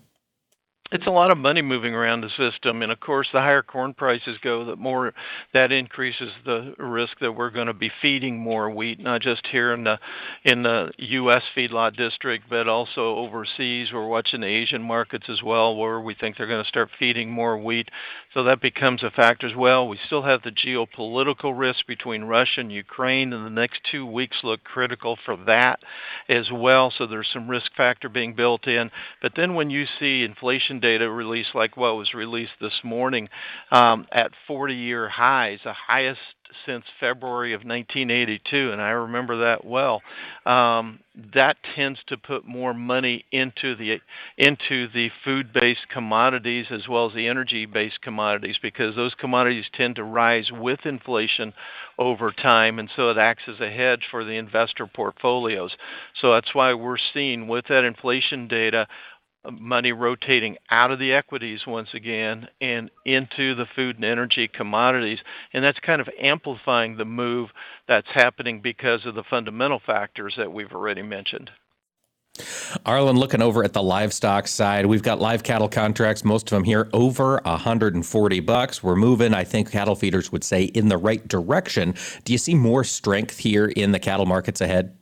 It's 0.94 1.06
a 1.06 1.10
lot 1.10 1.32
of 1.32 1.36
money 1.36 1.60
moving 1.60 1.92
around 1.92 2.20
the 2.20 2.30
system 2.30 2.80
and 2.80 2.92
of 2.92 3.00
course 3.00 3.26
the 3.32 3.40
higher 3.40 3.62
corn 3.62 3.92
prices 3.92 4.38
go 4.42 4.64
the 4.64 4.76
more 4.76 5.12
that 5.52 5.72
increases 5.72 6.30
the 6.46 6.72
risk 6.78 7.18
that 7.20 7.32
we're 7.32 7.50
going 7.50 7.66
to 7.66 7.74
be 7.74 7.90
feeding 8.00 8.38
more 8.38 8.70
wheat 8.70 9.00
not 9.00 9.20
just 9.20 9.44
here 9.48 9.74
in 9.74 9.82
the 9.82 9.98
in 10.44 10.62
the 10.62 10.92
US 10.98 11.42
feedlot 11.56 11.96
district 11.96 12.44
but 12.48 12.68
also 12.68 13.16
overseas. 13.16 13.92
We're 13.92 14.06
watching 14.06 14.40
the 14.40 14.46
Asian 14.46 14.82
markets 14.82 15.26
as 15.28 15.42
well 15.42 15.76
where 15.76 16.00
we 16.00 16.14
think 16.14 16.36
they're 16.36 16.46
going 16.46 16.62
to 16.62 16.68
start 16.68 16.90
feeding 16.98 17.30
more 17.30 17.58
wheat. 17.58 17.88
So 18.32 18.44
that 18.44 18.60
becomes 18.60 19.02
a 19.02 19.10
factor 19.10 19.46
as 19.46 19.54
well. 19.54 19.88
We 19.88 19.98
still 20.06 20.22
have 20.22 20.42
the 20.42 20.50
geopolitical 20.50 21.58
risk 21.58 21.86
between 21.86 22.24
Russia 22.24 22.60
and 22.60 22.72
Ukraine 22.72 23.32
and 23.32 23.44
the 23.44 23.50
next 23.50 23.80
2 23.90 24.06
weeks 24.06 24.38
look 24.42 24.62
critical 24.64 25.18
for 25.24 25.36
that 25.46 25.80
as 26.28 26.50
well. 26.52 26.92
So 26.96 27.06
there's 27.06 27.30
some 27.32 27.48
risk 27.48 27.72
factor 27.76 28.08
being 28.08 28.34
built 28.34 28.66
in. 28.66 28.90
But 29.20 29.32
then 29.36 29.54
when 29.54 29.70
you 29.70 29.86
see 29.98 30.22
inflation 30.22 30.80
data 30.84 31.10
released 31.10 31.54
like 31.54 31.78
what 31.78 31.96
was 31.96 32.12
released 32.12 32.52
this 32.60 32.78
morning 32.84 33.30
um, 33.70 34.06
at 34.12 34.32
40-year 34.46 35.08
highs, 35.08 35.60
the 35.64 35.72
highest 35.72 36.20
since 36.66 36.84
February 37.00 37.52
of 37.52 37.60
1982, 37.60 38.70
and 38.70 38.80
I 38.80 38.90
remember 38.90 39.38
that 39.38 39.64
well. 39.64 40.02
Um, 40.46 41.00
that 41.32 41.56
tends 41.74 42.00
to 42.08 42.16
put 42.16 42.44
more 42.44 42.74
money 42.74 43.24
into 43.30 43.74
the 43.76 44.00
into 44.36 44.88
the 44.92 45.10
food-based 45.24 45.88
commodities 45.88 46.66
as 46.70 46.88
well 46.88 47.06
as 47.06 47.14
the 47.14 47.28
energy-based 47.28 48.00
commodities 48.02 48.56
because 48.60 48.94
those 48.94 49.14
commodities 49.14 49.66
tend 49.72 49.96
to 49.96 50.04
rise 50.04 50.50
with 50.52 50.80
inflation 50.84 51.52
over 51.98 52.32
time, 52.32 52.78
and 52.78 52.90
so 52.94 53.10
it 53.10 53.18
acts 53.18 53.44
as 53.48 53.60
a 53.60 53.70
hedge 53.70 54.02
for 54.10 54.24
the 54.24 54.32
investor 54.32 54.86
portfolios. 54.86 55.72
So 56.20 56.32
that's 56.32 56.54
why 56.54 56.74
we're 56.74 56.98
seeing 57.12 57.48
with 57.48 57.66
that 57.68 57.84
inflation 57.84 58.48
data 58.48 58.86
money 59.50 59.92
rotating 59.92 60.56
out 60.70 60.90
of 60.90 60.98
the 60.98 61.12
equities 61.12 61.66
once 61.66 61.88
again 61.94 62.48
and 62.60 62.90
into 63.04 63.54
the 63.54 63.66
food 63.76 63.96
and 63.96 64.04
energy 64.04 64.48
commodities. 64.48 65.20
And 65.52 65.64
that's 65.64 65.78
kind 65.80 66.00
of 66.00 66.08
amplifying 66.20 66.96
the 66.96 67.04
move 67.04 67.50
that's 67.86 68.08
happening 68.12 68.60
because 68.60 69.06
of 69.06 69.14
the 69.14 69.24
fundamental 69.24 69.80
factors 69.84 70.34
that 70.36 70.52
we've 70.52 70.72
already 70.72 71.02
mentioned. 71.02 71.50
Arlan, 72.84 73.16
looking 73.16 73.40
over 73.40 73.62
at 73.62 73.72
the 73.72 73.82
livestock 73.82 74.48
side, 74.48 74.86
we've 74.86 75.04
got 75.04 75.20
live 75.20 75.44
cattle 75.44 75.68
contracts, 75.68 76.24
most 76.24 76.50
of 76.50 76.56
them 76.56 76.64
here 76.64 76.88
over 76.92 77.40
140 77.44 78.40
bucks. 78.40 78.82
We're 78.82 78.96
moving, 78.96 79.32
I 79.32 79.44
think 79.44 79.70
cattle 79.70 79.94
feeders 79.94 80.32
would 80.32 80.42
say, 80.42 80.64
in 80.64 80.88
the 80.88 80.98
right 80.98 81.26
direction. 81.28 81.94
Do 82.24 82.32
you 82.32 82.38
see 82.38 82.54
more 82.54 82.82
strength 82.82 83.38
here 83.38 83.66
in 83.66 83.92
the 83.92 84.00
cattle 84.00 84.26
markets 84.26 84.60
ahead? 84.60 84.96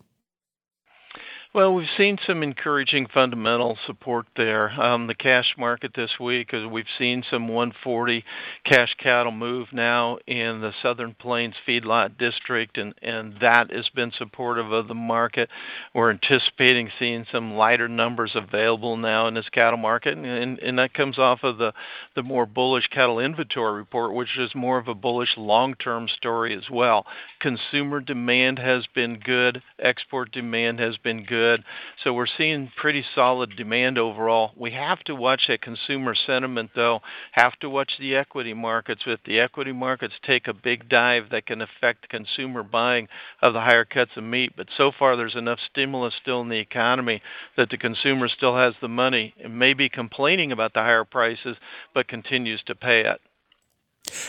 Well, 1.55 1.75
we've 1.75 1.87
seen 1.99 2.17
some 2.27 2.43
encouraging 2.43 3.09
fundamental 3.13 3.77
support 3.87 4.25
there. 4.39 4.71
Um, 4.71 5.07
the 5.07 5.15
cash 5.15 5.55
market 5.59 5.93
this 5.95 6.13
week, 6.19 6.55
uh, 6.55 6.67
we've 6.67 6.87
seen 6.99 7.23
some 7.31 7.47
140 7.47 8.25
cash 8.65 8.95
cattle 8.99 9.33
move 9.33 9.69
now 9.71 10.17
in 10.27 10.63
the 10.63 10.73
Southern 10.81 11.13
Plains 11.13 11.55
feedlot 11.69 12.17
district, 12.17 12.79
and, 12.79 12.95
and 13.03 13.35
that 13.43 13.71
has 13.71 13.91
been 13.91 14.13
supportive 14.17 14.73
of 14.73 14.89
the 14.89 14.95
market. 14.95 15.51
We're 15.95 16.09
anticipating 16.13 16.89
seeing 16.99 17.27
some 17.31 17.53
lighter 17.53 17.87
numbers 17.87 18.33
available 18.35 18.97
now 18.97 19.29
in 19.29 19.35
this 19.35 19.51
cattle 19.51 19.77
market, 19.77 20.17
and, 20.17 20.25
and, 20.25 20.59
and 20.59 20.79
that 20.79 20.95
comes 20.95 21.19
off 21.19 21.41
of 21.43 21.59
the, 21.59 21.75
the 22.17 22.23
more 22.23 22.47
bullish 22.47 22.89
cattle 22.89 23.19
inventory 23.19 23.75
report, 23.75 24.15
which 24.15 24.39
is 24.39 24.55
more 24.55 24.79
of 24.79 24.89
a 24.89 24.95
bullish 24.95 25.37
long 25.37 25.75
term 25.75 26.09
story 26.09 26.57
as 26.57 26.71
well. 26.71 27.05
Consumer 27.41 28.01
demand 28.01 28.59
has 28.59 28.87
been 28.95 29.19
good, 29.19 29.63
export 29.79 30.33
demand 30.33 30.81
has 30.81 30.97
been 30.97 31.25
good 31.25 31.42
good. 31.43 31.65
So 32.05 32.13
we're 32.13 32.27
seeing 32.39 32.71
pretty 32.77 33.05
solid 33.17 33.57
demand 33.57 33.99
overall. 33.99 34.53
We 34.57 34.71
have 34.73 35.01
to 35.05 35.15
watch 35.17 35.43
that 35.49 35.61
consumer 35.61 36.15
sentiment, 36.15 36.71
though, 36.77 37.01
have 37.33 37.59
to 37.61 37.69
watch 37.69 37.93
the 37.99 38.15
equity 38.15 38.55
markets. 38.55 39.03
If 39.07 39.21
the 39.25 39.41
equity 39.41 39.73
markets 39.73 40.15
take 40.25 40.47
a 40.47 40.55
big 40.55 40.89
dive, 40.89 41.31
that 41.31 41.47
can 41.47 41.61
affect 41.61 42.09
consumer 42.09 42.63
buying 42.63 43.09
of 43.41 43.55
the 43.55 43.61
higher 43.61 43.85
cuts 43.85 44.13
of 44.17 44.23
meat. 44.23 44.53
But 44.57 44.69
so 44.77 44.93
far, 44.97 45.17
there's 45.17 45.35
enough 45.35 45.59
stimulus 45.69 46.15
still 46.21 46.43
in 46.43 46.49
the 46.49 46.59
economy 46.59 47.21
that 47.57 47.71
the 47.71 47.79
consumer 47.79 48.29
still 48.29 48.57
has 48.57 48.75
the 48.81 48.89
money 48.89 49.35
and 49.43 49.59
may 49.59 49.75
be 49.75 49.89
complaining 49.89 50.53
about 50.53 50.75
the 50.75 50.81
higher 50.81 51.05
prices, 51.05 51.57
but 51.93 52.07
continues 52.07 52.63
to 52.67 52.77
pay 52.77 53.01
it. 53.01 53.21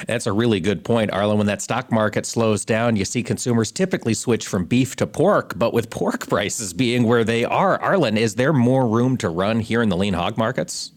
That's 0.07 0.28
a 0.28 0.32
really 0.32 0.59
good 0.59 0.84
point, 0.84 1.11
Arlan. 1.11 1.38
When 1.38 1.47
that 1.47 1.61
stock 1.61 1.91
market 1.91 2.26
slows 2.26 2.63
down, 2.63 2.95
you 2.95 3.05
see 3.05 3.24
consumers 3.24 3.71
typically 3.71 4.13
switch 4.13 4.47
from 4.47 4.65
beef 4.65 4.95
to 4.97 5.07
pork, 5.07 5.53
but 5.57 5.74
with 5.74 5.89
pork 5.89 6.28
prices 6.30 6.74
being 6.74 7.03
where 7.03 7.24
they 7.24 7.43
are, 7.43 7.80
Arlan, 7.80 8.17
is 8.17 8.36
there 8.36 8.53
more 8.53 8.88
room 8.88 9.17
to 9.17 9.30
run 9.30 9.59
here 9.59 9.82
in 9.82 9.89
the 9.89 9.97
lean 9.97 10.13
hog 10.13 10.38
markets? 10.38 10.91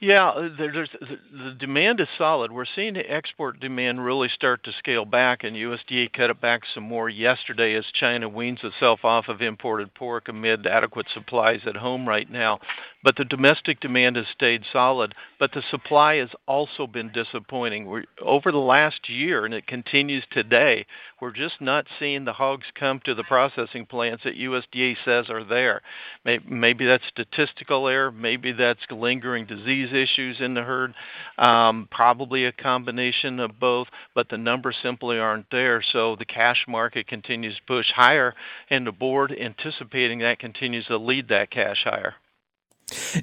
Yeah, 0.00 0.48
there's 0.56 0.88
the 1.30 1.54
demand 1.58 2.00
is 2.00 2.08
solid. 2.16 2.50
We're 2.50 2.64
seeing 2.64 2.94
the 2.94 3.00
export 3.00 3.60
demand 3.60 4.02
really 4.02 4.30
start 4.34 4.64
to 4.64 4.72
scale 4.78 5.04
back, 5.04 5.44
and 5.44 5.54
USDA 5.54 6.10
cut 6.14 6.30
it 6.30 6.40
back 6.40 6.62
some 6.72 6.84
more 6.84 7.10
yesterday 7.10 7.74
as 7.74 7.84
China 7.92 8.26
weans 8.26 8.60
itself 8.62 9.04
off 9.04 9.28
of 9.28 9.42
imported 9.42 9.92
pork 9.92 10.28
amid 10.28 10.66
adequate 10.66 11.06
supplies 11.12 11.60
at 11.66 11.76
home 11.76 12.08
right 12.08 12.30
now. 12.30 12.60
But 13.02 13.16
the 13.16 13.24
domestic 13.24 13.80
demand 13.80 14.16
has 14.16 14.26
stayed 14.28 14.62
solid, 14.70 15.14
but 15.38 15.52
the 15.52 15.62
supply 15.70 16.16
has 16.16 16.28
also 16.46 16.86
been 16.86 17.10
disappointing. 17.10 18.04
Over 18.20 18.52
the 18.52 18.58
last 18.58 19.08
year, 19.08 19.46
and 19.46 19.54
it 19.54 19.66
continues 19.66 20.24
today, 20.30 20.84
we're 21.18 21.30
just 21.30 21.62
not 21.62 21.86
seeing 21.98 22.26
the 22.26 22.34
hogs 22.34 22.66
come 22.74 23.00
to 23.06 23.14
the 23.14 23.24
processing 23.24 23.86
plants 23.86 24.24
that 24.24 24.36
USDA 24.36 24.96
says 25.02 25.30
are 25.30 25.44
there. 25.44 25.80
Maybe, 26.26 26.44
maybe 26.46 26.84
that's 26.84 27.06
statistical 27.08 27.88
error, 27.88 28.12
maybe 28.12 28.52
that's 28.52 28.80
lingering 28.90 29.46
disease 29.46 29.94
issues 29.94 30.38
in 30.38 30.52
the 30.52 30.62
herd, 30.62 30.92
um, 31.38 31.88
probably 31.90 32.44
a 32.44 32.52
combination 32.52 33.40
of 33.40 33.58
both, 33.58 33.88
but 34.14 34.28
the 34.28 34.36
numbers 34.36 34.76
simply 34.82 35.18
aren't 35.18 35.50
there. 35.50 35.82
So 35.90 36.16
the 36.16 36.26
cash 36.26 36.66
market 36.68 37.06
continues 37.06 37.56
to 37.56 37.62
push 37.66 37.90
higher, 37.92 38.34
and 38.68 38.86
the 38.86 38.92
board 38.92 39.32
anticipating 39.32 40.18
that 40.18 40.38
continues 40.38 40.84
to 40.86 40.98
lead 40.98 41.28
that 41.28 41.50
cash 41.50 41.82
higher. 41.84 42.16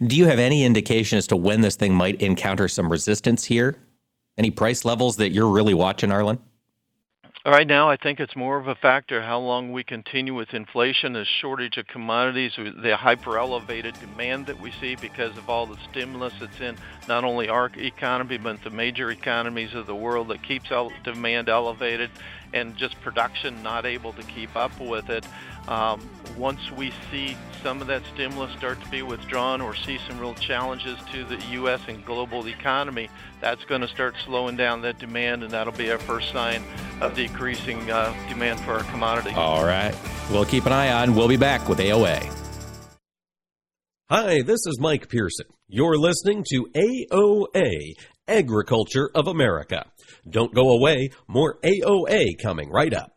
Do 0.06 0.16
you 0.16 0.26
have 0.26 0.40
any 0.40 0.64
indication 0.64 1.18
as 1.18 1.28
to 1.28 1.36
when 1.36 1.62
this 1.62 1.76
thing 1.76 1.94
might 1.94 2.22
encounter 2.22 2.68
some 2.68 2.92
resistance 2.92 3.46
here? 3.46 3.78
Any 4.38 4.52
price 4.52 4.86
levels 4.86 5.18
that 5.18 5.32
you're 5.32 5.50
really 5.50 5.74
watching, 5.74 6.10
Arlan? 6.10 6.40
Right 7.48 7.66
now, 7.66 7.90
I 7.90 7.96
think 7.96 8.20
it's 8.20 8.36
more 8.36 8.58
of 8.58 8.68
a 8.68 8.76
factor 8.76 9.22
how 9.22 9.40
long 9.40 9.72
we 9.72 9.82
continue 9.82 10.34
with 10.36 10.54
inflation, 10.54 11.14
the 11.14 11.24
shortage 11.24 11.78
of 11.78 11.88
commodities, 11.88 12.52
the 12.58 12.98
hyper 12.98 13.38
elevated 13.38 13.98
demand 14.02 14.48
that 14.48 14.60
we 14.60 14.72
see 14.82 14.98
because 14.98 15.38
of 15.38 15.50
all 15.50 15.66
the 15.66 15.78
stimulus 15.90 16.34
that's 16.42 16.60
in 16.60 16.76
not 17.08 17.24
only 17.24 17.48
our 17.48 17.72
economy 17.78 18.38
but 18.38 18.62
the 18.66 18.70
major 18.70 19.12
economies 19.12 19.74
of 19.76 19.88
the 19.88 19.96
world 19.96 20.28
that 20.28 20.44
keeps 20.44 20.70
demand 21.06 21.48
elevated 21.48 22.10
and 22.54 22.76
just 22.78 23.00
production 23.02 23.62
not 23.64 23.86
able 23.86 24.14
to 24.14 24.24
keep 24.24 24.56
up 24.56 24.78
with 24.80 25.10
it. 25.10 25.26
Um, 25.68 26.08
once 26.38 26.72
we 26.72 26.94
see 27.12 27.36
some 27.62 27.82
of 27.82 27.88
that 27.88 28.02
stimulus 28.14 28.56
start 28.58 28.82
to 28.82 28.90
be 28.90 29.02
withdrawn 29.02 29.60
or 29.60 29.76
see 29.76 29.98
some 30.08 30.20
real 30.20 30.34
challenges 30.36 30.98
to 31.12 31.26
the 31.26 31.38
U.S. 31.52 31.82
and 31.88 32.06
global 32.06 32.48
economy, 32.48 33.10
that's 33.42 33.66
going 33.66 33.82
to 33.82 33.88
start 33.88 34.16
slowing 34.26 34.56
down 34.56 34.82
that 34.84 34.98
demand, 35.00 35.44
and 35.44 35.52
that'll 35.52 35.74
be 35.74 35.92
our 35.92 35.98
first 35.98 36.32
sign 36.32 36.64
of 37.02 37.16
decreasing 37.16 37.92
uh, 37.92 38.14
demand 38.30 38.60
for 38.62 38.74
our 38.74 38.84
commodity. 38.86 39.32
All 39.36 39.66
right. 39.66 39.94
We'll 40.32 40.46
keep 40.46 40.66
an 40.66 40.72
eye 40.72 40.92
on. 40.92 41.16
We'll 41.16 41.28
be 41.28 41.38
back 41.38 41.68
with 41.68 41.80
AOA. 41.80 42.34
Hi, 44.10 44.42
this 44.42 44.66
is 44.66 44.80
Mike 44.80 45.10
Pearson. 45.10 45.48
You're 45.68 45.98
listening 45.98 46.46
to 46.52 46.68
AOA, 46.74 47.92
Agriculture 48.26 49.10
of 49.14 49.28
America. 49.28 49.86
Don't 50.30 50.54
go 50.54 50.70
away, 50.72 51.12
more 51.28 51.60
AOA 51.64 52.38
coming 52.42 52.70
right 52.70 52.94
up. 52.94 53.17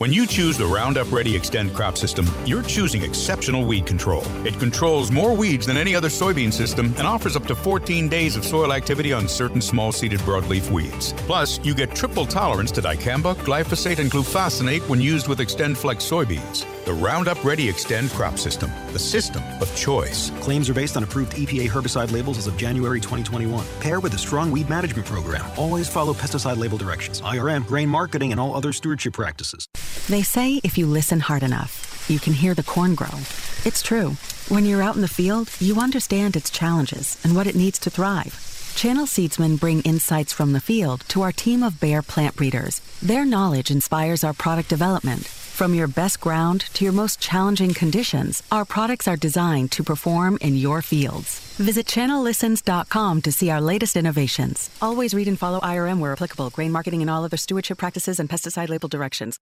When 0.00 0.14
you 0.14 0.26
choose 0.26 0.56
the 0.56 0.64
Roundup 0.64 1.12
Ready 1.12 1.36
Extend 1.36 1.74
crop 1.74 1.98
system, 1.98 2.26
you're 2.46 2.62
choosing 2.62 3.02
exceptional 3.02 3.66
weed 3.66 3.84
control. 3.84 4.22
It 4.46 4.58
controls 4.58 5.10
more 5.10 5.36
weeds 5.36 5.66
than 5.66 5.76
any 5.76 5.94
other 5.94 6.08
soybean 6.08 6.54
system 6.54 6.94
and 6.96 7.06
offers 7.06 7.36
up 7.36 7.46
to 7.48 7.54
14 7.54 8.08
days 8.08 8.34
of 8.34 8.42
soil 8.42 8.72
activity 8.72 9.12
on 9.12 9.28
certain 9.28 9.60
small 9.60 9.92
seeded 9.92 10.20
broadleaf 10.20 10.70
weeds. 10.70 11.12
Plus, 11.26 11.62
you 11.66 11.74
get 11.74 11.94
triple 11.94 12.24
tolerance 12.24 12.70
to 12.72 12.80
dicamba, 12.80 13.34
glyphosate, 13.44 13.98
and 13.98 14.10
glufosinate 14.10 14.80
when 14.88 15.02
used 15.02 15.28
with 15.28 15.38
Extend 15.38 15.76
Flex 15.76 16.02
soybeans. 16.02 16.64
The 16.86 16.94
Roundup 16.94 17.44
Ready 17.44 17.68
Extend 17.68 18.08
crop 18.12 18.38
system, 18.38 18.70
the 18.94 18.98
system 18.98 19.42
of 19.60 19.76
choice. 19.76 20.30
Claims 20.40 20.70
are 20.70 20.74
based 20.74 20.96
on 20.96 21.02
approved 21.02 21.34
EPA 21.34 21.68
herbicide 21.68 22.10
labels 22.10 22.38
as 22.38 22.46
of 22.46 22.56
January 22.56 23.00
2021. 23.00 23.66
Pair 23.80 24.00
with 24.00 24.14
a 24.14 24.18
strong 24.18 24.50
weed 24.50 24.70
management 24.70 25.06
program. 25.06 25.44
Always 25.58 25.90
follow 25.90 26.14
pesticide 26.14 26.56
label 26.56 26.78
directions, 26.78 27.20
IRM, 27.20 27.66
grain 27.66 27.90
marketing, 27.90 28.32
and 28.32 28.40
all 28.40 28.56
other 28.56 28.72
stewardship 28.72 29.12
practices. 29.12 29.68
They 30.10 30.22
say 30.24 30.60
if 30.64 30.76
you 30.76 30.86
listen 30.86 31.20
hard 31.20 31.44
enough, 31.44 32.04
you 32.10 32.18
can 32.18 32.32
hear 32.32 32.52
the 32.52 32.64
corn 32.64 32.96
grow. 32.96 33.16
It's 33.64 33.80
true. 33.80 34.16
When 34.48 34.64
you're 34.64 34.82
out 34.82 34.96
in 34.96 35.02
the 35.02 35.16
field, 35.20 35.48
you 35.60 35.76
understand 35.78 36.34
its 36.34 36.50
challenges 36.50 37.16
and 37.22 37.36
what 37.36 37.46
it 37.46 37.54
needs 37.54 37.78
to 37.78 37.90
thrive. 37.90 38.34
Channel 38.74 39.06
Seedsmen 39.06 39.60
bring 39.60 39.82
insights 39.82 40.32
from 40.32 40.52
the 40.52 40.60
field 40.60 41.04
to 41.10 41.22
our 41.22 41.30
team 41.30 41.62
of 41.62 41.78
Bayer 41.78 42.02
plant 42.02 42.34
breeders. 42.34 42.80
Their 43.00 43.24
knowledge 43.24 43.70
inspires 43.70 44.24
our 44.24 44.32
product 44.32 44.68
development. 44.68 45.28
From 45.28 45.74
your 45.74 45.86
best 45.86 46.18
ground 46.18 46.62
to 46.74 46.82
your 46.82 46.92
most 46.92 47.20
challenging 47.20 47.72
conditions, 47.72 48.42
our 48.50 48.64
products 48.64 49.06
are 49.06 49.16
designed 49.16 49.70
to 49.72 49.84
perform 49.84 50.38
in 50.40 50.56
your 50.56 50.82
fields. 50.82 51.38
Visit 51.54 51.86
channellistens.com 51.86 53.22
to 53.22 53.30
see 53.30 53.50
our 53.50 53.60
latest 53.60 53.96
innovations. 53.96 54.70
Always 54.82 55.14
read 55.14 55.28
and 55.28 55.38
follow 55.38 55.60
IRM 55.60 56.00
where 56.00 56.12
applicable, 56.12 56.50
grain 56.50 56.72
marketing 56.72 57.00
and 57.00 57.08
all 57.08 57.24
other 57.24 57.36
stewardship 57.36 57.78
practices 57.78 58.18
and 58.18 58.28
pesticide 58.28 58.70
label 58.70 58.88
directions. 58.88 59.38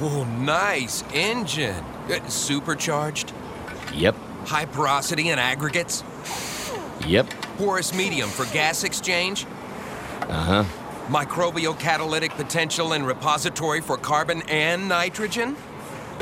Oh, 0.00 0.24
nice 0.40 1.04
engine. 1.12 1.84
Uh, 2.10 2.28
supercharged? 2.28 3.32
Yep. 3.94 4.16
High 4.44 4.66
porosity 4.66 5.30
and 5.30 5.38
aggregates? 5.38 6.02
Yep. 7.06 7.30
Porous 7.56 7.94
medium 7.94 8.28
for 8.28 8.44
gas 8.52 8.82
exchange? 8.82 9.46
Uh 10.22 10.64
huh. 10.64 10.64
Microbial 11.06 11.78
catalytic 11.78 12.32
potential 12.32 12.92
and 12.92 13.06
repository 13.06 13.80
for 13.80 13.96
carbon 13.96 14.42
and 14.48 14.88
nitrogen? 14.88 15.56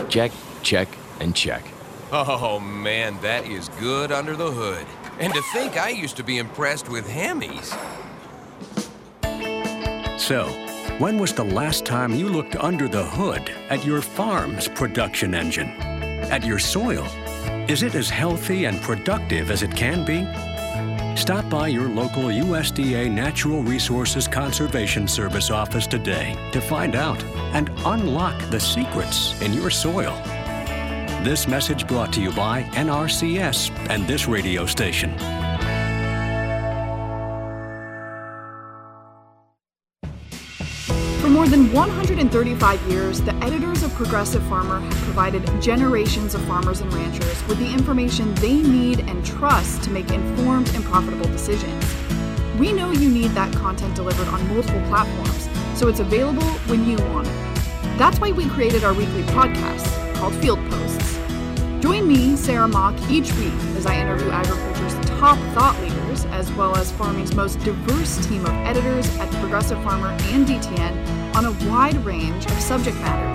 Check, 0.09 0.33
check, 0.63 0.89
and 1.19 1.35
check. 1.35 1.65
Oh 2.13 2.61
man, 2.61 3.19
that 3.23 3.47
is 3.47 3.71
good 3.81 4.13
under 4.13 4.37
the 4.37 4.51
hood. 4.51 4.87
And 5.19 5.33
to 5.33 5.43
think 5.53 5.77
I 5.79 5.89
used 5.89 6.17
to 6.19 6.23
be 6.23 6.39
impressed 6.39 6.89
with 6.89 7.09
Hemis. 7.09 7.73
So, 10.23 10.47
when 10.99 11.19
was 11.19 11.33
the 11.33 11.45
last 11.45 11.85
time 11.85 12.15
you 12.15 12.29
looked 12.29 12.55
under 12.55 12.87
the 12.87 13.05
hood 13.05 13.51
at 13.71 13.85
your 13.85 14.01
farm's 14.01 14.69
production 14.69 15.35
engine? 15.35 15.71
At 16.31 16.47
your 16.47 16.61
soil? 16.61 17.05
Is 17.69 17.83
it 17.83 17.97
as 17.97 18.09
healthy 18.09 18.67
and 18.67 18.81
productive 18.81 19.51
as 19.51 19.65
it 19.65 19.75
can 19.75 20.05
be? 20.05 20.25
Stop 21.21 21.51
by 21.51 21.67
your 21.67 21.89
local 21.89 22.27
USDA 22.27 23.11
Natural 23.11 23.65
Resources 23.65 24.29
Conservation 24.29 25.09
Service 25.09 25.51
office 25.51 25.89
today 25.89 26.37
to 26.53 26.61
find 26.61 26.95
out 26.95 27.21
and 27.53 27.73
unlock 27.85 28.41
the 28.49 28.61
secrets 28.61 29.39
in 29.43 29.53
your 29.53 29.71
soil. 29.71 30.15
This 31.25 31.49
message 31.49 31.89
brought 31.89 32.13
to 32.13 32.23
you 32.23 32.31
by 32.31 32.63
NRCS 32.75 33.77
and 33.91 34.07
this 34.07 34.29
radio 34.29 34.67
station. 34.67 35.11
Than 41.53 41.71
135 41.71 42.81
years, 42.91 43.21
the 43.21 43.35
editors 43.45 43.83
of 43.83 43.93
Progressive 43.93 44.43
Farmer 44.45 44.81
have 44.81 44.95
provided 45.03 45.45
generations 45.61 46.35
of 46.35 46.41
farmers 46.47 46.81
and 46.81 46.91
ranchers 46.95 47.47
with 47.47 47.59
the 47.59 47.71
information 47.71 48.35
they 48.37 48.55
need 48.55 49.01
and 49.01 49.23
trust 49.23 49.83
to 49.83 49.91
make 49.91 50.11
informed 50.11 50.75
and 50.75 50.83
profitable 50.83 51.27
decisions. 51.27 51.85
We 52.59 52.73
know 52.73 52.91
you 52.91 53.11
need 53.11 53.33
that 53.33 53.55
content 53.55 53.95
delivered 53.95 54.29
on 54.29 54.49
multiple 54.49 54.81
platforms, 54.89 55.47
so 55.79 55.89
it's 55.89 56.01
available 56.01 56.49
when 56.71 56.89
you 56.89 56.97
want 57.09 57.29
it. 57.29 57.99
That's 57.99 58.19
why 58.19 58.31
we 58.33 58.49
created 58.49 58.83
our 58.83 58.95
weekly 58.95 59.23
podcast 59.25 60.15
called 60.15 60.35
Field 60.37 60.59
Posts. 60.71 61.19
Join 61.81 62.09
me, 62.09 62.35
Sarah 62.35 62.67
Mock, 62.67 62.95
each 63.11 63.31
week 63.35 63.53
as 63.77 63.85
I 63.85 64.01
interview 64.01 64.31
agriculture's 64.31 64.95
top 65.19 65.37
thought 65.53 65.79
leaders, 65.83 65.92
as 66.43 66.53
well 66.55 66.77
as 66.77 66.91
farming's 66.91 67.37
most 67.37 67.61
diverse 67.61 68.27
team 68.27 68.45
of 68.45 68.51
editors 68.67 69.09
at 69.19 69.31
Progressive 69.35 69.81
Farmer 69.85 70.09
and 70.09 70.45
DTN 70.45 71.37
on 71.37 71.45
a 71.45 71.53
wide 71.71 71.95
range 72.05 72.45
of 72.47 72.61
subject 72.61 72.97
matter. 72.99 73.29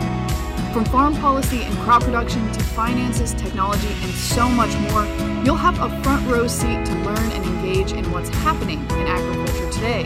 From 0.74 0.84
farm 0.84 1.16
policy 1.16 1.62
and 1.64 1.74
crop 1.80 2.03
production 2.03 2.51
to 2.51 2.60
finances, 2.62 3.34
technology, 3.34 3.88
and 4.01 4.12
so 4.12 4.49
much 4.49 4.76
more, 4.89 5.05
you'll 5.45 5.55
have 5.55 5.80
a 5.80 6.03
front 6.03 6.28
row 6.28 6.47
seat 6.47 6.86
to 6.86 6.93
learn 7.05 7.32
and 7.32 7.45
engage 7.45 7.93
in 7.93 8.03
what's 8.12 8.28
happening 8.28 8.80
in 8.99 9.08
agriculture 9.08 9.72
today. 9.72 10.01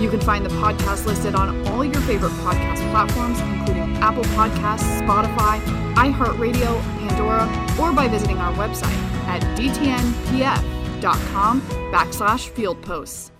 You 0.00 0.08
can 0.08 0.20
find 0.20 0.46
the 0.46 0.54
podcast 0.62 1.04
listed 1.04 1.34
on 1.34 1.66
all 1.68 1.84
your 1.84 2.00
favorite 2.02 2.32
podcast 2.40 2.90
platforms, 2.90 3.38
including 3.40 3.98
Apple 3.98 4.24
Podcasts, 4.32 5.02
Spotify, 5.02 5.60
iHeartRadio, 5.94 6.80
Pandora, 7.00 7.44
or 7.78 7.92
by 7.92 8.08
visiting 8.08 8.38
our 8.38 8.54
website 8.54 8.96
at 9.28 9.42
dtnpf.com 9.58 10.77
backslash 11.00 12.48
field 12.50 12.80
posts. 12.82 13.30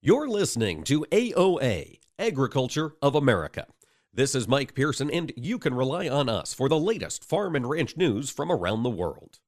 You're 0.00 0.28
listening 0.28 0.84
to 0.84 1.04
AOA, 1.10 1.98
Agriculture 2.18 2.92
of 3.02 3.14
America. 3.14 3.66
This 4.14 4.34
is 4.34 4.48
Mike 4.48 4.74
Pearson, 4.74 5.10
and 5.10 5.32
you 5.36 5.58
can 5.58 5.74
rely 5.74 6.08
on 6.08 6.28
us 6.28 6.54
for 6.54 6.68
the 6.68 6.78
latest 6.78 7.24
farm 7.24 7.54
and 7.54 7.68
ranch 7.68 7.96
news 7.96 8.30
from 8.30 8.50
around 8.50 8.82
the 8.82 8.90
world. 8.90 9.38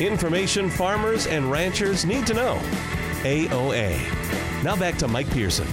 Information 0.00 0.68
farmers 0.68 1.26
and 1.26 1.50
ranchers 1.50 2.04
need 2.04 2.26
to 2.26 2.34
know. 2.34 2.60
AOA. 3.22 4.62
Now 4.62 4.76
back 4.76 4.96
to 4.98 5.08
Mike 5.08 5.30
Pearson. 5.30 5.66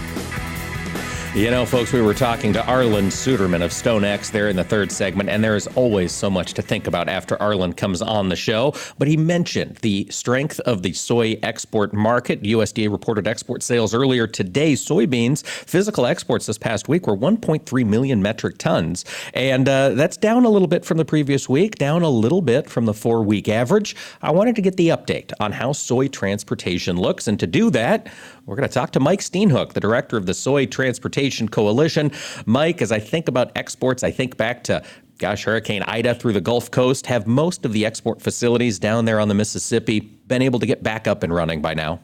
You 1.35 1.49
know, 1.49 1.65
folks, 1.65 1.91
we 1.91 1.99
were 1.99 2.13
talking 2.13 2.53
to 2.53 2.59
Arlan 2.61 3.07
Suderman 3.07 3.63
of 3.63 3.71
StoneX 3.71 4.29
there 4.29 4.49
in 4.49 4.55
the 4.55 4.63
third 4.63 4.91
segment, 4.91 5.31
and 5.31 5.43
there 5.43 5.55
is 5.55 5.65
always 5.75 6.11
so 6.11 6.29
much 6.29 6.53
to 6.53 6.61
think 6.61 6.85
about 6.85 7.09
after 7.09 7.37
Arlan 7.37 7.75
comes 7.75 8.03
on 8.03 8.29
the 8.29 8.35
show. 8.35 8.75
But 8.99 9.07
he 9.07 9.17
mentioned 9.17 9.77
the 9.77 10.05
strength 10.11 10.59
of 10.59 10.83
the 10.83 10.93
soy 10.93 11.39
export 11.41 11.91
market. 11.91 12.43
USDA 12.43 12.91
reported 12.91 13.27
export 13.27 13.63
sales 13.63 13.95
earlier 13.95 14.27
today. 14.27 14.73
Soybeans 14.73 15.43
physical 15.43 16.05
exports 16.05 16.45
this 16.45 16.59
past 16.59 16.87
week 16.87 17.07
were 17.07 17.17
1.3 17.17 17.83
million 17.83 18.21
metric 18.21 18.59
tons, 18.59 19.03
and 19.33 19.67
uh, 19.67 19.89
that's 19.89 20.17
down 20.17 20.45
a 20.45 20.49
little 20.49 20.67
bit 20.67 20.85
from 20.85 20.97
the 20.97 21.05
previous 21.05 21.49
week, 21.49 21.79
down 21.79 22.03
a 22.03 22.09
little 22.09 22.43
bit 22.43 22.69
from 22.69 22.85
the 22.85 22.93
four 22.93 23.23
week 23.23 23.49
average. 23.49 23.95
I 24.21 24.29
wanted 24.29 24.55
to 24.57 24.61
get 24.61 24.77
the 24.77 24.89
update 24.89 25.31
on 25.39 25.53
how 25.53 25.71
soy 25.71 26.09
transportation 26.09 26.95
looks, 26.95 27.27
and 27.27 27.39
to 27.39 27.47
do 27.47 27.71
that, 27.71 28.13
we're 28.45 28.55
going 28.55 28.67
to 28.67 28.73
talk 28.73 28.91
to 28.91 28.99
Mike 28.99 29.21
Steenhoek, 29.21 29.73
the 29.73 29.79
director 29.79 30.17
of 30.17 30.25
the 30.25 30.33
Soy 30.33 30.65
Transportation 30.65 31.47
Coalition. 31.47 32.11
Mike, 32.45 32.81
as 32.81 32.91
I 32.91 32.99
think 32.99 33.27
about 33.27 33.51
exports, 33.55 34.03
I 34.03 34.11
think 34.11 34.37
back 34.37 34.63
to 34.65 34.83
gosh, 35.19 35.45
Hurricane 35.45 35.83
Ida 35.83 36.15
through 36.15 36.33
the 36.33 36.41
Gulf 36.41 36.71
Coast. 36.71 37.05
Have 37.05 37.27
most 37.27 37.65
of 37.65 37.71
the 37.71 37.85
export 37.85 38.21
facilities 38.21 38.79
down 38.79 39.05
there 39.05 39.19
on 39.19 39.29
the 39.29 39.33
Mississippi 39.33 40.01
been 40.01 40.41
able 40.41 40.59
to 40.59 40.65
get 40.65 40.83
back 40.83 41.07
up 41.07 41.23
and 41.23 41.33
running 41.33 41.61
by 41.61 41.73
now? 41.73 41.99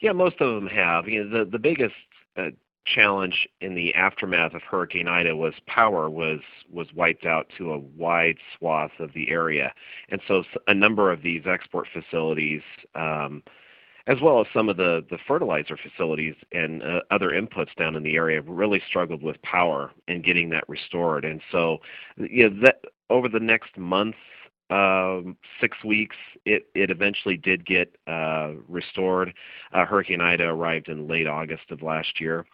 Yeah, 0.00 0.12
most 0.12 0.40
of 0.40 0.54
them 0.54 0.68
have. 0.68 1.08
You 1.08 1.24
know, 1.24 1.44
the 1.44 1.50
the 1.50 1.58
biggest 1.58 1.94
uh, 2.36 2.50
challenge 2.86 3.48
in 3.60 3.74
the 3.74 3.94
aftermath 3.94 4.54
of 4.54 4.62
Hurricane 4.62 5.08
Ida 5.08 5.36
was 5.36 5.54
power 5.66 6.08
was 6.08 6.40
was 6.70 6.92
wiped 6.94 7.26
out 7.26 7.50
to 7.58 7.72
a 7.72 7.78
wide 7.78 8.38
swath 8.56 8.92
of 8.98 9.12
the 9.12 9.30
area, 9.30 9.72
and 10.08 10.20
so 10.26 10.44
a 10.66 10.74
number 10.74 11.10
of 11.10 11.22
these 11.22 11.46
export 11.46 11.88
facilities. 11.92 12.62
Um, 12.94 13.42
as 14.06 14.20
well 14.20 14.40
as 14.40 14.46
some 14.54 14.68
of 14.68 14.76
the, 14.76 15.04
the 15.10 15.18
fertilizer 15.26 15.76
facilities 15.76 16.34
and 16.52 16.82
uh, 16.82 17.00
other 17.10 17.30
inputs 17.30 17.74
down 17.76 17.96
in 17.96 18.02
the 18.02 18.14
area 18.14 18.40
really 18.42 18.80
struggled 18.88 19.22
with 19.22 19.40
power 19.42 19.90
and 20.06 20.24
getting 20.24 20.50
that 20.50 20.64
restored. 20.68 21.24
And 21.24 21.40
so, 21.50 21.78
you 22.16 22.48
know, 22.48 22.60
that 22.62 22.84
over 23.10 23.28
the 23.28 23.40
next 23.40 23.76
month, 23.76 24.14
um, 24.70 25.36
six 25.60 25.76
weeks, 25.84 26.16
it, 26.44 26.66
it 26.74 26.90
eventually 26.90 27.36
did 27.36 27.64
get 27.64 27.96
uh, 28.06 28.52
restored. 28.68 29.32
Uh, 29.72 29.84
Hurricane 29.84 30.20
Ida 30.20 30.44
arrived 30.44 30.88
in 30.88 31.06
late 31.06 31.26
August 31.26 31.70
of 31.70 31.82
last 31.82 32.20
year. 32.20 32.44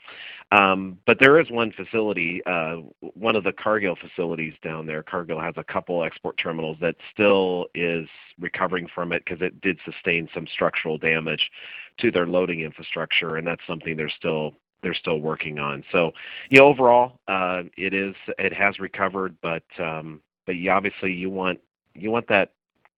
Um, 0.50 0.98
but 1.06 1.18
there 1.18 1.40
is 1.40 1.50
one 1.50 1.72
facility, 1.72 2.42
uh, 2.44 2.76
one 3.00 3.36
of 3.36 3.44
the 3.44 3.52
Cargill 3.52 3.96
facilities 3.96 4.52
down 4.62 4.86
there. 4.86 5.02
Cargill 5.02 5.40
has 5.40 5.54
a 5.56 5.64
couple 5.64 6.04
export 6.04 6.36
terminals 6.36 6.76
that 6.82 6.96
still 7.12 7.66
is 7.74 8.06
recovering 8.38 8.86
from 8.94 9.12
it 9.12 9.24
because 9.24 9.40
it 9.40 9.60
did 9.62 9.78
sustain 9.84 10.28
some 10.34 10.46
structural 10.46 10.98
damage 10.98 11.50
to 11.98 12.10
their 12.10 12.26
loading 12.26 12.60
infrastructure, 12.60 13.36
and 13.36 13.46
that's 13.46 13.62
something 13.66 13.96
they're 13.96 14.10
still 14.10 14.54
they're 14.82 14.94
still 14.94 15.20
working 15.20 15.60
on. 15.60 15.84
So, 15.92 16.10
yeah, 16.50 16.62
overall, 16.62 17.20
uh, 17.28 17.62
it 17.76 17.94
is 17.94 18.14
it 18.38 18.52
has 18.52 18.78
recovered, 18.78 19.36
but 19.40 19.62
um, 19.78 20.20
but 20.44 20.56
you, 20.56 20.70
obviously 20.70 21.12
you 21.12 21.30
want 21.30 21.60
you 21.94 22.10
want 22.10 22.28
that 22.28 22.52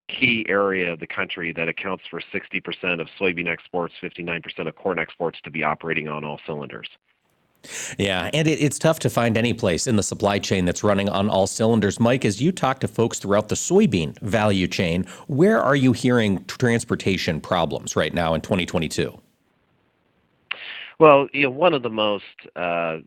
key 0.09 0.45
area 0.49 0.93
of 0.93 1.01
the 1.01 1.07
country 1.07 1.53
that 1.53 1.69
accounts 1.69 2.05
for 2.11 2.21
60% 2.33 3.01
of 3.01 3.09
soybean 3.19 3.49
exports, 3.49 3.95
59% 4.03 4.69
of 4.69 4.75
corn 4.77 4.99
exports 4.99 5.39
to 5.45 5.51
be 5.51 5.63
operating 5.63 6.09
on 6.09 6.25
all 6.25 6.39
cylinders. 6.47 6.89
Yeah, 7.97 8.31
and 8.35 8.47
it, 8.47 8.61
it's 8.61 8.79
tough 8.79 8.99
to 9.01 9.11
find 9.11 9.39
any 9.39 9.55
place 9.55 9.87
in 9.87 9.97
the 9.97 10.03
supply 10.03 10.39
chain 10.39 10.67
that's 10.67 10.85
running 10.85 11.09
on 11.09 11.31
all 11.31 11.47
cylinders. 11.47 11.99
Mike, 11.99 12.27
as 12.27 12.43
you 12.43 12.53
talk 12.53 12.81
to 12.81 12.89
folks 12.89 13.19
throughout 13.19 13.49
the 13.49 13.55
soybean 13.55 14.19
value 14.21 14.69
chain, 14.69 15.07
where 15.29 15.63
are 15.63 15.77
you 15.77 15.93
hearing 15.93 16.45
transportation 16.45 17.41
problems 17.41 17.97
right 17.97 18.13
now 18.13 18.35
in 18.35 18.43
2022? 18.43 19.19
Well, 20.99 21.29
you 21.33 21.45
know, 21.45 21.51
one 21.51 21.73
of 21.73 21.83
the 21.83 21.91
most 21.91 22.25
uh, 22.55 22.99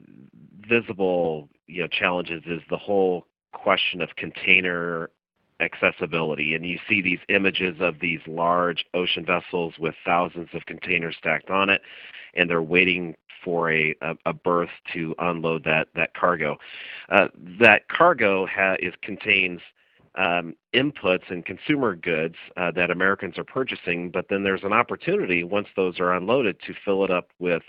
visible 0.67 1.49
you 1.67 1.81
know 1.81 1.87
challenges 1.87 2.43
is 2.45 2.61
the 2.69 2.77
whole 2.77 3.27
question 3.53 4.01
of 4.01 4.15
container 4.15 5.09
accessibility. 5.59 6.53
And 6.53 6.65
you 6.65 6.79
see 6.87 7.01
these 7.01 7.19
images 7.29 7.77
of 7.79 7.99
these 7.99 8.19
large 8.27 8.85
ocean 8.93 9.25
vessels 9.25 9.75
with 9.79 9.95
thousands 10.05 10.49
of 10.53 10.65
containers 10.65 11.15
stacked 11.17 11.49
on 11.49 11.69
it, 11.69 11.81
and 12.33 12.49
they're 12.49 12.61
waiting 12.61 13.15
for 13.43 13.71
a, 13.71 13.95
a, 14.01 14.15
a 14.25 14.33
berth 14.33 14.69
to 14.93 15.15
unload 15.19 15.63
that, 15.63 15.87
that 15.95 16.13
cargo. 16.13 16.57
Uh, 17.09 17.27
that 17.59 17.87
cargo 17.87 18.47
is, 18.79 18.93
contains 19.01 19.61
um, 20.15 20.55
inputs 20.73 21.29
and 21.29 21.45
consumer 21.45 21.95
goods 21.95 22.35
uh, 22.57 22.71
that 22.71 22.89
Americans 22.89 23.37
are 23.37 23.43
purchasing, 23.43 24.09
but 24.09 24.25
then 24.29 24.43
there's 24.43 24.63
an 24.63 24.73
opportunity 24.73 25.43
once 25.43 25.67
those 25.75 25.99
are 25.99 26.13
unloaded 26.13 26.57
to 26.65 26.73
fill 26.83 27.05
it 27.05 27.11
up 27.11 27.29
with 27.39 27.61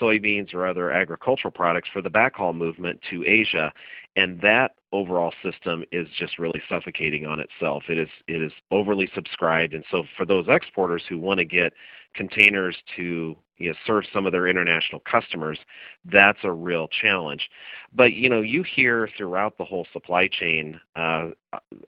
soybeans 0.00 0.52
or 0.52 0.66
other 0.66 0.90
agricultural 0.90 1.50
products 1.50 1.88
for 1.92 2.02
the 2.02 2.10
backhaul 2.10 2.54
movement 2.54 3.00
to 3.10 3.24
Asia. 3.26 3.72
And 4.16 4.40
that 4.42 4.72
overall 4.92 5.32
system 5.42 5.84
is 5.92 6.08
just 6.16 6.38
really 6.38 6.62
suffocating 6.68 7.26
on 7.26 7.40
itself. 7.40 7.84
It 7.88 7.98
is 7.98 8.08
it 8.26 8.42
is 8.42 8.52
overly 8.70 9.10
subscribed, 9.14 9.74
and 9.74 9.84
so 9.90 10.04
for 10.16 10.24
those 10.24 10.46
exporters 10.48 11.02
who 11.08 11.18
want 11.18 11.38
to 11.38 11.44
get 11.44 11.72
containers 12.14 12.76
to 12.96 13.36
you 13.58 13.70
know, 13.70 13.76
serve 13.86 14.04
some 14.12 14.26
of 14.26 14.32
their 14.32 14.46
international 14.46 15.00
customers, 15.00 15.58
that's 16.04 16.38
a 16.42 16.52
real 16.52 16.88
challenge. 16.88 17.50
But 17.92 18.12
you 18.14 18.28
know, 18.28 18.40
you 18.40 18.62
hear 18.62 19.08
throughout 19.16 19.58
the 19.58 19.64
whole 19.64 19.86
supply 19.92 20.28
chain 20.28 20.80
uh, 20.96 21.30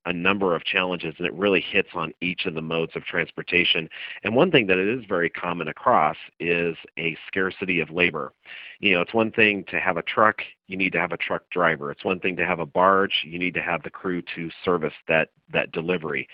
a 0.07 0.13
number 0.13 0.55
of 0.55 0.65
challenges, 0.65 1.15
and 1.19 1.27
it 1.27 1.35
really 1.35 1.61
hits 1.61 1.91
on 1.95 2.13
each 2.21 2.47
of 2.47 2.55
the 2.55 2.63
modes 2.63 2.93
of 2.97 3.05
transportation. 3.05 3.89
And 4.25 4.35
one 4.35 4.51
thing 4.51 4.67
that 4.67 4.79
it 4.79 4.89
is 4.89 5.05
very 5.07 5.31
common 5.31 5.69
across 5.69 6.17
is 6.39 6.77
a 6.99 7.17
scarcity 7.27 7.81
of 7.81 7.91
labor. 7.91 8.33
You 8.81 8.95
know, 8.95 9.03
it's 9.03 9.15
one 9.15 9.31
thing 9.31 9.65
to 9.69 9.79
have 9.79 9.97
a 9.97 10.03
truck; 10.03 10.43
you 10.67 10.77
need 10.77 10.93
to 10.93 11.01
have 11.01 11.13
a 11.13 11.19
truck 11.19 11.43
driver. 11.51 11.91
It's 11.91 12.05
one 12.05 12.21
thing 12.21 12.37
to 12.37 12.47
have 12.47 12.59
a 12.61 12.67
barge; 12.67 13.23
you 13.25 13.39
need 13.39 13.55
to 13.55 13.63
have 13.63 13.83
the 13.83 13.91
crew 13.91 14.23
to 14.35 14.51
service 14.65 14.95
that 15.09 15.29
that 15.53 15.73
delivery. 15.73 16.29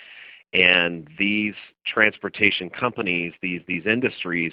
And 0.56 1.06
these 1.18 1.54
transportation 1.84 2.70
companies, 2.70 3.34
these 3.42 3.60
these 3.66 3.84
industries, 3.84 4.52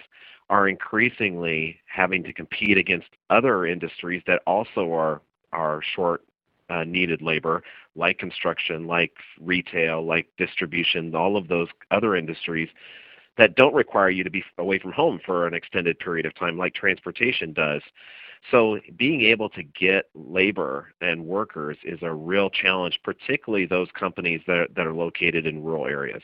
are 0.50 0.68
increasingly 0.68 1.80
having 1.86 2.24
to 2.24 2.34
compete 2.34 2.78
against 2.78 3.08
other 3.30 3.66
industries 3.66 4.22
that 4.28 4.42
also 4.46 4.92
are 4.94 5.22
are 5.54 5.82
short 5.96 6.26
uh, 6.70 6.84
needed 6.84 7.22
labor, 7.22 7.64
like 7.96 8.18
construction, 8.18 8.86
like 8.86 9.14
retail, 9.40 10.06
like 10.06 10.28
distribution, 10.38 11.16
all 11.16 11.38
of 11.38 11.48
those 11.48 11.70
other 11.92 12.18
industries 12.18 12.70
that 13.38 13.56
don't 13.56 13.74
require 13.74 14.10
you 14.10 14.24
to 14.24 14.30
be 14.30 14.44
away 14.58 14.80
from 14.80 14.92
home 14.92 15.20
for 15.26 15.48
an 15.48 15.54
extended 15.54 16.00
period 16.00 16.26
of 16.26 16.36
time, 16.36 16.58
like 16.58 16.74
transportation 16.74 17.54
does. 17.54 17.82
So 18.52 18.80
being 18.98 19.22
able 19.22 19.50
to 19.50 19.64
get 19.64 20.10
labor 20.14 20.94
and 21.02 21.26
workers 21.26 21.78
is 21.84 22.00
a 22.02 22.14
real 22.14 22.50
challenge, 22.50 23.00
particularly 23.04 23.66
those 23.66 23.88
companies 23.98 24.42
that, 24.48 24.76
that 24.76 24.86
are 24.86 24.94
located 24.94 25.46
in 25.46 25.64
rural 25.64 25.88
areas. 25.88 26.24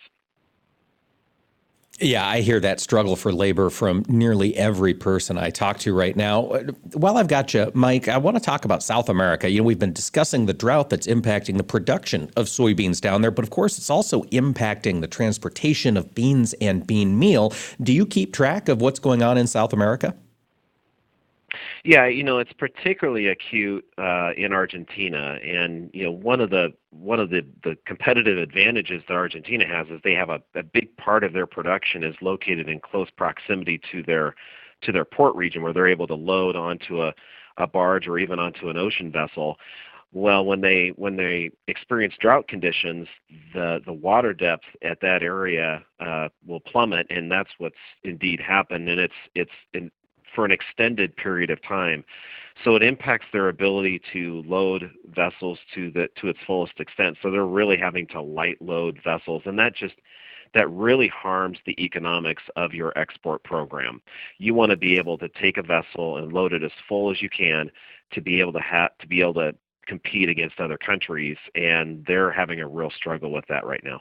Yeah, 2.02 2.26
I 2.26 2.40
hear 2.40 2.62
that 2.62 2.80
struggle 2.80 3.18
for 3.18 3.34
labor 3.34 3.70
from 3.70 4.06
nearly 4.08 4.56
every 4.56 4.94
person 4.94 5.38
I 5.38 5.50
talk 5.50 5.80
to 5.80 5.94
right 5.94 6.16
now. 6.16 6.44
While 6.94 7.18
I've 7.18 7.28
got 7.28 7.54
you, 7.54 7.72
Mike, 7.74 8.08
I 8.08 8.18
want 8.18 8.38
to 8.38 8.42
talk 8.42 8.64
about 8.64 8.82
South 8.82 9.10
America. 9.10 9.50
You 9.50 9.60
know, 9.60 9.66
we've 9.66 9.80
been 9.80 9.92
discussing 9.92 10.46
the 10.46 10.54
drought 10.54 10.90
that's 10.90 11.08
impacting 11.08 11.58
the 11.58 11.64
production 11.64 12.32
of 12.38 12.46
soybeans 12.46 13.02
down 13.02 13.22
there, 13.22 13.32
but 13.32 13.44
of 13.44 13.50
course, 13.50 13.78
it's 13.78 13.90
also 13.90 14.24
impacting 14.24 15.02
the 15.02 15.08
transportation 15.08 15.98
of 15.98 16.16
beans 16.16 16.54
and 16.62 16.88
bean 16.88 17.20
meal. 17.20 17.54
Do 17.82 17.92
you 17.92 18.06
keep 18.06 18.34
track 18.34 18.70
of 18.70 18.82
what's 18.82 19.00
going 19.00 19.22
on 19.22 19.38
in 19.38 19.46
South 19.46 19.74
America? 19.74 20.16
Yeah, 21.84 22.06
you 22.06 22.24
know, 22.24 22.40
it's 22.40 22.54
particularly 22.54 23.28
acute 23.28 23.86
uh, 23.98 24.32
in 24.36 24.54
Argentina, 24.54 25.38
and 25.44 25.90
you 25.94 26.04
know, 26.04 26.12
one 26.12 26.42
of 26.42 26.50
the 26.50 26.74
one 26.92 27.20
of 27.20 27.30
the, 27.30 27.46
the 27.64 27.78
competitive 27.86 28.38
advantages 28.38 29.04
that 29.08 29.14
Argentina 29.14 29.66
has 29.66 29.88
is 29.88 30.00
they 30.04 30.14
have 30.14 30.30
a, 30.30 30.42
a 30.56 30.64
big 30.64 30.96
part 30.98 31.24
of 31.24 31.34
their 31.34 31.46
production 31.46 32.04
is 32.04 32.16
located 32.22 32.68
in 32.68 32.80
close 32.80 33.10
proximity 33.16 33.80
to 33.92 34.04
their 34.04 34.36
to 34.82 34.92
their 34.92 35.06
port 35.06 35.36
region, 35.36 35.62
where 35.62 35.74
they're 35.74 35.88
able 35.88 36.08
to 36.08 36.16
load 36.16 36.56
onto 36.56 37.04
a, 37.04 37.14
a 37.58 37.68
barge 37.68 38.08
or 38.08 38.18
even 38.18 38.40
onto 38.40 38.70
an 38.70 38.78
ocean 38.78 39.12
vessel. 39.12 39.58
Well, 40.12 40.44
when 40.44 40.62
they 40.62 40.94
when 40.96 41.18
they 41.18 41.52
experience 41.68 42.16
drought 42.20 42.48
conditions, 42.48 43.08
the 43.54 43.80
the 43.86 43.94
water 43.94 44.34
depth 44.34 44.66
at 44.82 45.00
that 45.02 45.22
area 45.22 45.84
uh, 46.00 46.30
will 46.48 46.62
plummet, 46.62 47.06
and 47.12 47.32
that's 47.32 47.52
what's 47.60 47.76
indeed 48.04 48.40
happened. 48.40 48.90
And 48.90 49.00
it's 49.00 49.14
it's 49.36 49.52
in, 49.74 49.92
for 50.40 50.46
an 50.46 50.52
extended 50.52 51.14
period 51.18 51.50
of 51.50 51.62
time. 51.62 52.02
So 52.64 52.78
it 52.78 52.82
impacts 52.82 53.26
their 53.34 53.50
ability 53.50 54.02
to 54.14 54.42
load 54.48 54.90
vessels 55.14 55.60
to 55.76 55.92
the 55.92 56.08
to 56.16 56.30
its 56.30 56.40
fullest 56.48 56.80
extent. 56.80 57.18
So 57.22 57.30
they're 57.30 57.46
really 57.46 57.76
having 57.76 58.08
to 58.08 58.22
light 58.22 58.56
load 58.62 59.02
vessels, 59.04 59.42
and 59.46 59.60
that 59.60 59.76
just 59.76 59.96
that 60.54 60.70
really 60.70 61.10
harms 61.10 61.58
the 61.66 61.76
economics 61.84 62.44
of 62.56 62.74
your 62.74 62.98
export 62.98 63.44
program. 63.44 64.02
You 64.38 64.54
want 64.54 64.70
to 64.70 64.78
be 64.78 64.98
able 64.98 65.18
to 65.18 65.28
take 65.28 65.58
a 65.58 65.62
vessel 65.62 66.16
and 66.16 66.32
load 66.32 66.54
it 66.54 66.64
as 66.64 66.72
full 66.88 67.12
as 67.12 67.22
you 67.22 67.30
can 67.30 67.70
to 68.14 68.22
be 68.22 68.40
able 68.40 68.54
to 68.54 68.62
have 68.62 68.98
to 69.00 69.08
be 69.08 69.20
able 69.20 69.34
to 69.34 69.54
compete 69.88 70.30
against 70.30 70.62
other 70.62 70.78
countries, 70.78 71.36
and 71.54 72.06
they're 72.08 72.32
having 72.32 72.62
a 72.62 72.68
real 72.68 72.92
struggle 72.92 73.34
with 73.34 73.46
that 73.50 73.66
right 73.66 73.84
now. 73.84 74.00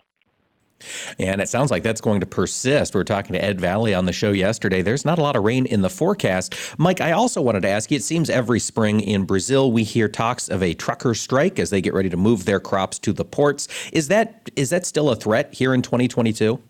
And 1.19 1.41
it 1.41 1.49
sounds 1.49 1.71
like 1.71 1.83
that's 1.83 2.01
going 2.01 2.21
to 2.21 2.27
persist. 2.27 2.95
We 2.95 2.99
were 2.99 3.05
talking 3.05 3.33
to 3.33 3.45
Ed 3.45 3.61
Vallee 3.61 3.95
on 3.95 4.07
the 4.07 4.13
show 4.13 4.31
yesterday. 4.31 4.83
There's 4.83 5.05
not 5.05 5.19
a 5.19 5.23
lot 5.23 5.37
of 5.37 5.45
rain 5.45 5.67
in 5.67 5.83
the 5.83 5.91
forecast. 5.91 6.55
Mike, 6.79 7.01
I 7.01 7.13
also 7.13 7.43
wanted 7.43 7.63
to 7.63 7.69
ask 7.69 7.91
you 7.91 7.97
it 7.97 8.05
seems 8.05 8.31
every 8.31 8.61
spring 8.61 9.01
in 9.01 9.25
Brazil 9.25 9.73
we 9.73 9.83
hear 9.83 10.09
talks 10.09 10.49
of 10.49 10.63
a 10.63 10.75
trucker 10.75 11.15
strike 11.15 11.59
as 11.59 11.71
they 11.71 11.81
get 11.81 11.95
ready 11.95 12.09
to 12.11 12.17
move 12.17 12.45
their 12.45 12.61
crops 12.61 12.99
to 13.01 13.13
the 13.13 13.25
ports. 13.25 13.69
Is 13.93 14.09
that 14.09 14.51
is 14.57 14.71
that 14.71 14.87
still 14.87 15.11
a 15.11 15.17
threat 15.17 15.53
here 15.53 15.75
in 15.75 15.83
2022? 15.83 16.61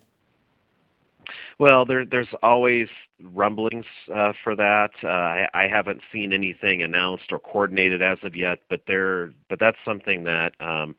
Well, 1.59 1.85
there, 1.85 2.05
there's 2.05 2.29
always 2.43 2.89
rumblings 3.21 3.87
uh, 4.15 4.33
for 4.45 4.55
that. 4.55 4.91
Uh, 5.03 5.09
I, 5.09 5.49
I 5.53 5.69
haven't 5.69 6.03
seen 6.13 6.33
anything 6.33 6.83
announced 6.83 7.33
or 7.33 7.41
coordinated 7.41 8.01
as 8.01 8.19
of 8.23 8.37
yet, 8.37 8.61
but 8.71 8.83
there, 8.87 9.33
but 9.49 9.59
that's 9.59 9.79
something 9.85 10.25
that 10.25 10.53
um, 10.61 10.95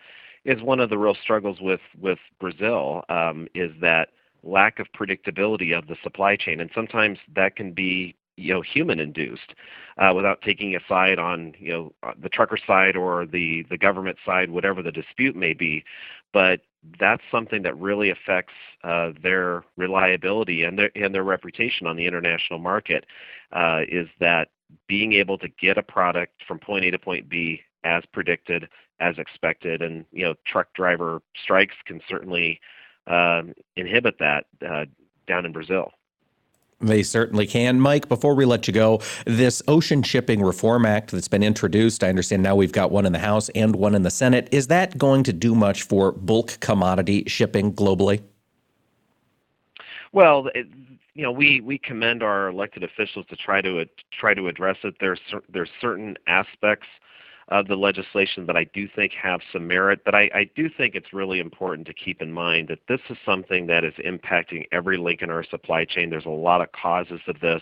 is 0.46 0.62
one 0.62 0.80
of 0.80 0.90
the 0.90 0.98
real 0.98 1.16
struggles 1.16 1.60
with 1.62 1.82
with 2.00 2.20
Brazil 2.40 3.04
um, 3.10 3.48
is 3.54 3.72
that 3.82 4.10
lack 4.44 4.80
of 4.80 4.88
predictability 4.98 5.78
of 5.78 5.88
the 5.88 5.98
supply 6.04 6.36
chain, 6.36 6.60
and 6.60 6.70
sometimes 6.74 7.20
that 7.36 7.56
can 7.56 7.74
be 7.74 8.16
you 8.38 8.54
know 8.54 8.62
human 8.62 9.00
induced 9.00 9.54
uh, 9.98 10.14
without 10.16 10.42
taking 10.42 10.76
a 10.76 10.80
side 10.88 11.20
on 11.20 11.54
you 11.60 11.72
know 11.72 11.94
uh, 12.04 12.14
the 12.22 12.30
trucker 12.30 12.58
side 12.66 12.96
or 12.96 13.26
the 13.26 13.66
the 13.70 13.78
government 13.78 14.18
side 14.26 14.50
whatever 14.50 14.82
the 14.82 14.92
dispute 14.92 15.36
may 15.36 15.54
be. 15.54 15.84
But 16.32 16.62
that's 17.00 17.24
something 17.32 17.64
that 17.64 17.78
really 17.78 18.10
affects 18.10 18.54
uh, 18.84 19.12
their 19.22 19.64
reliability 19.78 20.64
and 20.64 20.80
their 20.80 20.92
and 20.96 21.14
their 21.14 21.24
reputation 21.24 21.86
on 21.88 21.98
the 21.98 22.06
international 22.06 22.60
market 22.60 23.06
uh, 23.52 23.82
is 23.88 24.08
that 24.20 24.50
being 24.88 25.14
able 25.14 25.38
to 25.38 25.48
get 25.60 25.78
a 25.78 25.84
product 25.84 26.44
from 26.48 26.60
point 26.60 26.86
A 26.86 26.92
to 26.92 27.00
point 27.00 27.28
B 27.28 27.62
as 27.84 28.04
predicted 28.14 28.70
as 29.00 29.18
expected. 29.18 29.82
And 29.82 30.06
you 30.12 30.26
know, 30.26 30.36
truck 30.46 30.74
driver 30.74 31.22
strikes 31.42 31.76
can 31.86 32.02
certainly 32.08 32.60
um, 33.08 33.54
inhibit 33.76 34.20
that 34.20 34.46
uh, 34.68 34.86
down 35.28 35.46
in 35.46 35.52
Brazil. 35.52 35.92
They 36.82 37.04
certainly 37.04 37.46
can. 37.46 37.80
Mike, 37.80 38.08
before 38.08 38.36
we 38.36 38.46
let 38.46 38.66
you 38.66 38.74
go, 38.74 39.02
this 39.26 39.62
Ocean 39.68 40.02
Shipping 40.02 40.42
Reform 40.42 40.86
Act 40.86 41.12
that's 41.12 41.28
been 41.28 41.44
introduced, 41.44 42.06
I 42.06 42.10
understand 42.10 42.42
now 42.42 42.56
we've 42.56 42.72
got 42.72 42.90
one 42.90 43.06
in 43.06 43.12
the 43.12 43.20
House 43.20 43.50
and 43.50 43.76
one 43.76 43.96
in 43.96 44.04
the 44.04 44.10
Senate. 44.10 44.48
Is 44.52 44.68
that 44.68 44.98
going 44.98 45.24
to 45.24 45.34
do 45.34 45.54
much 45.56 45.84
for 45.84 46.14
bulk 46.14 46.58
commodity 46.62 47.26
shipping 47.28 47.74
globally? 47.74 48.22
Well, 50.14 50.50
it, 50.56 50.68
you 51.16 51.24
know, 51.24 51.34
we, 51.34 51.60
we 51.60 51.78
commend 51.78 52.24
our 52.24 52.48
elected 52.48 52.84
officials 52.84 53.26
to 53.30 53.36
try 53.36 53.60
to 53.62 53.82
uh, 53.82 53.86
try 54.18 54.34
to 54.34 54.48
address 54.48 54.78
it. 54.84 54.96
There's 55.02 55.20
there's 55.50 55.70
certain 55.82 56.18
aspects 56.28 56.88
of 57.50 57.68
the 57.68 57.76
legislation 57.76 58.46
that 58.46 58.56
I 58.56 58.66
do 58.66 58.88
think 58.96 59.12
have 59.14 59.42
some 59.52 59.68
merit, 59.68 60.02
but 60.06 60.14
I, 60.14 60.30
I 60.34 60.50
do 60.56 60.70
think 60.70 60.96
it's 60.96 61.14
really 61.14 61.40
important 61.40 61.88
to 61.88 61.94
keep 61.94 62.22
in 62.22 62.32
mind 62.32 62.68
that 62.68 62.80
this 62.88 63.02
is 63.10 63.18
something 63.26 63.68
that 63.68 63.84
is 63.84 63.94
impacting 64.06 64.66
every 64.72 64.98
link 64.98 65.22
in 65.22 65.32
our 65.32 65.44
supply 65.44 65.86
chain. 65.86 66.10
There's 66.10 66.26
a 66.26 66.30
lot 66.30 66.62
of 66.62 66.72
causes 66.72 67.22
of 67.28 67.40
this, 67.40 67.62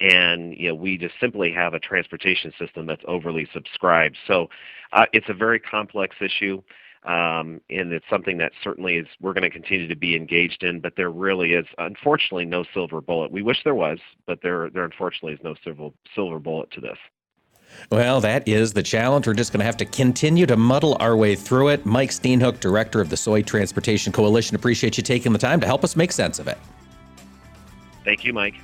and 0.00 0.54
you 0.56 0.68
know 0.68 0.74
we 0.74 0.98
just 0.98 1.14
simply 1.20 1.52
have 1.52 1.74
a 1.74 1.78
transportation 1.80 2.52
system 2.58 2.86
that's 2.86 3.04
overly 3.06 3.48
subscribed. 3.52 4.16
So 4.26 4.48
uh, 4.92 5.06
it's 5.12 5.28
a 5.28 5.34
very 5.34 5.60
complex 5.60 6.16
issue. 6.20 6.62
Um, 7.04 7.60
and 7.68 7.92
it's 7.92 8.06
something 8.08 8.38
that 8.38 8.52
certainly 8.62 8.96
is 8.96 9.06
we're 9.20 9.34
going 9.34 9.42
to 9.42 9.50
continue 9.50 9.86
to 9.88 9.94
be 9.94 10.16
engaged 10.16 10.62
in. 10.62 10.80
But 10.80 10.94
there 10.96 11.10
really 11.10 11.52
is, 11.52 11.66
unfortunately, 11.76 12.46
no 12.46 12.64
silver 12.72 13.02
bullet. 13.02 13.30
We 13.30 13.42
wish 13.42 13.58
there 13.62 13.74
was, 13.74 13.98
but 14.26 14.38
there 14.42 14.70
there 14.70 14.84
unfortunately 14.84 15.34
is 15.34 15.40
no 15.44 15.54
silver 15.62 15.90
silver 16.14 16.38
bullet 16.38 16.70
to 16.70 16.80
this. 16.80 16.96
Well, 17.90 18.20
that 18.20 18.48
is 18.48 18.72
the 18.72 18.82
challenge. 18.82 19.26
We're 19.26 19.34
just 19.34 19.52
going 19.52 19.60
to 19.60 19.66
have 19.66 19.76
to 19.78 19.84
continue 19.84 20.46
to 20.46 20.56
muddle 20.56 20.96
our 21.00 21.16
way 21.16 21.34
through 21.34 21.68
it. 21.68 21.86
Mike 21.86 22.10
Steenhoek, 22.10 22.60
director 22.60 23.00
of 23.00 23.10
the 23.10 23.16
Soy 23.16 23.42
Transportation 23.42 24.12
Coalition, 24.12 24.56
appreciate 24.56 24.96
you 24.96 25.02
taking 25.02 25.32
the 25.32 25.38
time 25.38 25.60
to 25.60 25.66
help 25.66 25.84
us 25.84 25.96
make 25.96 26.12
sense 26.12 26.38
of 26.38 26.48
it. 26.48 26.58
Thank 28.04 28.24
you, 28.24 28.32
Mike. 28.32 28.54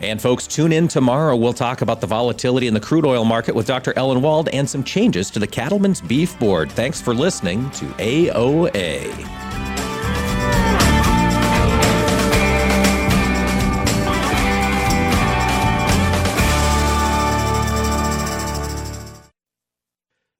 And 0.00 0.20
folks, 0.20 0.46
tune 0.46 0.72
in 0.72 0.88
tomorrow. 0.88 1.36
We'll 1.36 1.52
talk 1.52 1.80
about 1.80 2.00
the 2.00 2.06
volatility 2.06 2.66
in 2.66 2.74
the 2.74 2.80
crude 2.80 3.06
oil 3.06 3.24
market 3.24 3.54
with 3.54 3.66
Dr. 3.66 3.92
Ellen 3.96 4.20
Wald 4.22 4.48
and 4.48 4.68
some 4.68 4.82
changes 4.82 5.30
to 5.30 5.38
the 5.38 5.46
Cattlemen's 5.46 6.00
Beef 6.00 6.38
Board. 6.38 6.70
Thanks 6.72 7.00
for 7.00 7.14
listening 7.14 7.70
to 7.70 7.86
AOA. 7.86 9.43